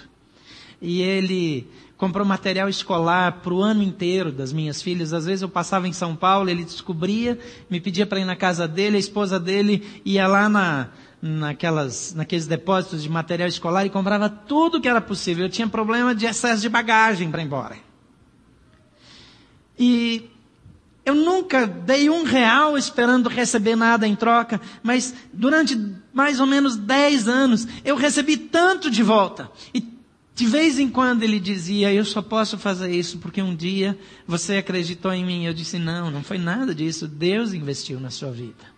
E 0.82 1.02
ele 1.02 1.68
comprou 1.98 2.26
material 2.26 2.68
escolar 2.68 3.40
para 3.42 3.54
o 3.54 3.62
ano 3.62 3.82
inteiro 3.82 4.32
das 4.32 4.52
minhas 4.52 4.82
filhas. 4.82 5.14
Às 5.14 5.26
vezes 5.26 5.42
eu 5.42 5.50
passava 5.50 5.88
em 5.88 5.94
São 5.94 6.16
Paulo, 6.16 6.50
ele 6.50 6.64
descobria, 6.64 7.40
me 7.70 7.80
pedia 7.80 8.06
para 8.06 8.20
ir 8.20 8.26
na 8.26 8.36
casa 8.36 8.68
dele, 8.68 8.98
a 8.98 9.00
esposa 9.00 9.40
dele 9.40 10.02
ia 10.04 10.28
lá 10.28 10.50
na, 10.50 10.90
naquelas, 11.22 12.14
naqueles 12.14 12.46
depósitos 12.46 13.02
de 13.02 13.10
material 13.10 13.48
escolar 13.48 13.86
e 13.86 13.90
comprava 13.90 14.30
tudo 14.30 14.82
que 14.82 14.90
era 14.90 15.00
possível. 15.00 15.46
Eu 15.46 15.50
tinha 15.50 15.68
problema 15.68 16.14
de 16.14 16.26
excesso 16.26 16.62
de 16.62 16.68
bagagem 16.68 17.32
para 17.32 17.42
ir 17.42 17.46
embora. 17.46 17.78
E 19.80 20.30
eu 21.06 21.14
nunca 21.14 21.68
dei 21.68 22.10
um 22.10 22.24
real 22.24 22.78
esperando 22.78 23.28
receber 23.28 23.76
nada 23.76 24.08
em 24.08 24.16
troca, 24.16 24.60
mas 24.82 25.14
durante 25.34 25.78
mais 26.14 26.40
ou 26.40 26.46
menos 26.46 26.78
dez 26.78 27.28
anos 27.28 27.68
eu 27.84 27.96
recebi 27.96 28.38
tanto 28.38 28.90
de 28.90 29.04
volta. 29.04 29.52
E 29.74 29.94
de 30.36 30.48
vez 30.48 30.80
em 30.80 30.90
quando 30.90 31.24
ele 31.24 31.40
dizia, 31.40 31.94
eu 31.94 32.06
só 32.06 32.22
posso 32.22 32.58
fazer 32.58 32.90
isso 32.92 33.20
porque 33.20 33.42
um 33.42 33.56
dia 33.56 33.98
você 34.26 34.58
acreditou 34.58 35.14
em 35.14 35.26
mim. 35.26 35.46
Eu 35.46 35.54
disse, 35.54 35.78
não, 35.78 36.10
não 36.10 36.24
foi 36.24 36.38
nada 36.38 36.74
disso. 36.74 37.08
Deus 37.08 37.54
investiu 37.54 38.00
na 38.00 38.10
sua 38.10 38.32
vida. 38.32 38.74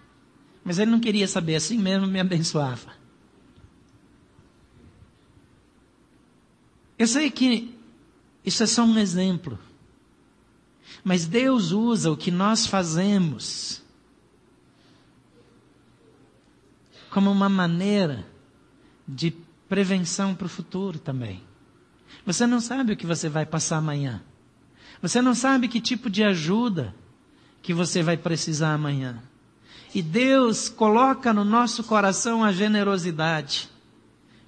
Mas 0.63 0.79
ele 0.79 0.91
não 0.91 0.99
queria 0.99 1.27
saber, 1.27 1.55
assim 1.55 1.77
mesmo 1.77 2.07
me 2.07 2.19
abençoava. 2.19 2.91
Eu 6.97 7.07
sei 7.07 7.29
que 7.29 7.73
isso 8.43 8.63
é 8.63 8.65
só 8.65 8.83
um 8.83 8.97
exemplo. 8.97 9.59
Mas 11.05 11.27
Deus 11.27 11.71
usa 11.71 12.11
o 12.11 12.17
que 12.17 12.31
nós 12.31 12.65
fazemos 12.65 13.79
como 17.11 17.29
uma 17.29 17.47
maneira 17.47 18.25
de 19.07 19.29
prevenção 19.69 20.33
para 20.33 20.47
o 20.47 20.49
futuro 20.49 20.97
também. 20.97 21.43
Você 22.25 22.47
não 22.47 22.59
sabe 22.59 22.93
o 22.93 22.97
que 22.97 23.05
você 23.05 23.29
vai 23.29 23.45
passar 23.45 23.77
amanhã. 23.77 24.23
Você 24.99 25.21
não 25.21 25.35
sabe 25.35 25.67
que 25.67 25.79
tipo 25.79 26.09
de 26.09 26.23
ajuda 26.23 26.95
que 27.61 27.71
você 27.71 28.01
vai 28.01 28.17
precisar 28.17 28.73
amanhã. 28.73 29.21
E 29.93 30.01
Deus 30.01 30.69
coloca 30.69 31.31
no 31.31 31.45
nosso 31.45 31.83
coração 31.83 32.43
a 32.43 32.51
generosidade. 32.51 33.69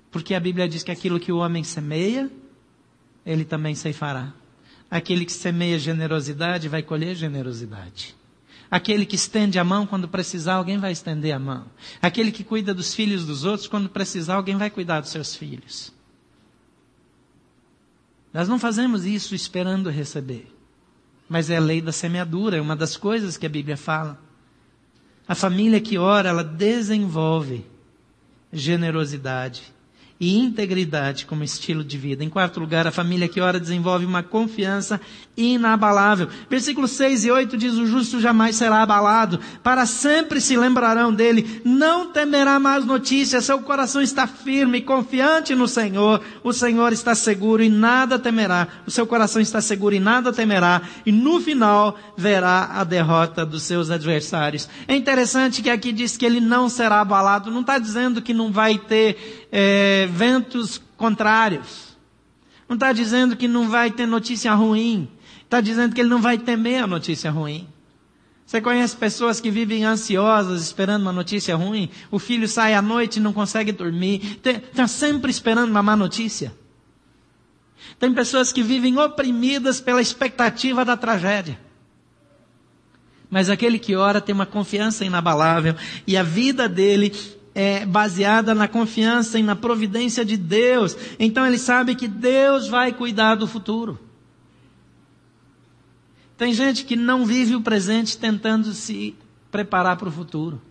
Porque 0.10 0.34
a 0.34 0.40
Bíblia 0.40 0.68
diz 0.68 0.82
que 0.82 0.92
aquilo 0.92 1.20
que 1.20 1.32
o 1.32 1.38
homem 1.38 1.64
semeia, 1.64 2.32
ele 3.24 3.46
também 3.46 3.76
ceifará. 3.76 4.34
Aquele 4.90 5.26
que 5.26 5.32
semeia 5.32 5.78
generosidade 5.78 6.70
vai 6.70 6.82
colher 6.82 7.16
generosidade. 7.16 8.16
Aquele 8.70 9.06
que 9.06 9.16
estende 9.16 9.60
a 9.60 9.64
mão 9.64 9.86
quando 9.86 10.08
precisar, 10.08 10.56
alguém 10.56 10.78
vai 10.78 10.92
estender 10.92 11.34
a 11.34 11.40
mão. 11.40 11.66
Aquele 12.02 12.32
que 12.32 12.44
cuida 12.44 12.74
dos 12.74 12.94
filhos 12.94 13.26
dos 13.26 13.44
outros, 13.44 13.68
quando 13.68 13.90
precisar, 13.90 14.36
alguém 14.36 14.58
vai 14.58 14.70
cuidar 14.70 15.00
dos 15.02 15.10
seus 15.10 15.36
filhos. 15.36 15.94
Nós 18.34 18.48
não 18.48 18.60
fazemos 18.60 19.06
isso 19.06 19.34
esperando 19.34 19.90
receber. 19.90 20.54
Mas 21.30 21.50
é 21.50 21.58
a 21.58 21.62
lei 21.62 21.82
da 21.82 21.92
semeadura, 21.92 22.58
é 22.58 22.62
uma 22.62 22.76
das 22.76 22.96
coisas 22.96 23.38
que 23.38 23.46
a 23.46 23.50
Bíblia 23.50 23.78
fala. 23.78 24.22
A 25.28 25.36
família 25.36 25.82
que 25.82 25.98
ora, 25.98 26.30
ela 26.30 26.44
desenvolve 26.44 27.66
generosidade 28.52 29.74
e 30.20 30.38
integridade 30.38 31.26
como 31.26 31.44
estilo 31.44 31.84
de 31.84 31.98
vida. 31.98 32.24
Em 32.24 32.30
quarto 32.30 32.60
lugar, 32.60 32.88
a 32.88 32.92
família 32.92 33.28
que 33.28 33.40
ora 33.40 33.60
desenvolve 33.60 34.06
uma 34.06 34.24
confiança 34.24 35.00
inabalável. 35.36 36.28
Versículos 36.50 36.92
6 36.92 37.26
e 37.26 37.32
8 37.32 37.58
diz: 37.58 37.74
O 37.76 37.86
justo 37.86 38.20
jamais 38.20 38.56
será 38.56 38.82
abalado, 38.82 39.40
para 39.62 39.86
sempre 39.86 40.42
se 40.42 40.58
lembrarão 40.58 41.14
dele, 41.14 41.62
não 41.64 42.12
temerá 42.12 42.60
mais 42.60 42.86
notícias, 42.86 43.46
seu 43.46 43.60
coração 43.60 44.02
está 44.02 44.26
firme 44.26 44.80
e 44.80 44.82
confiante 44.82 45.54
no 45.54 45.68
Senhor, 45.68 46.22
o 46.44 46.52
Senhor 46.52 46.92
está 46.92 47.14
seguro 47.14 47.62
e 47.62 47.70
nada 47.70 48.18
temerá, 48.18 48.68
o 48.88 48.92
seu 48.92 49.06
coração 49.06 49.42
está 49.42 49.62
seguro 49.62 49.94
e 49.94 50.00
nada 50.00 50.34
temerá, 50.34 50.82
e 51.06 51.12
no 51.12 51.40
final 51.40 51.98
verá 52.18 52.72
a 52.74 52.84
derrota 52.84 53.46
dos 53.46 53.62
seus 53.64 53.92
adversários. 53.92 54.68
É 54.88 54.96
interessante 54.96 55.62
que 55.62 55.70
aqui 55.70 55.92
diz 55.92 56.18
que 56.18 56.26
ele 56.26 56.40
não 56.40 56.68
será 56.68 57.02
abalado, 57.02 57.52
não 57.52 57.62
está 57.62 57.78
dizendo 57.78 58.22
que 58.22 58.34
não 58.34 58.52
vai 58.52 58.78
ter 58.80 59.37
é, 59.52 60.08
ventos 60.08 60.82
contrários. 60.96 61.98
Não 62.68 62.76
está 62.76 62.92
dizendo 62.92 63.36
que 63.36 63.48
não 63.48 63.70
vai 63.70 63.92
ter 63.92 64.06
notícia 64.06 64.54
ruim. 64.54 65.10
Está 65.44 65.62
dizendo 65.62 65.96
que 65.96 66.02
ele 66.02 66.10
não 66.10 66.22
vai 66.22 66.38
temer 66.38 66.84
a 66.84 66.88
notícia 66.88 67.32
ruim. 67.32 67.68
Você 68.46 68.62
conhece 68.62 68.96
pessoas 68.96 69.42
que 69.42 69.52
vivem 69.52 69.84
ansiosas, 69.84 70.62
esperando 70.62 71.02
uma 71.02 71.12
notícia 71.12 71.56
ruim? 71.56 71.90
O 72.10 72.18
filho 72.18 72.48
sai 72.48 72.74
à 72.74 72.82
noite 72.82 73.18
e 73.18 73.20
não 73.22 73.34
consegue 73.34 73.72
dormir. 73.72 74.40
Está 74.44 74.88
sempre 74.88 75.30
esperando 75.30 75.70
uma 75.70 75.84
má 75.84 75.96
notícia. 75.96 76.54
Tem 78.00 78.14
pessoas 78.14 78.52
que 78.52 78.64
vivem 78.64 78.98
oprimidas 78.98 79.82
pela 79.82 80.02
expectativa 80.02 80.86
da 80.86 80.96
tragédia. 80.96 81.60
Mas 83.30 83.50
aquele 83.50 83.78
que 83.78 83.96
ora 83.96 84.22
tem 84.22 84.34
uma 84.34 84.46
confiança 84.46 85.04
inabalável 85.04 85.76
e 86.06 86.16
a 86.16 86.24
vida 86.24 86.70
dele 86.70 87.14
é 87.60 87.88
baseada 87.88 88.54
na 88.54 88.68
confiança 88.68 89.40
e 89.40 89.42
na 89.42 89.56
providência 89.56 90.24
de 90.24 90.38
Deus. 90.38 90.96
Então 91.18 91.44
ele 91.44 91.58
sabe 91.58 91.96
que 91.96 92.08
Deus 92.08 92.68
vai 92.68 92.94
cuidar 92.94 93.34
do 93.34 93.48
futuro. 93.48 94.00
Tem 96.38 96.54
gente 96.54 96.86
que 96.86 96.96
não 96.96 97.26
vive 97.26 97.56
o 97.56 97.62
presente 97.62 98.16
tentando 98.16 98.72
se 98.74 99.16
preparar 99.50 99.98
para 99.98 100.08
o 100.08 100.12
futuro. 100.12 100.62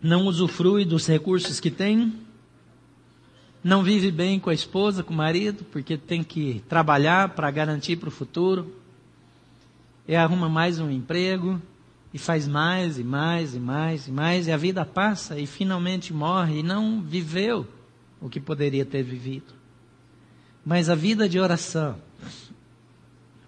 Não 0.00 0.26
usufrui 0.26 0.84
dos 0.84 1.04
recursos 1.04 1.58
que 1.58 1.72
tem. 1.72 2.12
Não 3.64 3.82
vive 3.82 4.12
bem 4.12 4.38
com 4.38 4.48
a 4.48 4.54
esposa, 4.54 5.02
com 5.02 5.12
o 5.12 5.16
marido, 5.16 5.64
porque 5.72 5.96
tem 5.96 6.22
que 6.22 6.62
trabalhar 6.68 7.30
para 7.30 7.50
garantir 7.50 7.96
para 7.96 8.08
o 8.08 8.12
futuro. 8.12 8.76
E 10.06 10.14
arruma 10.14 10.48
mais 10.48 10.78
um 10.78 10.88
emprego 10.88 11.60
e 12.12 12.18
faz 12.18 12.46
mais 12.46 12.98
e 12.98 13.04
mais 13.04 13.54
e 13.54 13.60
mais 13.60 14.06
e 14.06 14.12
mais, 14.12 14.46
e 14.46 14.52
a 14.52 14.56
vida 14.56 14.84
passa 14.84 15.38
e 15.38 15.46
finalmente 15.46 16.12
morre 16.12 16.58
e 16.58 16.62
não 16.62 17.02
viveu 17.02 17.66
o 18.20 18.28
que 18.28 18.38
poderia 18.38 18.84
ter 18.84 19.02
vivido. 19.02 19.54
Mas 20.64 20.88
a 20.88 20.94
vida 20.94 21.28
de 21.28 21.40
oração 21.40 21.96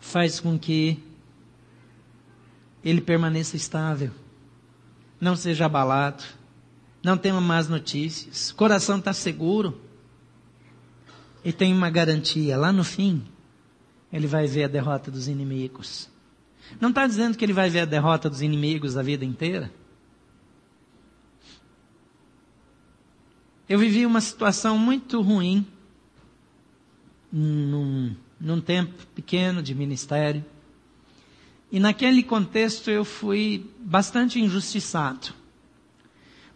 faz 0.00 0.40
com 0.40 0.58
que 0.58 0.98
ele 2.82 3.00
permaneça 3.00 3.56
estável, 3.56 4.10
não 5.20 5.36
seja 5.36 5.66
abalado, 5.66 6.24
não 7.02 7.16
tenha 7.16 7.40
más 7.40 7.68
notícias, 7.68 8.50
o 8.50 8.56
coração 8.56 8.98
está 8.98 9.12
seguro 9.12 9.80
e 11.44 11.52
tem 11.52 11.72
uma 11.72 11.90
garantia. 11.90 12.56
Lá 12.56 12.72
no 12.72 12.82
fim, 12.82 13.22
ele 14.12 14.26
vai 14.26 14.46
ver 14.46 14.64
a 14.64 14.68
derrota 14.68 15.10
dos 15.10 15.28
inimigos. 15.28 16.08
Não 16.80 16.88
está 16.90 17.06
dizendo 17.06 17.36
que 17.36 17.44
ele 17.44 17.52
vai 17.52 17.68
ver 17.68 17.80
a 17.80 17.84
derrota 17.84 18.28
dos 18.28 18.42
inimigos 18.42 18.96
a 18.96 19.02
vida 19.02 19.24
inteira. 19.24 19.70
Eu 23.68 23.78
vivi 23.78 24.04
uma 24.04 24.20
situação 24.20 24.78
muito 24.78 25.20
ruim 25.22 25.66
num, 27.32 28.14
num 28.40 28.60
tempo 28.60 29.06
pequeno 29.14 29.62
de 29.62 29.74
ministério. 29.74 30.44
E 31.72 31.80
naquele 31.80 32.22
contexto 32.22 32.90
eu 32.90 33.04
fui 33.04 33.68
bastante 33.80 34.38
injustiçado. 34.38 35.34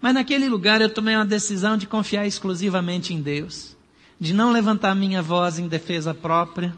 Mas 0.00 0.14
naquele 0.14 0.48
lugar 0.48 0.80
eu 0.80 0.88
tomei 0.92 1.16
uma 1.16 1.26
decisão 1.26 1.76
de 1.76 1.86
confiar 1.86 2.26
exclusivamente 2.26 3.12
em 3.12 3.20
Deus, 3.20 3.76
de 4.20 4.32
não 4.32 4.52
levantar 4.52 4.94
minha 4.94 5.20
voz 5.20 5.58
em 5.58 5.66
defesa 5.66 6.14
própria, 6.14 6.74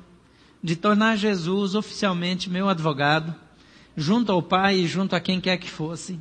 de 0.62 0.76
tornar 0.76 1.16
Jesus 1.16 1.74
oficialmente 1.74 2.50
meu 2.50 2.68
advogado, 2.68 3.34
junto 3.96 4.30
ao 4.30 4.42
Pai 4.42 4.76
e 4.76 4.86
junto 4.86 5.16
a 5.16 5.20
quem 5.20 5.40
quer 5.40 5.56
que 5.56 5.70
fosse. 5.70 6.18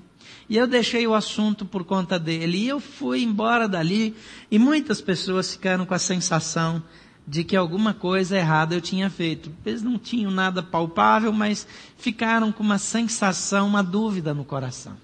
E 0.50 0.58
eu 0.58 0.66
deixei 0.66 1.06
o 1.06 1.14
assunto 1.14 1.66
por 1.66 1.84
conta 1.84 2.18
dele. 2.18 2.58
E 2.58 2.68
eu 2.68 2.80
fui 2.80 3.22
embora 3.22 3.68
dali 3.68 4.16
e 4.50 4.58
muitas 4.58 5.00
pessoas 5.00 5.54
ficaram 5.54 5.86
com 5.86 5.94
a 5.94 6.00
sensação 6.00 6.82
de 7.28 7.44
que 7.44 7.56
alguma 7.56 7.94
coisa 7.94 8.36
errada 8.36 8.74
eu 8.74 8.82
tinha 8.82 9.10
feito. 9.10 9.52
Eles 9.64 9.84
não 9.84 10.00
tinham 10.00 10.32
nada 10.32 10.64
palpável, 10.64 11.32
mas 11.32 11.68
ficaram 11.96 12.52
com 12.52 12.64
uma 12.64 12.80
sensação, 12.80 13.68
uma 13.68 13.84
dúvida 13.84 14.34
no 14.34 14.44
coração. 14.44 14.98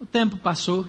O 0.00 0.06
tempo 0.06 0.38
passou 0.38 0.88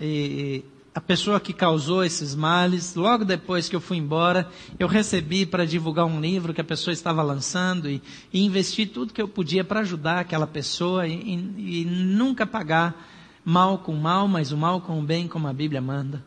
e 0.00 0.64
a 0.94 1.00
pessoa 1.00 1.40
que 1.40 1.54
causou 1.54 2.04
esses 2.04 2.34
males, 2.34 2.94
logo 2.94 3.24
depois 3.24 3.68
que 3.68 3.74
eu 3.74 3.80
fui 3.80 3.96
embora, 3.96 4.48
eu 4.78 4.86
recebi 4.86 5.46
para 5.46 5.64
divulgar 5.64 6.04
um 6.04 6.20
livro 6.20 6.52
que 6.52 6.60
a 6.60 6.64
pessoa 6.64 6.92
estava 6.92 7.22
lançando 7.22 7.88
e, 7.88 8.02
e 8.32 8.44
investi 8.44 8.84
tudo 8.84 9.12
que 9.12 9.22
eu 9.22 9.28
podia 9.28 9.64
para 9.64 9.80
ajudar 9.80 10.18
aquela 10.18 10.46
pessoa 10.46 11.08
e, 11.08 11.14
e, 11.14 11.80
e 11.80 11.84
nunca 11.86 12.46
pagar 12.46 13.08
mal 13.42 13.78
com 13.78 13.94
mal, 13.94 14.28
mas 14.28 14.52
o 14.52 14.56
mal 14.56 14.82
com 14.82 15.00
o 15.00 15.02
bem, 15.02 15.26
como 15.26 15.48
a 15.48 15.52
Bíblia 15.52 15.80
manda. 15.80 16.22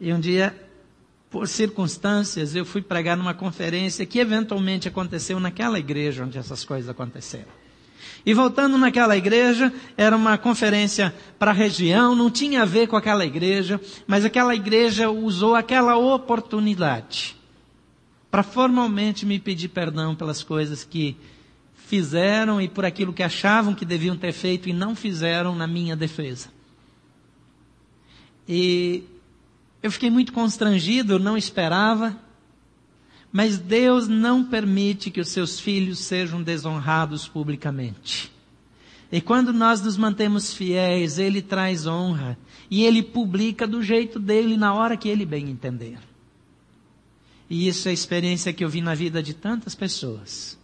E 0.00 0.12
um 0.12 0.18
dia, 0.18 0.58
por 1.30 1.46
circunstâncias, 1.46 2.56
eu 2.56 2.64
fui 2.64 2.80
pregar 2.80 3.16
numa 3.16 3.34
conferência 3.34 4.06
que 4.06 4.18
eventualmente 4.18 4.88
aconteceu 4.88 5.38
naquela 5.38 5.78
igreja 5.78 6.24
onde 6.24 6.38
essas 6.38 6.64
coisas 6.64 6.88
aconteceram. 6.88 7.61
E 8.24 8.32
voltando 8.34 8.78
naquela 8.78 9.16
igreja, 9.16 9.72
era 9.96 10.16
uma 10.16 10.38
conferência 10.38 11.14
para 11.38 11.50
a 11.50 11.54
região, 11.54 12.14
não 12.14 12.30
tinha 12.30 12.62
a 12.62 12.66
ver 12.66 12.86
com 12.86 12.96
aquela 12.96 13.24
igreja, 13.24 13.80
mas 14.06 14.24
aquela 14.24 14.54
igreja 14.54 15.10
usou 15.10 15.54
aquela 15.54 15.96
oportunidade 15.96 17.36
para 18.30 18.42
formalmente 18.42 19.26
me 19.26 19.38
pedir 19.38 19.68
perdão 19.68 20.14
pelas 20.14 20.42
coisas 20.42 20.84
que 20.84 21.16
fizeram 21.74 22.58
e 22.62 22.68
por 22.68 22.84
aquilo 22.84 23.12
que 23.12 23.22
achavam 23.22 23.74
que 23.74 23.84
deviam 23.84 24.16
ter 24.16 24.32
feito 24.32 24.68
e 24.68 24.72
não 24.72 24.96
fizeram 24.96 25.54
na 25.54 25.66
minha 25.66 25.94
defesa. 25.94 26.48
E 28.48 29.04
eu 29.82 29.92
fiquei 29.92 30.10
muito 30.10 30.32
constrangido, 30.32 31.12
eu 31.14 31.18
não 31.18 31.36
esperava. 31.36 32.16
Mas 33.32 33.58
Deus 33.58 34.06
não 34.08 34.44
permite 34.44 35.10
que 35.10 35.20
os 35.20 35.28
seus 35.28 35.58
filhos 35.58 36.00
sejam 36.00 36.42
desonrados 36.42 37.26
publicamente. 37.26 38.30
E 39.10 39.20
quando 39.20 39.52
nós 39.52 39.80
nos 39.80 39.96
mantemos 39.96 40.52
fiéis, 40.52 41.18
Ele 41.18 41.40
traz 41.40 41.86
honra. 41.86 42.38
E 42.70 42.84
Ele 42.84 43.02
publica 43.02 43.66
do 43.66 43.82
jeito 43.82 44.18
dele 44.18 44.56
na 44.56 44.74
hora 44.74 44.96
que 44.96 45.08
Ele 45.08 45.24
bem 45.24 45.48
entender. 45.48 45.98
E 47.48 47.68
isso 47.68 47.88
é 47.88 47.90
a 47.90 47.94
experiência 47.94 48.52
que 48.52 48.64
eu 48.64 48.68
vi 48.68 48.80
na 48.80 48.94
vida 48.94 49.22
de 49.22 49.34
tantas 49.34 49.74
pessoas. 49.74 50.58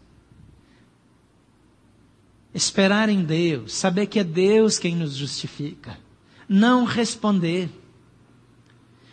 Esperar 2.54 3.08
em 3.08 3.22
Deus, 3.22 3.74
saber 3.74 4.06
que 4.06 4.18
é 4.18 4.24
Deus 4.24 4.78
quem 4.78 4.96
nos 4.96 5.14
justifica. 5.14 5.98
não 6.48 6.84
responder. 6.84 7.68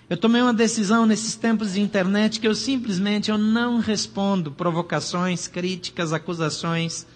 Eu 0.08 0.18
tomei 0.18 0.42
uma 0.42 0.54
decisão 0.54 1.06
nesses 1.06 1.36
tempos 1.36 1.74
de 1.74 1.82
internet 1.82 2.40
que 2.40 2.48
eu 2.48 2.54
simplesmente 2.54 3.32
eu 3.32 3.38
não 3.38 3.80
respondo 3.80 4.52
provocações, 4.52 5.48
críticas, 5.48 6.14
acusações 6.14 7.08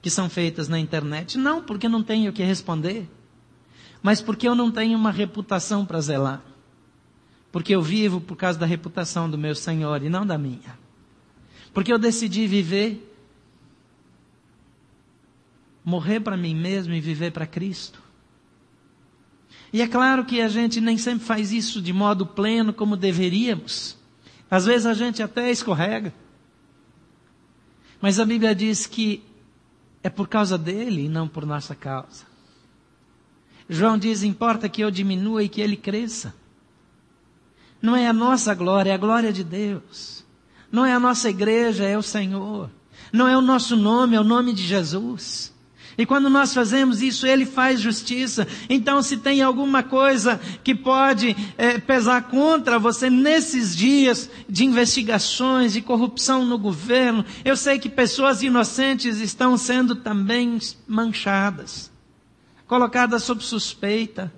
que 0.00 0.08
são 0.08 0.30
feitas 0.30 0.68
na 0.68 0.78
internet. 0.78 1.36
Não 1.36 1.60
porque 1.60 1.88
não 1.88 2.04
tenho 2.04 2.30
o 2.30 2.32
que 2.32 2.44
responder, 2.44 3.08
mas 4.00 4.20
porque 4.20 4.46
eu 4.46 4.54
não 4.54 4.70
tenho 4.70 4.96
uma 4.96 5.10
reputação 5.10 5.84
para 5.84 6.00
zelar. 6.00 6.40
Porque 7.50 7.74
eu 7.74 7.82
vivo 7.82 8.20
por 8.20 8.36
causa 8.36 8.56
da 8.56 8.66
reputação 8.66 9.28
do 9.28 9.36
meu 9.36 9.54
Senhor 9.54 10.00
e 10.04 10.08
não 10.08 10.24
da 10.24 10.38
minha. 10.38 10.78
Porque 11.74 11.92
eu 11.92 11.98
decidi 11.98 12.46
viver, 12.46 13.12
morrer 15.84 16.20
para 16.20 16.36
mim 16.36 16.54
mesmo 16.54 16.94
e 16.94 17.00
viver 17.00 17.32
para 17.32 17.46
Cristo. 17.46 18.05
E 19.72 19.82
é 19.82 19.86
claro 19.86 20.24
que 20.24 20.40
a 20.40 20.48
gente 20.48 20.80
nem 20.80 20.96
sempre 20.96 21.26
faz 21.26 21.52
isso 21.52 21.82
de 21.82 21.92
modo 21.92 22.24
pleno 22.26 22.72
como 22.72 22.96
deveríamos. 22.96 23.96
Às 24.50 24.66
vezes 24.66 24.86
a 24.86 24.94
gente 24.94 25.22
até 25.22 25.50
escorrega. 25.50 26.14
Mas 28.00 28.20
a 28.20 28.24
Bíblia 28.24 28.54
diz 28.54 28.86
que 28.86 29.22
é 30.02 30.08
por 30.08 30.28
causa 30.28 30.56
dele 30.56 31.06
e 31.06 31.08
não 31.08 31.26
por 31.26 31.44
nossa 31.44 31.74
causa. 31.74 32.24
João 33.68 33.98
diz: 33.98 34.22
importa 34.22 34.68
que 34.68 34.82
eu 34.82 34.90
diminua 34.90 35.42
e 35.42 35.48
que 35.48 35.60
ele 35.60 35.76
cresça. 35.76 36.34
Não 37.82 37.96
é 37.96 38.06
a 38.06 38.12
nossa 38.12 38.54
glória, 38.54 38.90
é 38.90 38.94
a 38.94 38.98
glória 38.98 39.32
de 39.32 39.42
Deus. 39.42 40.24
Não 40.70 40.84
é 40.84 40.92
a 40.92 41.00
nossa 41.00 41.28
igreja, 41.28 41.84
é 41.84 41.96
o 41.96 42.02
Senhor. 42.02 42.70
Não 43.12 43.26
é 43.26 43.36
o 43.36 43.40
nosso 43.40 43.76
nome, 43.76 44.16
é 44.16 44.20
o 44.20 44.24
nome 44.24 44.52
de 44.52 44.62
Jesus. 44.62 45.52
E 45.98 46.04
quando 46.04 46.28
nós 46.28 46.52
fazemos 46.52 47.00
isso, 47.00 47.26
Ele 47.26 47.46
faz 47.46 47.80
justiça. 47.80 48.46
Então, 48.68 49.02
se 49.02 49.16
tem 49.16 49.40
alguma 49.40 49.82
coisa 49.82 50.38
que 50.62 50.74
pode 50.74 51.34
é, 51.56 51.78
pesar 51.78 52.24
contra 52.24 52.78
você 52.78 53.08
nesses 53.08 53.74
dias 53.74 54.28
de 54.48 54.64
investigações, 54.64 55.72
de 55.72 55.80
corrupção 55.80 56.44
no 56.44 56.58
governo, 56.58 57.24
eu 57.44 57.56
sei 57.56 57.78
que 57.78 57.88
pessoas 57.88 58.42
inocentes 58.42 59.20
estão 59.20 59.56
sendo 59.56 59.96
também 59.96 60.58
manchadas, 60.86 61.90
colocadas 62.66 63.22
sob 63.22 63.42
suspeita. 63.42 64.32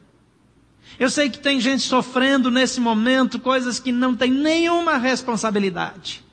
Eu 0.98 1.11
sei 1.11 1.28
que 1.28 1.38
tem 1.38 1.61
gente 1.61 1.82
sofrendo 1.82 2.50
nesse 2.50 2.80
momento 2.80 3.38
coisas 3.40 3.80
que 3.80 3.90
não 3.90 4.14
tem 4.14 4.30
nenhuma 4.30 4.96
responsabilidade. 4.96 6.28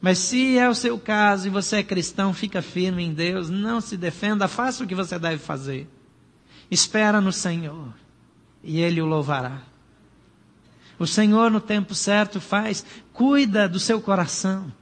Mas 0.00 0.18
se 0.18 0.56
é 0.56 0.68
o 0.68 0.74
seu 0.74 0.98
caso 0.98 1.48
e 1.48 1.50
você 1.50 1.76
é 1.76 1.82
cristão, 1.82 2.32
fica 2.32 2.62
firme 2.62 3.02
em 3.02 3.12
Deus, 3.12 3.50
não 3.50 3.80
se 3.80 3.96
defenda, 3.96 4.46
faça 4.46 4.84
o 4.84 4.86
que 4.86 4.94
você 4.94 5.18
deve 5.18 5.38
fazer. 5.38 5.88
Espera 6.70 7.20
no 7.20 7.32
Senhor 7.32 7.92
e 8.62 8.80
Ele 8.80 9.00
o 9.02 9.06
louvará. 9.06 9.62
O 10.98 11.06
Senhor 11.06 11.50
no 11.50 11.60
tempo 11.60 11.94
certo 11.94 12.40
faz, 12.40 12.84
cuida 13.12 13.68
do 13.68 13.80
seu 13.80 14.00
coração. 14.00 14.72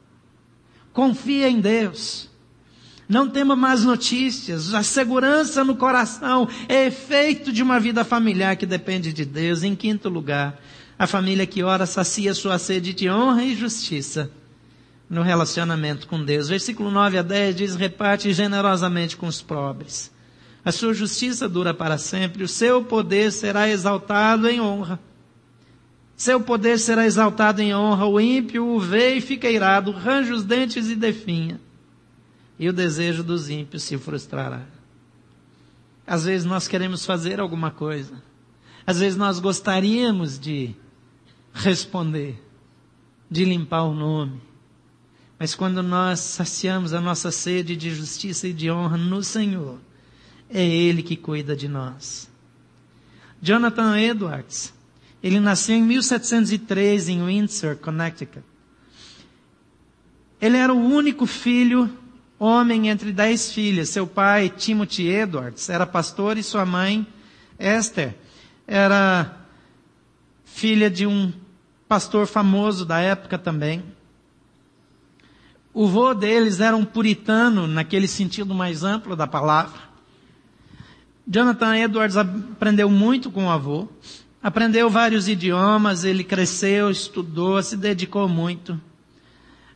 Confia 0.92 1.48
em 1.48 1.60
Deus. 1.60 2.30
Não 3.08 3.28
tema 3.28 3.54
más 3.54 3.84
notícias. 3.84 4.74
A 4.74 4.82
segurança 4.82 5.62
no 5.62 5.76
coração 5.76 6.48
é 6.68 6.86
efeito 6.86 7.52
de 7.52 7.62
uma 7.62 7.78
vida 7.78 8.04
familiar 8.04 8.56
que 8.56 8.66
depende 8.66 9.12
de 9.12 9.24
Deus. 9.24 9.62
Em 9.62 9.76
quinto 9.76 10.08
lugar, 10.08 10.60
a 10.98 11.06
família 11.06 11.46
que 11.46 11.62
ora 11.62 11.86
sacia 11.86 12.34
sua 12.34 12.58
sede 12.58 12.92
de 12.92 13.08
honra 13.08 13.44
e 13.44 13.54
justiça 13.54 14.30
no 15.08 15.22
relacionamento 15.22 16.06
com 16.06 16.24
Deus. 16.24 16.48
Versículo 16.48 16.90
9 16.90 17.18
a 17.18 17.22
10 17.22 17.56
diz: 17.56 17.76
reparte 17.76 18.32
generosamente 18.32 19.16
com 19.16 19.26
os 19.26 19.40
pobres. 19.40 20.12
A 20.64 20.72
sua 20.72 20.92
justiça 20.92 21.48
dura 21.48 21.72
para 21.72 21.96
sempre, 21.96 22.42
o 22.42 22.48
seu 22.48 22.82
poder 22.82 23.30
será 23.30 23.68
exaltado 23.68 24.48
em 24.48 24.60
honra. 24.60 24.98
Seu 26.16 26.40
poder 26.40 26.78
será 26.78 27.06
exaltado 27.06 27.62
em 27.62 27.74
honra, 27.74 28.06
o 28.06 28.20
ímpio 28.20 28.66
o 28.66 28.80
vê 28.80 29.14
e 29.14 29.20
fica 29.20 29.48
irado, 29.48 29.92
range 29.92 30.32
os 30.32 30.42
dentes 30.42 30.88
e 30.88 30.96
definha. 30.96 31.60
E 32.58 32.68
o 32.68 32.72
desejo 32.72 33.22
dos 33.22 33.48
ímpios 33.50 33.82
se 33.84 33.96
frustrará. 33.98 34.62
Às 36.06 36.24
vezes 36.24 36.46
nós 36.46 36.66
queremos 36.66 37.04
fazer 37.04 37.38
alguma 37.38 37.70
coisa. 37.70 38.22
Às 38.86 38.98
vezes 38.98 39.16
nós 39.16 39.38
gostaríamos 39.38 40.38
de 40.38 40.74
responder, 41.52 42.42
de 43.30 43.44
limpar 43.44 43.82
o 43.82 43.94
nome, 43.94 44.40
mas 45.38 45.54
quando 45.54 45.82
nós 45.82 46.20
saciamos 46.20 46.92
a 46.92 47.00
nossa 47.00 47.30
sede 47.30 47.76
de 47.76 47.94
justiça 47.94 48.48
e 48.48 48.52
de 48.52 48.70
honra 48.70 48.96
no 48.96 49.22
Senhor, 49.22 49.78
é 50.48 50.64
Ele 50.64 51.02
que 51.02 51.16
cuida 51.16 51.54
de 51.54 51.68
nós. 51.68 52.28
Jonathan 53.40 53.98
Edwards, 53.98 54.72
ele 55.22 55.40
nasceu 55.40 55.76
em 55.76 55.82
1703 55.82 57.08
em 57.08 57.24
Windsor, 57.24 57.76
Connecticut. 57.76 58.44
Ele 60.40 60.56
era 60.56 60.72
o 60.72 60.78
único 60.78 61.26
filho, 61.26 61.90
homem 62.38 62.88
entre 62.88 63.12
dez 63.12 63.52
filhas. 63.52 63.88
Seu 63.88 64.06
pai, 64.06 64.48
Timothy 64.48 65.08
Edwards, 65.08 65.68
era 65.68 65.86
pastor 65.86 66.36
e 66.38 66.42
sua 66.42 66.64
mãe, 66.64 67.06
Esther, 67.58 68.14
era 68.66 69.36
filha 70.44 70.90
de 70.90 71.06
um 71.06 71.32
pastor 71.88 72.26
famoso 72.26 72.84
da 72.84 73.00
época 73.00 73.38
também. 73.38 73.82
O 75.78 75.86
vô 75.86 76.14
deles 76.14 76.58
era 76.58 76.74
um 76.74 76.86
puritano, 76.86 77.66
naquele 77.66 78.08
sentido 78.08 78.54
mais 78.54 78.82
amplo 78.82 79.14
da 79.14 79.26
palavra. 79.26 79.78
Jonathan 81.28 81.76
Edwards 81.76 82.16
aprendeu 82.16 82.88
muito 82.88 83.30
com 83.30 83.44
o 83.44 83.50
avô, 83.50 83.86
aprendeu 84.42 84.88
vários 84.88 85.28
idiomas, 85.28 86.02
ele 86.02 86.24
cresceu, 86.24 86.90
estudou, 86.90 87.62
se 87.62 87.76
dedicou 87.76 88.26
muito. 88.26 88.80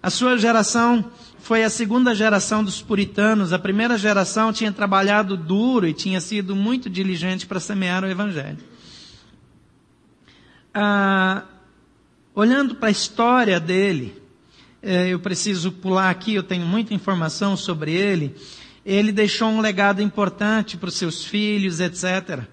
A 0.02 0.08
sua 0.08 0.38
geração 0.38 1.04
foi 1.38 1.64
a 1.64 1.68
segunda 1.68 2.14
geração 2.14 2.64
dos 2.64 2.80
puritanos. 2.80 3.52
A 3.52 3.58
primeira 3.58 3.98
geração 3.98 4.54
tinha 4.54 4.72
trabalhado 4.72 5.36
duro 5.36 5.86
e 5.86 5.92
tinha 5.92 6.22
sido 6.22 6.56
muito 6.56 6.88
diligente 6.88 7.46
para 7.46 7.60
semear 7.60 8.04
o 8.04 8.08
evangelho. 8.08 8.56
Ah, 10.72 11.42
olhando 12.34 12.74
para 12.76 12.88
a 12.88 12.90
história 12.90 13.60
dele, 13.60 14.19
eu 14.82 15.18
preciso 15.20 15.72
pular 15.72 16.10
aqui, 16.10 16.34
eu 16.34 16.42
tenho 16.42 16.66
muita 16.66 16.94
informação 16.94 17.56
sobre 17.56 17.92
ele. 17.92 18.34
Ele 18.84 19.12
deixou 19.12 19.48
um 19.48 19.60
legado 19.60 20.00
importante 20.00 20.76
para 20.76 20.88
os 20.88 20.94
seus 20.94 21.24
filhos, 21.24 21.80
etc. 21.80 22.44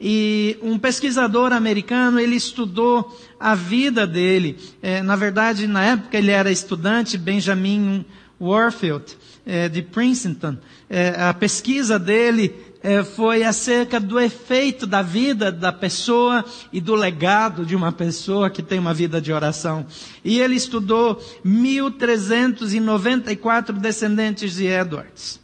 E 0.00 0.58
um 0.62 0.78
pesquisador 0.78 1.52
americano, 1.52 2.20
ele 2.20 2.36
estudou 2.36 3.18
a 3.40 3.54
vida 3.54 4.06
dele. 4.06 4.58
É, 4.82 5.02
na 5.02 5.16
verdade, 5.16 5.66
na 5.66 5.84
época 5.84 6.18
ele 6.18 6.30
era 6.30 6.50
estudante, 6.50 7.16
Benjamin 7.16 8.04
Warfield, 8.40 9.16
é, 9.44 9.68
de 9.68 9.82
Princeton. 9.82 10.58
É, 10.88 11.20
a 11.20 11.32
pesquisa 11.32 11.98
dele 11.98 12.54
é, 12.54 12.65
foi 13.14 13.42
acerca 13.42 13.98
do 13.98 14.20
efeito 14.20 14.86
da 14.86 15.02
vida 15.02 15.50
da 15.50 15.72
pessoa 15.72 16.44
e 16.72 16.80
do 16.80 16.94
legado 16.94 17.66
de 17.66 17.74
uma 17.74 17.90
pessoa 17.90 18.48
que 18.48 18.62
tem 18.62 18.78
uma 18.78 18.94
vida 18.94 19.20
de 19.20 19.32
oração. 19.32 19.84
E 20.24 20.38
ele 20.38 20.54
estudou 20.54 21.20
1.394 21.44 23.72
descendentes 23.72 24.54
de 24.54 24.66
Edwards. 24.66 25.40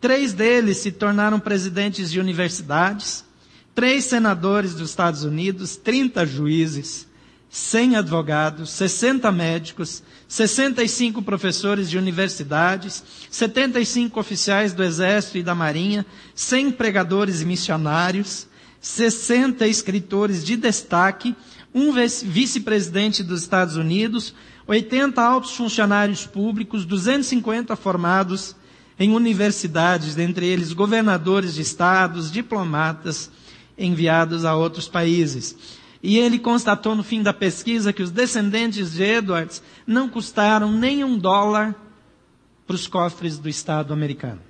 Três 0.00 0.32
deles 0.32 0.78
se 0.78 0.92
tornaram 0.92 1.40
presidentes 1.40 2.10
de 2.10 2.18
universidades, 2.18 3.24
três 3.74 4.04
senadores 4.04 4.74
dos 4.74 4.90
Estados 4.90 5.24
Unidos, 5.24 5.76
30 5.76 6.26
juízes, 6.26 7.06
100 7.54 7.96
advogados, 7.96 8.70
60 8.70 9.30
médicos, 9.30 10.02
65 10.26 11.20
professores 11.20 11.90
de 11.90 11.98
universidades, 11.98 13.04
75 13.30 14.18
oficiais 14.18 14.72
do 14.72 14.82
Exército 14.82 15.36
e 15.36 15.42
da 15.42 15.54
Marinha, 15.54 16.06
100 16.34 16.70
pregadores 16.70 17.42
e 17.42 17.44
missionários, 17.44 18.46
60 18.80 19.66
escritores 19.66 20.42
de 20.42 20.56
destaque, 20.56 21.36
um 21.74 21.92
vice-presidente 21.92 23.22
dos 23.22 23.42
Estados 23.42 23.76
Unidos, 23.76 24.34
80 24.66 25.22
altos 25.22 25.54
funcionários 25.54 26.26
públicos, 26.26 26.86
250 26.86 27.76
formados 27.76 28.56
em 28.98 29.12
universidades, 29.12 30.14
dentre 30.14 30.46
eles 30.46 30.72
governadores 30.72 31.52
de 31.52 31.60
estados, 31.60 32.32
diplomatas 32.32 33.30
enviados 33.76 34.46
a 34.46 34.56
outros 34.56 34.88
países. 34.88 35.54
E 36.02 36.18
ele 36.18 36.38
constatou 36.38 36.96
no 36.96 37.04
fim 37.04 37.22
da 37.22 37.32
pesquisa 37.32 37.92
que 37.92 38.02
os 38.02 38.10
descendentes 38.10 38.92
de 38.92 39.04
Edwards 39.04 39.62
não 39.86 40.08
custaram 40.08 40.72
nem 40.72 41.04
um 41.04 41.16
dólar 41.16 41.76
para 42.66 42.74
os 42.74 42.88
cofres 42.88 43.38
do 43.38 43.48
Estado 43.48 43.92
americano. 43.92 44.40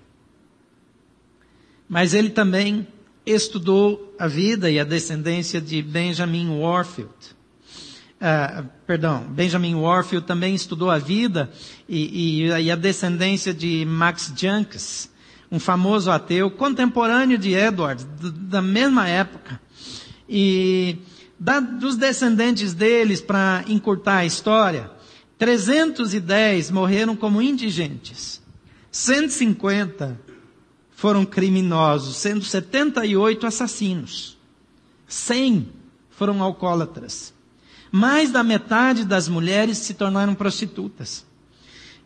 Mas 1.86 2.14
ele 2.14 2.30
também 2.30 2.86
estudou 3.26 4.14
a 4.18 4.26
vida 4.26 4.70
e 4.70 4.80
a 4.80 4.84
descendência 4.84 5.61
de 5.61 5.82
Benjamin 5.82 6.48
Warfield. 6.59 7.12
Uh, 8.22 8.66
perdão, 8.86 9.24
Benjamin 9.28 9.74
Warfield 9.74 10.26
também 10.26 10.55
estudou 10.55 10.90
a 10.90 10.98
vida 10.98 11.50
e, 11.88 12.44
e, 12.44 12.46
e 12.46 12.70
a 12.70 12.76
descendência 12.76 13.53
de 13.53 13.84
Max 13.84 14.32
Janks, 14.34 15.11
um 15.50 15.59
famoso 15.59 16.11
ateu, 16.11 16.50
contemporâneo 16.50 17.36
de 17.36 17.53
Edwards, 17.53 18.07
da 18.48 18.62
mesma 18.62 19.07
época. 19.07 19.61
E 20.28 20.98
da, 21.43 21.59
dos 21.59 21.97
descendentes 21.97 22.72
deles, 22.72 23.20
para 23.20 23.64
encurtar 23.66 24.18
a 24.18 24.24
história, 24.24 24.88
310 25.38 26.70
morreram 26.70 27.16
como 27.16 27.43
indigentes. 27.43 28.40
150 28.93 30.20
foram 30.93 31.24
criminosos, 31.24 32.14
sendo 32.18 32.45
78 32.45 33.45
assassinos. 33.45 34.38
100 35.09 35.68
foram 36.11 36.40
alcoólatras. 36.40 37.34
Mais 37.90 38.30
da 38.30 38.45
metade 38.45 39.05
das 39.05 39.26
mulheres 39.26 39.78
se 39.78 39.95
tornaram 39.95 40.36
prostitutas. 40.36 41.26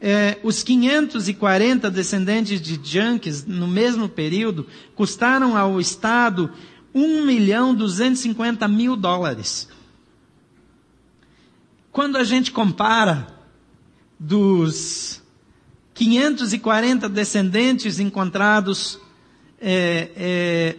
É, 0.01 0.39
os 0.43 0.63
540 0.63 1.91
descendentes 1.91 2.59
de 2.59 2.81
junkies, 2.83 3.45
no 3.45 3.69
mesmo 3.69 4.09
período, 4.09 4.67
custaram 4.95 5.55
ao 5.59 5.79
Estado 5.79 6.51
1 6.97 7.27
milhão 7.27 7.75
250 7.75 8.67
mil 8.67 8.97
dólares. 8.97 9.69
Quando 11.93 12.17
a 12.17 12.25
gente 12.25 12.51
compara 12.51 13.27
dos 14.19 15.23
540 15.93 17.07
descendentes 17.11 18.01
encontrados 18.01 18.99
é, 19.61 20.11
é, 20.17 20.77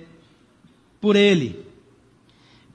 por 1.00 1.16
ele, 1.16 1.64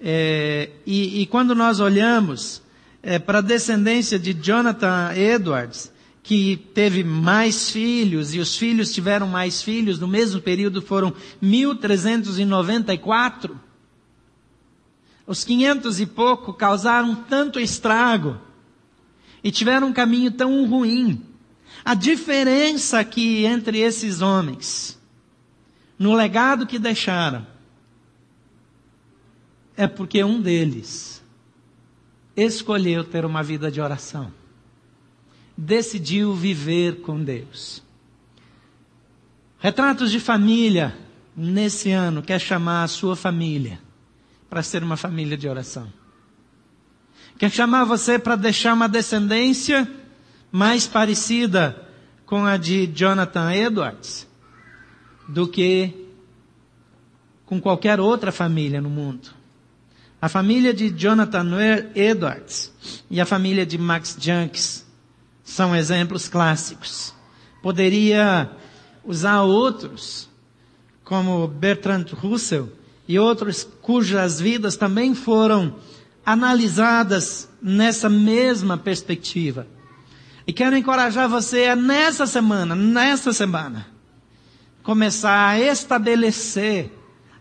é, 0.00 0.70
e, 0.86 1.22
e, 1.22 1.26
quando 1.26 1.52
nós 1.52 1.80
olhamos 1.80 2.62
é, 3.02 3.18
para 3.18 3.38
a 3.38 3.42
descendência 3.42 4.20
de 4.20 4.32
Jonathan 4.34 5.12
Edwards, 5.16 5.91
que 6.22 6.56
teve 6.56 7.02
mais 7.02 7.70
filhos, 7.70 8.32
e 8.32 8.38
os 8.38 8.56
filhos 8.56 8.92
tiveram 8.92 9.26
mais 9.26 9.60
filhos, 9.60 9.98
no 9.98 10.06
mesmo 10.06 10.40
período 10.40 10.80
foram 10.80 11.12
1394, 11.40 13.60
os 15.26 15.42
500 15.44 16.00
e 16.00 16.06
pouco 16.06 16.54
causaram 16.54 17.14
tanto 17.14 17.58
estrago, 17.58 18.38
e 19.42 19.50
tiveram 19.50 19.88
um 19.88 19.92
caminho 19.92 20.30
tão 20.30 20.64
ruim. 20.66 21.20
A 21.84 21.94
diferença 21.94 23.00
aqui 23.00 23.44
entre 23.44 23.80
esses 23.80 24.22
homens, 24.22 24.96
no 25.98 26.14
legado 26.14 26.66
que 26.66 26.78
deixaram, 26.78 27.44
é 29.76 29.88
porque 29.88 30.22
um 30.22 30.40
deles 30.40 31.20
escolheu 32.36 33.02
ter 33.02 33.24
uma 33.24 33.42
vida 33.42 33.68
de 33.70 33.80
oração. 33.80 34.41
Decidiu 35.56 36.34
viver 36.34 37.02
com 37.02 37.22
Deus. 37.22 37.82
Retratos 39.58 40.10
de 40.10 40.18
família, 40.18 40.96
nesse 41.36 41.90
ano, 41.92 42.22
quer 42.22 42.40
chamar 42.40 42.82
a 42.82 42.88
sua 42.88 43.14
família 43.14 43.78
para 44.50 44.62
ser 44.62 44.82
uma 44.82 44.96
família 44.96 45.36
de 45.36 45.48
oração. 45.48 45.92
Quer 47.38 47.50
chamar 47.50 47.84
você 47.84 48.18
para 48.18 48.36
deixar 48.36 48.74
uma 48.74 48.88
descendência 48.88 49.88
mais 50.50 50.86
parecida 50.86 51.88
com 52.26 52.44
a 52.44 52.56
de 52.56 52.86
Jonathan 52.86 53.52
Edwards 53.52 54.28
do 55.28 55.46
que 55.46 56.08
com 57.46 57.60
qualquer 57.60 58.00
outra 58.00 58.32
família 58.32 58.80
no 58.80 58.90
mundo. 58.90 59.30
A 60.20 60.28
família 60.28 60.72
de 60.72 60.90
Jonathan 60.90 61.46
Edwards 61.94 62.72
e 63.10 63.20
a 63.20 63.26
família 63.26 63.66
de 63.66 63.76
Max 63.76 64.16
Junks 64.20 64.86
são 65.44 65.74
exemplos 65.74 66.28
clássicos. 66.28 67.14
Poderia 67.62 68.50
usar 69.04 69.42
outros, 69.42 70.28
como 71.04 71.46
Bertrand 71.46 72.06
Russell 72.12 72.70
e 73.06 73.18
outros 73.18 73.66
cujas 73.82 74.40
vidas 74.40 74.76
também 74.76 75.14
foram 75.14 75.76
analisadas 76.24 77.48
nessa 77.60 78.08
mesma 78.08 78.78
perspectiva. 78.78 79.66
E 80.46 80.52
quero 80.52 80.76
encorajar 80.76 81.28
você 81.28 81.66
a 81.66 81.76
nessa 81.76 82.26
semana, 82.26 82.74
nessa 82.74 83.32
semana, 83.32 83.86
começar 84.82 85.48
a 85.48 85.60
estabelecer 85.60 86.90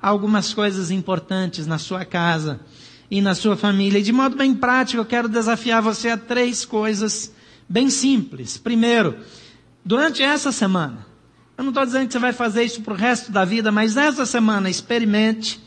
algumas 0.01 0.53
coisas 0.53 0.91
importantes 0.91 1.65
na 1.65 1.77
sua 1.77 2.05
casa 2.05 2.59
e 3.09 3.21
na 3.21 3.35
sua 3.35 3.55
família. 3.55 3.99
E 3.99 4.03
de 4.03 4.11
modo 4.11 4.35
bem 4.35 4.53
prático, 4.53 5.01
eu 5.01 5.05
quero 5.05 5.27
desafiar 5.27 5.81
você 5.81 6.09
a 6.09 6.17
três 6.17 6.65
coisas 6.65 7.31
bem 7.71 7.89
simples. 7.89 8.57
Primeiro, 8.57 9.17
durante 9.83 10.21
essa 10.21 10.51
semana, 10.51 11.07
eu 11.57 11.63
não 11.63 11.69
estou 11.71 11.85
dizendo 11.85 12.07
que 12.07 12.13
você 12.13 12.19
vai 12.19 12.33
fazer 12.33 12.63
isso 12.63 12.81
para 12.81 12.93
o 12.93 12.97
resto 12.97 13.31
da 13.31 13.45
vida, 13.45 13.71
mas 13.71 13.95
nessa 13.95 14.25
semana 14.25 14.69
experimente, 14.69 15.61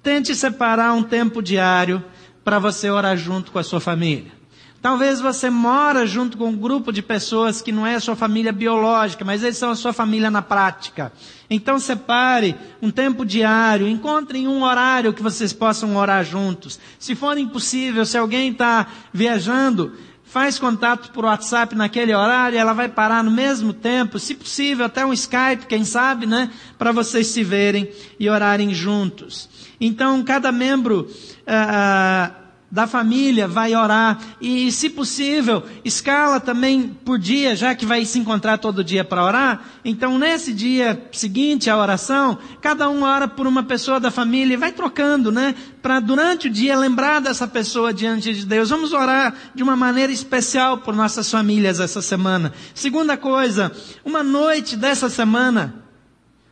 tente 0.00 0.36
separar 0.36 0.92
um 0.92 1.02
tempo 1.02 1.42
diário 1.42 2.02
para 2.44 2.60
você 2.60 2.88
orar 2.88 3.16
junto 3.16 3.50
com 3.50 3.58
a 3.58 3.64
sua 3.64 3.80
família. 3.80 4.38
Talvez 4.80 5.20
você 5.20 5.50
mora 5.50 6.06
junto 6.06 6.38
com 6.38 6.50
um 6.50 6.56
grupo 6.56 6.92
de 6.92 7.02
pessoas 7.02 7.60
que 7.60 7.72
não 7.72 7.84
é 7.84 7.96
a 7.96 8.00
sua 8.00 8.14
família 8.14 8.52
biológica, 8.52 9.24
mas 9.24 9.42
eles 9.42 9.58
são 9.58 9.70
a 9.70 9.74
sua 9.74 9.92
família 9.92 10.30
na 10.30 10.40
prática. 10.40 11.12
Então 11.50 11.80
separe 11.80 12.54
um 12.80 12.88
tempo 12.88 13.26
diário, 13.26 13.88
encontrem 13.88 14.46
um 14.46 14.62
horário 14.62 15.12
que 15.12 15.22
vocês 15.22 15.52
possam 15.52 15.96
orar 15.96 16.24
juntos. 16.24 16.78
Se 16.96 17.16
for 17.16 17.36
impossível, 17.36 18.06
se 18.06 18.16
alguém 18.16 18.52
está 18.52 18.86
viajando, 19.12 19.92
faz 20.28 20.58
contato 20.58 21.10
por 21.10 21.24
WhatsApp 21.24 21.74
naquele 21.74 22.14
horário, 22.14 22.58
ela 22.58 22.72
vai 22.74 22.88
parar 22.88 23.24
no 23.24 23.30
mesmo 23.30 23.72
tempo, 23.72 24.18
se 24.18 24.34
possível 24.34 24.84
até 24.84 25.04
um 25.04 25.12
Skype, 25.12 25.66
quem 25.66 25.84
sabe, 25.84 26.26
né, 26.26 26.50
para 26.76 26.92
vocês 26.92 27.28
se 27.28 27.42
verem 27.42 27.90
e 28.20 28.28
orarem 28.28 28.74
juntos. 28.74 29.48
Então 29.80 30.22
cada 30.22 30.52
membro 30.52 31.08
uh, 31.08 32.47
da 32.70 32.86
família 32.86 33.48
vai 33.48 33.74
orar 33.74 34.18
e, 34.40 34.70
se 34.70 34.90
possível, 34.90 35.62
escala 35.84 36.38
também 36.38 36.88
por 37.04 37.18
dia, 37.18 37.56
já 37.56 37.74
que 37.74 37.86
vai 37.86 38.04
se 38.04 38.18
encontrar 38.18 38.58
todo 38.58 38.84
dia 38.84 39.02
para 39.02 39.24
orar. 39.24 39.64
Então, 39.84 40.18
nesse 40.18 40.52
dia 40.52 41.08
seguinte 41.10 41.70
à 41.70 41.78
oração, 41.78 42.36
cada 42.60 42.90
um 42.90 43.02
ora 43.04 43.26
por 43.26 43.46
uma 43.46 43.62
pessoa 43.62 43.98
da 43.98 44.10
família 44.10 44.52
e 44.52 44.58
vai 44.58 44.70
trocando, 44.70 45.32
né? 45.32 45.54
Para 45.80 45.98
durante 45.98 46.48
o 46.48 46.50
dia 46.50 46.78
lembrar 46.78 47.20
dessa 47.20 47.48
pessoa 47.48 47.92
diante 47.92 48.34
de 48.34 48.44
Deus. 48.44 48.68
Vamos 48.68 48.92
orar 48.92 49.34
de 49.54 49.62
uma 49.62 49.76
maneira 49.76 50.12
especial 50.12 50.78
por 50.78 50.94
nossas 50.94 51.30
famílias 51.30 51.80
essa 51.80 52.02
semana. 52.02 52.52
Segunda 52.74 53.16
coisa, 53.16 53.72
uma 54.04 54.22
noite 54.22 54.76
dessa 54.76 55.08
semana, 55.08 55.74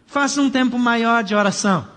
faça 0.06 0.40
um 0.40 0.48
tempo 0.48 0.78
maior 0.78 1.22
de 1.22 1.34
oração. 1.34 1.95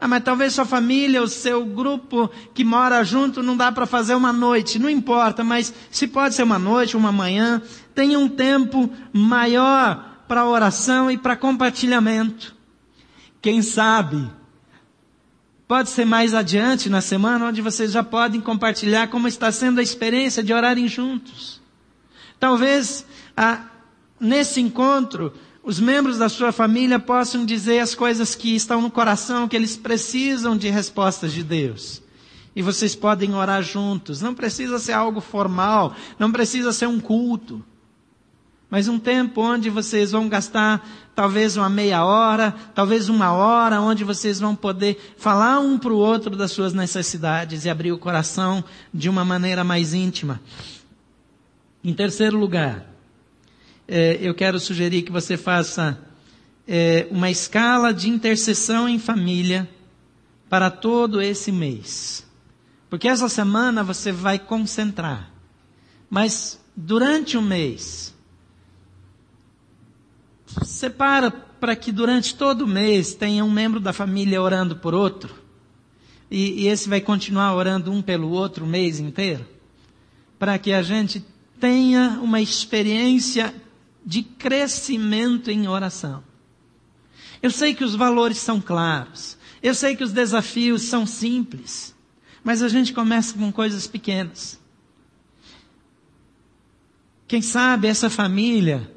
Ah, 0.00 0.06
mas 0.06 0.22
talvez 0.22 0.54
sua 0.54 0.64
família, 0.64 1.22
o 1.22 1.26
seu 1.26 1.64
grupo 1.64 2.30
que 2.54 2.62
mora 2.62 3.02
junto, 3.02 3.42
não 3.42 3.56
dá 3.56 3.72
para 3.72 3.84
fazer 3.84 4.14
uma 4.14 4.32
noite. 4.32 4.78
Não 4.78 4.88
importa, 4.88 5.42
mas 5.42 5.74
se 5.90 6.06
pode 6.06 6.36
ser 6.36 6.44
uma 6.44 6.58
noite, 6.58 6.96
uma 6.96 7.10
manhã, 7.10 7.60
tenha 7.94 8.18
um 8.18 8.28
tempo 8.28 8.88
maior 9.12 10.22
para 10.28 10.46
oração 10.46 11.10
e 11.10 11.18
para 11.18 11.34
compartilhamento. 11.34 12.54
Quem 13.42 13.60
sabe, 13.60 14.30
pode 15.66 15.90
ser 15.90 16.04
mais 16.04 16.32
adiante 16.32 16.88
na 16.88 17.00
semana, 17.00 17.46
onde 17.46 17.60
vocês 17.60 17.90
já 17.90 18.04
podem 18.04 18.40
compartilhar 18.40 19.08
como 19.08 19.26
está 19.26 19.50
sendo 19.50 19.80
a 19.80 19.82
experiência 19.82 20.44
de 20.44 20.52
orarem 20.52 20.86
juntos. 20.86 21.60
Talvez, 22.38 23.04
ah, 23.36 23.64
nesse 24.20 24.60
encontro, 24.60 25.32
os 25.68 25.78
membros 25.78 26.16
da 26.16 26.30
sua 26.30 26.50
família 26.50 26.98
possam 26.98 27.44
dizer 27.44 27.80
as 27.80 27.94
coisas 27.94 28.34
que 28.34 28.56
estão 28.56 28.80
no 28.80 28.90
coração, 28.90 29.46
que 29.46 29.54
eles 29.54 29.76
precisam 29.76 30.56
de 30.56 30.70
respostas 30.70 31.30
de 31.30 31.42
Deus. 31.42 32.00
E 32.56 32.62
vocês 32.62 32.96
podem 32.96 33.34
orar 33.34 33.62
juntos. 33.62 34.22
Não 34.22 34.34
precisa 34.34 34.78
ser 34.78 34.92
algo 34.94 35.20
formal, 35.20 35.94
não 36.18 36.32
precisa 36.32 36.72
ser 36.72 36.86
um 36.86 36.98
culto. 36.98 37.62
Mas 38.70 38.88
um 38.88 38.98
tempo 38.98 39.42
onde 39.42 39.68
vocês 39.68 40.12
vão 40.12 40.26
gastar 40.26 40.88
talvez 41.14 41.54
uma 41.58 41.68
meia 41.68 42.02
hora, 42.02 42.54
talvez 42.74 43.10
uma 43.10 43.32
hora, 43.32 43.78
onde 43.82 44.04
vocês 44.04 44.40
vão 44.40 44.56
poder 44.56 45.14
falar 45.18 45.60
um 45.60 45.78
para 45.78 45.92
o 45.92 45.98
outro 45.98 46.34
das 46.34 46.50
suas 46.50 46.72
necessidades 46.72 47.66
e 47.66 47.68
abrir 47.68 47.92
o 47.92 47.98
coração 47.98 48.64
de 48.92 49.10
uma 49.10 49.22
maneira 49.22 49.62
mais 49.62 49.92
íntima. 49.92 50.40
Em 51.84 51.92
terceiro 51.92 52.38
lugar, 52.38 52.86
é, 53.88 54.18
eu 54.20 54.34
quero 54.34 54.60
sugerir 54.60 55.02
que 55.02 55.10
você 55.10 55.38
faça 55.38 55.98
é, 56.66 57.08
uma 57.10 57.30
escala 57.30 57.92
de 57.94 58.10
intercessão 58.10 58.86
em 58.86 58.98
família 58.98 59.66
para 60.50 60.70
todo 60.70 61.22
esse 61.22 61.50
mês. 61.50 62.26
Porque 62.90 63.08
essa 63.08 63.28
semana 63.30 63.82
você 63.82 64.12
vai 64.12 64.38
concentrar. 64.38 65.30
Mas 66.10 66.60
durante 66.76 67.36
o 67.38 67.42
mês, 67.42 68.14
separa 70.62 71.30
para 71.30 71.74
que 71.74 71.90
durante 71.90 72.34
todo 72.34 72.62
o 72.62 72.68
mês 72.68 73.14
tenha 73.14 73.44
um 73.44 73.50
membro 73.50 73.80
da 73.80 73.92
família 73.92 74.40
orando 74.40 74.76
por 74.76 74.94
outro. 74.94 75.34
E, 76.30 76.64
e 76.64 76.66
esse 76.68 76.88
vai 76.88 77.00
continuar 77.00 77.54
orando 77.54 77.90
um 77.90 78.02
pelo 78.02 78.30
outro 78.30 78.66
o 78.66 78.68
mês 78.68 79.00
inteiro. 79.00 79.46
Para 80.38 80.58
que 80.58 80.72
a 80.72 80.82
gente 80.82 81.24
tenha 81.58 82.20
uma 82.22 82.40
experiência 82.40 83.52
de 84.08 84.22
crescimento 84.22 85.50
em 85.50 85.68
oração. 85.68 86.24
Eu 87.42 87.50
sei 87.50 87.74
que 87.74 87.84
os 87.84 87.94
valores 87.94 88.38
são 88.38 88.58
claros. 88.58 89.36
Eu 89.62 89.74
sei 89.74 89.94
que 89.94 90.02
os 90.02 90.12
desafios 90.12 90.84
são 90.84 91.04
simples. 91.04 91.94
Mas 92.42 92.62
a 92.62 92.68
gente 92.68 92.94
começa 92.94 93.36
com 93.36 93.52
coisas 93.52 93.86
pequenas. 93.86 94.58
Quem 97.26 97.42
sabe 97.42 97.86
essa 97.86 98.08
família 98.08 98.90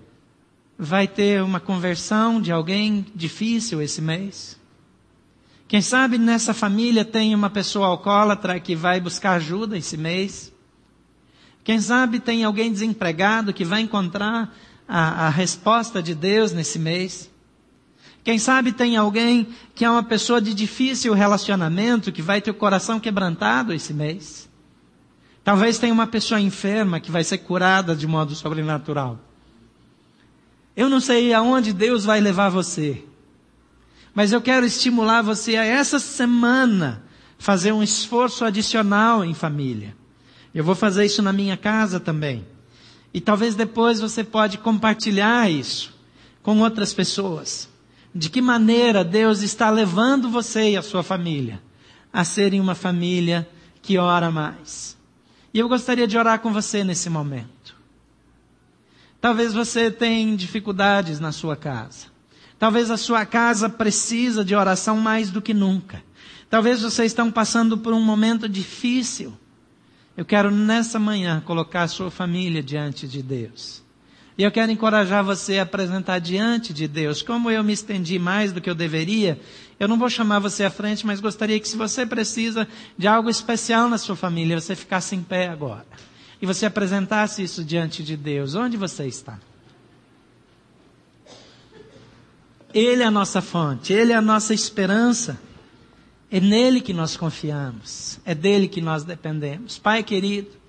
vai 0.80 1.09
ter 1.09 1.43
uma 1.43 1.59
conversão 1.59 2.39
de 2.39 2.49
alguém 2.49 3.05
difícil 3.14 3.82
esse 3.82 4.01
mês. 4.01 4.57
Quem 5.68 5.82
sabe 5.82 6.18
nessa 6.18 6.53
família 6.53 7.03
tem 7.03 7.36
uma 7.36 7.49
pessoa 7.49 7.88
alcoólatra 7.88 8.62
que 8.62 8.78
vai 8.78 9.01
buscar 9.01 9.34
ajuda 9.34 9.78
esse 9.78 9.97
mês. 9.97 10.53
Quem 11.66 11.82
sabe 11.82 12.22
tem 12.22 12.45
alguém 12.45 12.72
desempregado 12.72 13.53
que 13.53 13.66
vai 13.66 13.82
encontrar 13.82 14.55
a, 14.94 15.28
a 15.28 15.30
resposta 15.30 16.04
de 16.04 16.14
Deus 16.14 16.52
nesse 16.52 16.78
mês. 16.78 17.32
Quem 18.26 18.38
sabe 18.38 18.74
tem 18.74 18.98
alguém 18.98 19.48
que 19.74 19.86
é 19.86 19.89
uma 19.89 20.04
pessoa 20.04 20.42
de 20.42 20.54
difícil 20.54 21.14
relacionamento 21.14 22.12
que 22.12 22.22
vai 22.22 22.42
ter 22.42 22.52
o 22.52 22.56
coração 22.56 23.00
quebrantado 23.00 23.74
esse 23.74 23.94
mês. 23.94 24.50
Talvez 25.46 25.80
tenha 25.80 25.94
uma 25.94 26.08
pessoa 26.08 26.42
enferma 26.42 27.00
que 27.00 27.10
vai 27.10 27.24
ser 27.24 27.38
curada 27.38 27.96
de 27.96 28.06
modo 28.06 28.36
sobrenatural. 28.36 29.18
Eu 30.76 30.89
não 30.89 31.00
sei 31.00 31.34
aonde 31.34 31.72
Deus 31.72 32.04
vai 32.04 32.20
levar 32.20 32.50
você, 32.50 33.02
mas 34.14 34.34
eu 34.34 34.42
quero 34.42 34.66
estimular 34.66 35.22
você 35.22 35.56
a 35.56 35.64
essa 35.64 36.00
semana 36.00 37.02
fazer 37.38 37.72
um 37.72 37.82
esforço 37.82 38.44
adicional 38.44 39.24
em 39.24 39.34
família. 39.34 39.96
Eu 40.54 40.66
vou 40.66 40.76
fazer 40.76 41.06
isso 41.06 41.22
na 41.22 41.32
minha 41.32 41.56
casa 41.56 41.98
também. 41.98 42.46
E 43.14 43.20
talvez 43.20 43.55
depois 43.55 43.99
você 43.99 44.24
pode 44.24 44.57
compartilhar 44.57 45.49
isso 45.51 45.93
com 46.41 46.59
outras 46.59 46.93
pessoas 46.93 47.70
de 48.14 48.30
que 48.30 48.41
maneira 48.41 49.03
Deus 49.03 49.41
está 49.41 49.70
levando 49.70 50.30
você 50.30 50.72
e 50.72 50.78
a 50.78 50.82
sua 50.82 51.03
família 51.03 51.62
a 52.12 52.24
serem 52.24 52.59
uma 52.59 52.76
família 52.76 53.47
que 53.82 53.97
ora 53.97 54.30
mais. 54.30 54.97
E 55.53 55.59
eu 55.59 55.68
gostaria 55.68 56.07
de 56.07 56.18
orar 56.18 56.39
com 56.39 56.51
você 56.51 56.84
nesse 56.84 57.09
momento. 57.09 57.76
Talvez 59.20 59.53
você 59.53 59.89
tenha 59.89 60.36
dificuldades 60.36 61.20
na 61.20 61.32
sua 61.32 61.55
casa. 61.55 62.07
Talvez 62.57 62.91
a 62.91 62.97
sua 62.97 63.26
casa 63.26 63.70
precisa 63.70 64.43
de 64.43 64.55
oração 64.55 64.97
mais 64.97 65.30
do 65.30 65.41
que 65.41 65.53
nunca. 65.53 66.03
Talvez 66.49 66.82
vocês 66.82 67.12
estão 67.12 67.32
passando 67.32 67.78
por 67.78 67.93
um 67.93 68.01
momento 68.01 68.47
difícil. 68.49 69.34
Eu 70.22 70.26
quero 70.26 70.51
nessa 70.51 70.99
manhã 70.99 71.41
colocar 71.43 71.82
a 71.82 71.88
sua 71.88 72.11
família 72.11 72.61
diante 72.61 73.07
de 73.07 73.24
Deus. 73.24 73.82
E 74.38 74.43
eu 74.43 74.51
quero 74.51 74.72
encorajar 74.72 75.24
você 75.24 75.57
a 75.57 75.63
apresentar 75.63 76.19
diante 76.19 76.76
de 76.76 76.88
Deus. 76.88 77.24
Como 77.24 77.49
eu 77.49 77.63
me 77.63 77.74
estendi 77.74 78.19
mais 78.19 78.53
do 78.53 78.61
que 78.61 78.69
eu 78.69 78.76
deveria, 78.76 79.41
eu 79.80 79.88
não 79.88 79.97
vou 79.97 80.11
chamar 80.11 80.38
você 80.38 80.63
à 80.63 80.69
frente, 80.69 81.07
mas 81.07 81.19
gostaria 81.19 81.59
que 81.59 81.67
se 81.67 81.76
você 81.76 82.05
precisa 82.05 82.67
de 82.95 83.07
algo 83.07 83.32
especial 83.32 83.89
na 83.89 83.97
sua 83.97 84.15
família, 84.15 84.61
você 84.61 84.76
ficasse 84.76 85.15
em 85.15 85.24
pé 85.24 85.47
agora. 85.47 85.88
E 86.39 86.45
você 86.45 86.67
apresentasse 86.67 87.41
isso 87.41 87.63
diante 87.63 88.03
de 88.03 88.15
Deus. 88.15 88.53
Onde 88.53 88.78
você 88.78 89.07
está? 89.07 89.39
Ele 92.72 93.01
é 93.01 93.07
a 93.07 93.11
nossa 93.11 93.41
fonte, 93.41 93.91
Ele 93.91 94.11
é 94.11 94.15
a 94.15 94.22
nossa 94.22 94.53
esperança. 94.53 95.41
É 96.32 96.39
nele 96.39 96.79
que 96.79 96.93
nós 96.93 97.17
confiamos, 97.17 98.19
é 98.23 98.34
dele 98.34 98.67
que 98.67 98.82
nós 98.82 99.03
dependemos. 99.03 99.77
Pai 99.77 100.01
querido, 100.01 100.61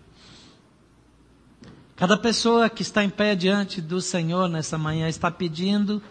Cada 2.03 2.17
pessoa 2.17 2.69
que 2.69 2.83
está 2.83 3.05
em 3.05 3.09
pé 3.09 3.37
diante 3.37 3.81
do 3.81 4.01
Senhor 4.01 4.49
nessa 4.49 4.77
manhã 4.77 5.09
está 5.09 5.31
pedindo 5.31 6.03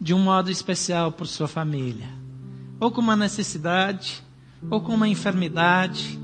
de 0.00 0.12
um 0.12 0.18
modo 0.18 0.50
especial 0.50 1.12
por 1.12 1.28
sua 1.28 1.46
família. 1.46 2.08
Ou 2.80 2.90
com 2.90 3.00
uma 3.00 3.14
necessidade, 3.14 4.24
ou 4.68 4.80
com 4.80 4.92
uma 4.92 5.06
enfermidade, 5.06 6.18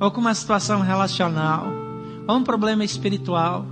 ou 0.00 0.10
com 0.10 0.20
uma 0.20 0.34
situação 0.34 0.80
relacional, 0.80 1.68
ou 2.26 2.34
um 2.36 2.42
problema 2.42 2.84
espiritual, 2.84 3.64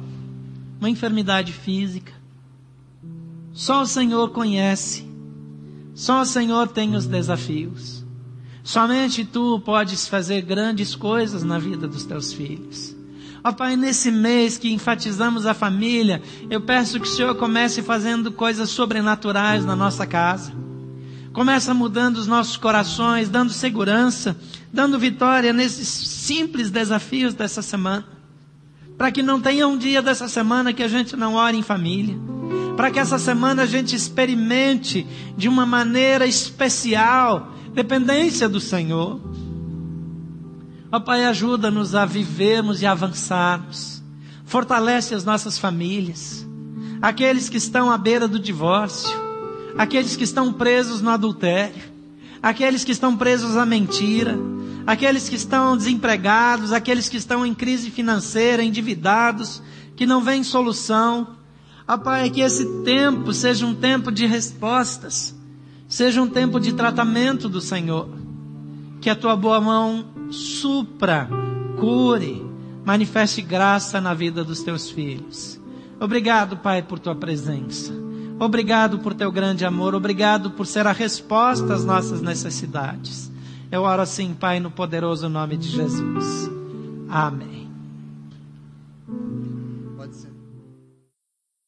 uma 0.78 0.88
enfermidade 0.88 1.52
física. 1.52 2.12
Só 3.52 3.82
o 3.82 3.86
Senhor 3.86 4.30
conhece. 4.30 5.04
Só 5.96 6.20
o 6.20 6.24
Senhor 6.24 6.68
tem 6.68 6.94
os 6.94 7.06
desafios. 7.06 8.05
Somente 8.66 9.24
tu 9.24 9.60
podes 9.60 10.08
fazer 10.08 10.42
grandes 10.42 10.96
coisas 10.96 11.44
na 11.44 11.56
vida 11.56 11.86
dos 11.86 12.04
teus 12.04 12.32
filhos. 12.32 12.96
Ó 13.44 13.52
Pai, 13.52 13.76
nesse 13.76 14.10
mês 14.10 14.58
que 14.58 14.72
enfatizamos 14.72 15.46
a 15.46 15.54
família, 15.54 16.20
eu 16.50 16.60
peço 16.60 16.98
que 16.98 17.06
o 17.06 17.10
Senhor 17.10 17.36
comece 17.36 17.80
fazendo 17.80 18.32
coisas 18.32 18.68
sobrenaturais 18.70 19.64
na 19.64 19.76
nossa 19.76 20.04
casa. 20.04 20.52
Começa 21.32 21.72
mudando 21.72 22.16
os 22.16 22.26
nossos 22.26 22.56
corações, 22.56 23.28
dando 23.28 23.52
segurança, 23.52 24.36
dando 24.72 24.98
vitória 24.98 25.52
nesses 25.52 25.86
simples 25.86 26.68
desafios 26.68 27.34
dessa 27.34 27.62
semana. 27.62 28.04
Para 28.98 29.12
que 29.12 29.22
não 29.22 29.40
tenha 29.40 29.68
um 29.68 29.78
dia 29.78 30.02
dessa 30.02 30.26
semana 30.26 30.72
que 30.72 30.82
a 30.82 30.88
gente 30.88 31.14
não 31.14 31.34
ore 31.34 31.56
em 31.56 31.62
família. 31.62 32.18
Para 32.76 32.90
que 32.90 32.98
essa 32.98 33.16
semana 33.16 33.62
a 33.62 33.66
gente 33.66 33.94
experimente 33.94 35.06
de 35.36 35.48
uma 35.48 35.64
maneira 35.64 36.26
especial 36.26 37.52
dependência 37.76 38.48
do 38.48 38.58
Senhor. 38.58 39.20
Ó 40.90 40.98
Pai, 40.98 41.26
ajuda-nos 41.26 41.94
a 41.94 42.06
vivermos 42.06 42.80
e 42.80 42.86
avançarmos. 42.86 44.02
Fortalece 44.46 45.14
as 45.14 45.26
nossas 45.26 45.58
famílias. 45.58 46.46
Aqueles 47.02 47.50
que 47.50 47.58
estão 47.58 47.90
à 47.90 47.98
beira 47.98 48.26
do 48.26 48.38
divórcio. 48.38 49.14
Aqueles 49.76 50.16
que 50.16 50.24
estão 50.24 50.54
presos 50.54 51.02
no 51.02 51.10
adultério. 51.10 51.82
Aqueles 52.42 52.82
que 52.82 52.92
estão 52.92 53.14
presos 53.14 53.58
à 53.58 53.66
mentira. 53.66 54.38
Aqueles 54.86 55.28
que 55.28 55.36
estão 55.36 55.76
desempregados. 55.76 56.72
Aqueles 56.72 57.10
que 57.10 57.18
estão 57.18 57.44
em 57.44 57.52
crise 57.52 57.90
financeira, 57.90 58.64
endividados. 58.64 59.62
Que 59.94 60.06
não 60.06 60.22
vem 60.22 60.42
solução. 60.42 61.36
Ó 61.86 61.98
Pai, 61.98 62.30
que 62.30 62.40
esse 62.40 62.64
tempo 62.84 63.34
seja 63.34 63.66
um 63.66 63.74
tempo 63.74 64.10
de 64.10 64.24
respostas. 64.24 65.35
Seja 65.88 66.20
um 66.20 66.28
tempo 66.28 66.58
de 66.58 66.72
tratamento 66.72 67.48
do 67.48 67.60
Senhor. 67.60 68.08
Que 69.00 69.10
a 69.10 69.14
tua 69.14 69.36
boa 69.36 69.60
mão 69.60 70.04
supra, 70.30 71.28
cure, 71.78 72.44
manifeste 72.84 73.40
graça 73.42 74.00
na 74.00 74.14
vida 74.14 74.42
dos 74.42 74.62
teus 74.62 74.90
filhos. 74.90 75.60
Obrigado, 76.00 76.56
Pai, 76.56 76.82
por 76.82 76.98
tua 76.98 77.14
presença. 77.14 77.92
Obrigado 78.38 78.98
por 78.98 79.14
teu 79.14 79.32
grande 79.32 79.64
amor. 79.64 79.94
Obrigado 79.94 80.50
por 80.50 80.66
ser 80.66 80.86
a 80.86 80.92
resposta 80.92 81.72
às 81.72 81.84
nossas 81.84 82.20
necessidades. 82.20 83.30
Eu 83.70 83.82
oro 83.82 84.02
assim, 84.02 84.34
Pai, 84.34 84.60
no 84.60 84.70
poderoso 84.70 85.28
nome 85.28 85.56
de 85.56 85.68
Jesus. 85.68 86.50
Amém. 87.08 87.65